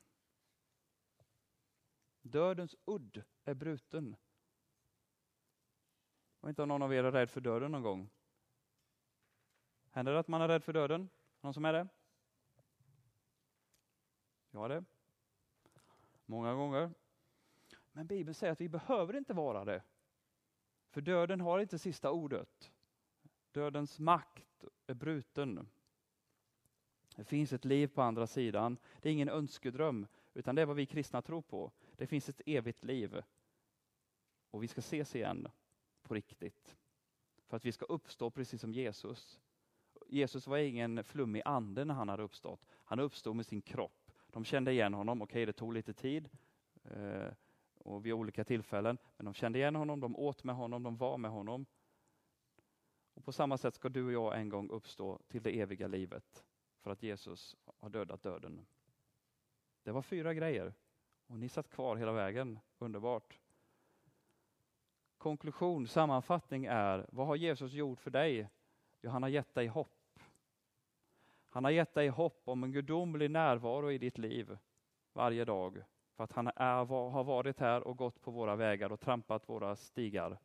Dödens 2.23 2.77
udd 2.85 3.23
är 3.45 3.55
bruten. 3.55 4.17
Jag 6.41 6.47
vet 6.47 6.53
inte 6.53 6.63
om 6.63 6.69
någon 6.69 6.83
av 6.83 6.95
er 6.95 7.05
är 7.05 7.13
rädd 7.13 7.31
för 7.31 7.41
döden 7.41 7.73
någon 7.73 7.83
gång? 7.83 8.11
Händer 9.91 10.13
det 10.13 10.19
att 10.19 10.29
man 10.29 10.43
är 10.43 10.49
rädd 10.49 10.65
för 10.65 10.73
döden? 10.73 11.09
Någon 11.41 11.55
som 11.55 11.65
är 11.65 11.73
det? 11.73 11.89
Jag 14.55 14.61
har 14.61 14.69
det. 14.69 14.85
Många 16.27 16.55
gånger. 16.55 16.91
Men 17.93 18.07
Bibeln 18.07 18.35
säger 18.35 18.53
att 18.53 18.61
vi 18.61 18.69
behöver 18.69 19.17
inte 19.17 19.35
vara 19.35 19.65
det. 19.65 19.83
För 20.91 21.01
döden 21.01 21.41
har 21.41 21.59
inte 21.59 21.79
sista 21.79 22.11
ordet. 22.11 22.73
Dödens 23.53 23.99
makt 23.99 24.65
är 24.87 24.95
bruten. 24.95 25.69
Det 27.17 27.25
finns 27.25 27.53
ett 27.53 27.65
liv 27.65 27.87
på 27.87 28.03
andra 28.03 28.27
sidan. 28.27 28.79
Det 29.01 29.09
är 29.09 29.13
ingen 29.13 29.29
önskedröm, 29.29 30.07
utan 30.35 30.55
det 30.55 30.63
är 30.63 30.67
vad 30.67 30.77
vi 30.77 30.87
kristna 30.87 31.23
tror 31.23 31.43
på. 31.43 31.73
Det 31.97 32.07
finns 32.07 32.29
ett 32.29 32.41
evigt 32.47 32.85
liv. 32.85 33.23
Och 34.51 34.63
vi 34.63 34.69
ska 34.69 34.79
ses 34.79 35.17
igen 35.17 35.49
på 36.03 36.15
riktigt. 36.15 36.77
För 37.47 37.57
att 37.57 37.65
vi 37.65 37.73
ska 37.73 37.85
uppstå 37.85 38.31
precis 38.31 38.61
som 38.61 38.73
Jesus. 38.73 39.41
Jesus 40.09 40.47
var 40.47 40.59
ingen 40.59 41.05
flummig 41.05 41.43
ande 41.45 41.85
när 41.85 41.95
han 41.95 42.09
hade 42.09 42.23
uppstått. 42.23 42.67
Han 42.85 43.01
uppstod 43.01 43.37
med 43.37 43.47
sin 43.47 43.63
kropp. 43.63 44.02
De 44.33 44.45
kände 44.45 44.73
igen 44.73 44.95
honom. 44.95 45.23
Okej, 45.23 45.47
det 45.47 45.53
tog 45.53 45.73
lite 45.73 45.93
tid 45.93 46.29
eh, 46.85 47.29
och 47.79 48.07
vid 48.07 48.13
olika 48.13 48.45
tillfällen. 48.45 48.99
Men 49.17 49.25
de 49.25 49.35
kände 49.35 49.59
igen 49.59 49.75
honom, 49.77 50.01
de 50.01 50.17
åt 50.17 50.45
med 50.45 50.55
honom, 50.55 50.83
de 50.83 50.97
var 50.97 51.19
med 51.19 51.31
honom. 51.31 51.67
Och 53.15 53.25
På 53.25 53.33
samma 53.33 53.59
sätt 53.59 53.75
ska 53.75 53.89
du 53.89 54.05
och 54.05 54.13
jag 54.13 54.41
en 54.41 54.49
gång 54.49 54.71
uppstå 54.71 55.19
till 55.29 55.43
det 55.43 55.61
eviga 55.61 55.87
livet 55.87 56.45
för 56.81 56.91
att 56.91 57.03
Jesus 57.03 57.57
har 57.81 57.91
dödat 57.91 58.23
döden. 58.23 58.67
Det 59.83 59.93
var 59.93 60.03
fyra 60.03 60.35
grejer 60.35 60.75
och 61.27 61.39
ni 61.39 61.49
satt 61.49 61.69
kvar 61.69 61.97
hela 61.97 62.13
vägen. 62.13 62.59
Underbart. 62.79 63.39
Konklusion, 65.19 65.87
sammanfattning 65.87 66.65
är, 66.65 67.07
vad 67.13 67.27
har 67.27 67.37
Jesus 67.37 67.73
gjort 67.73 68.01
för 68.01 68.11
dig? 68.11 68.49
Jo, 69.01 69.11
han 69.11 69.23
har 69.23 69.31
gett 69.31 69.55
dig 69.55 69.67
hopp. 69.67 70.02
Han 71.53 71.65
har 71.65 71.71
gett 71.71 71.95
dig 71.95 72.09
hopp 72.09 72.43
om 72.45 72.65
en 72.65 72.73
gudomlig 72.73 73.31
närvaro 73.31 73.91
i 73.91 73.99
ditt 73.99 74.19
liv 74.19 74.59
varje 75.13 75.45
dag. 75.45 75.83
För 76.17 76.25
att 76.25 76.33
han 76.33 76.47
är, 76.57 76.85
har 77.11 77.25
varit 77.25 77.61
här 77.61 77.81
och 77.87 77.97
gått 77.97 78.23
på 78.23 78.31
våra 78.31 78.57
vägar 78.57 78.93
och 78.93 79.01
trampat 79.01 79.49
våra 79.49 79.77
stigar. 79.77 80.39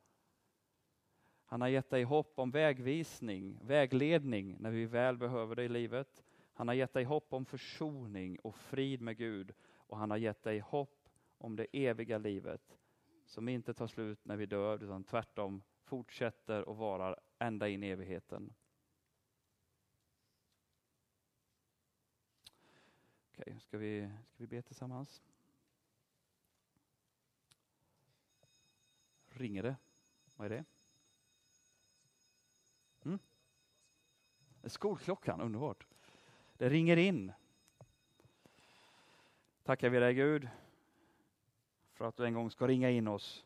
Han 1.45 1.61
har 1.61 1.67
gett 1.67 1.89
dig 1.89 2.03
hopp 2.03 2.39
om 2.39 2.51
vägvisning, 2.51 3.59
vägledning 3.61 4.57
när 4.59 4.71
vi 4.71 4.85
väl 4.85 5.17
behöver 5.17 5.55
det 5.55 5.63
i 5.63 5.69
livet. 5.69 6.23
Han 6.53 6.67
har 6.67 6.75
gett 6.75 6.93
dig 6.93 7.03
hopp 7.03 7.33
om 7.33 7.45
försoning 7.45 8.39
och 8.39 8.55
frid 8.55 9.01
med 9.01 9.17
Gud 9.17 9.53
och 9.73 9.97
han 9.97 10.11
har 10.11 10.17
gett 10.17 10.43
dig 10.43 10.59
hopp 10.59 11.09
om 11.37 11.55
det 11.55 11.67
eviga 11.71 12.17
livet 12.17 12.77
som 13.25 13.49
inte 13.49 13.73
tar 13.73 13.87
slut 13.87 14.25
när 14.25 14.37
vi 14.37 14.45
dör 14.45 14.83
utan 14.83 15.03
tvärtom 15.03 15.63
fortsätter 15.83 16.69
och 16.69 16.77
varar 16.77 17.19
ända 17.39 17.69
in 17.69 17.83
i 17.83 17.89
evigheten. 17.89 18.53
Okej, 23.39 23.59
ska 23.59 23.77
vi, 23.77 24.09
ska 24.27 24.43
vi 24.43 24.47
be 24.47 24.61
tillsammans? 24.61 25.21
Ringer 29.29 29.63
det? 29.63 29.75
Vad 30.35 30.45
är 30.45 30.49
det? 30.49 30.65
Mm? 33.05 33.19
Skolklockan, 34.63 35.41
underbart. 35.41 35.87
Det 36.53 36.69
ringer 36.69 36.97
in. 36.97 37.31
Tackar 39.63 39.89
vi 39.89 39.99
dig 39.99 40.13
Gud 40.13 40.49
för 41.93 42.05
att 42.05 42.15
du 42.15 42.25
en 42.25 42.33
gång 42.33 42.51
ska 42.51 42.67
ringa 42.67 42.89
in 42.89 43.07
oss. 43.07 43.45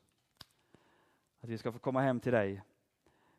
Att 1.42 1.50
vi 1.50 1.58
ska 1.58 1.72
få 1.72 1.80
komma 1.80 2.02
hem 2.02 2.20
till 2.20 2.32
dig. 2.32 2.64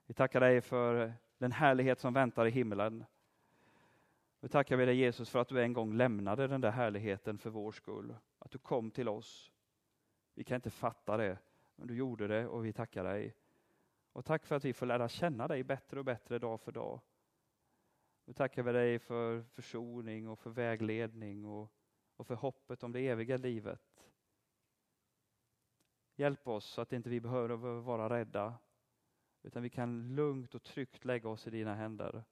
Vi 0.07 0.15
tackar 0.15 0.41
dig 0.41 0.61
för 0.61 1.13
den 1.39 1.53
härlighet 1.53 2.01
som 2.01 2.15
väntar 2.15 2.47
i 2.47 2.51
himlen. 2.51 3.05
Nu 4.43 4.49
tackar 4.49 4.77
vi 4.77 4.87
dig 4.87 4.97
Jesus 4.97 5.31
för 5.31 5.39
att 5.39 5.49
du 5.49 5.63
en 5.63 5.73
gång 5.73 5.95
lämnade 5.95 6.47
den 6.47 6.61
där 6.61 6.71
härligheten 6.71 7.39
för 7.39 7.51
vår 7.51 7.73
skull. 7.73 8.17
Att 8.39 8.51
du 8.51 8.59
kom 8.59 8.91
till 8.91 9.09
oss. 9.09 9.53
Vi 10.35 10.45
kan 10.45 10.55
inte 10.55 10.71
fatta 10.71 11.17
det, 11.17 11.39
men 11.77 11.89
du 11.89 11.97
gjorde 11.97 12.29
det 12.29 12.47
och 12.47 12.65
vi 12.65 12.73
tackar 12.73 13.05
dig. 13.05 13.37
Och 14.13 14.25
tack 14.25 14.47
för 14.47 14.57
att 14.57 14.65
vi 14.65 14.73
får 14.73 14.87
lära 14.87 15.09
känna 15.09 15.49
dig 15.49 15.65
bättre 15.65 15.99
och 15.99 16.05
bättre 16.05 16.39
dag 16.39 16.61
för 16.61 16.73
dag. 16.73 17.01
Nu 18.25 18.33
tackar 18.33 18.63
vi 18.63 18.73
dig 18.73 18.99
för 18.99 19.43
försoning 19.43 20.29
och 20.29 20.39
för 20.39 20.51
vägledning 20.51 21.45
och, 21.45 21.73
och 22.17 22.27
för 22.27 22.35
hoppet 22.35 22.83
om 22.83 22.93
det 22.93 23.09
eviga 23.09 23.37
livet. 23.37 24.11
Hjälp 26.15 26.49
oss 26.49 26.65
så 26.65 26.81
att 26.81 26.93
inte 26.93 27.11
vi 27.11 27.21
behöver 27.21 27.57
vara 27.81 28.19
rädda, 28.19 28.55
utan 29.43 29.63
vi 29.63 29.71
kan 29.71 30.15
lugnt 30.15 30.55
och 30.55 30.63
tryggt 30.63 31.05
lägga 31.05 31.29
oss 31.29 31.47
i 31.47 31.51
dina 31.51 31.75
händer. 31.75 32.25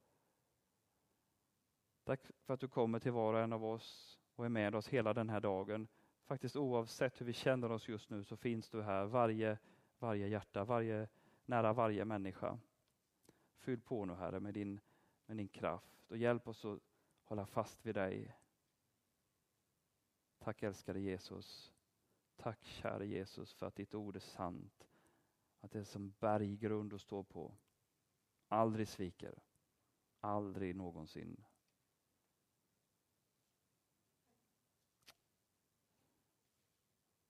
Tack 2.11 2.20
för 2.43 2.55
att 2.55 2.61
du 2.61 2.69
kommer 2.69 2.99
till 2.99 3.12
var 3.12 3.35
och 3.35 3.41
en 3.41 3.53
av 3.53 3.65
oss 3.65 4.19
och 4.35 4.45
är 4.45 4.49
med 4.49 4.74
oss 4.74 4.89
hela 4.89 5.15
den 5.15 5.28
här 5.28 5.41
dagen. 5.41 5.89
Faktiskt 6.24 6.57
oavsett 6.57 7.20
hur 7.20 7.27
vi 7.27 7.32
känner 7.32 7.73
oss 7.73 7.89
just 7.89 8.11
nu 8.11 8.24
så 8.24 8.37
finns 8.37 8.70
du 8.70 8.82
här, 8.82 9.05
varje, 9.05 9.59
varje 9.99 10.28
hjärta, 10.28 10.65
varje, 10.65 11.09
nära 11.45 11.73
varje 11.73 12.05
människa. 12.05 12.59
Fyll 13.59 13.81
på 13.81 14.05
nu 14.05 14.15
Herre 14.15 14.41
med 14.41 14.55
din, 14.55 14.81
med 15.27 15.37
din 15.37 15.49
kraft 15.49 16.11
och 16.11 16.16
hjälp 16.16 16.49
oss 16.49 16.65
att 16.65 16.78
hålla 17.24 17.47
fast 17.47 17.87
vid 17.87 17.95
dig. 17.95 18.37
Tack 20.39 20.62
älskade 20.62 21.01
Jesus. 21.01 21.73
Tack 22.37 22.65
käre 22.65 23.07
Jesus 23.07 23.53
för 23.55 23.66
att 23.66 23.77
ditt 23.77 23.95
ord 23.95 24.16
är 24.16 24.20
sant. 24.20 24.89
Att 25.61 25.70
det 25.70 25.78
är 25.78 25.85
som 25.85 26.15
berggrund 26.20 26.95
att 26.95 27.01
stå 27.01 27.23
på. 27.23 27.55
Aldrig 28.49 28.89
sviker. 28.89 29.43
Aldrig 30.20 30.77
någonsin. 30.77 31.45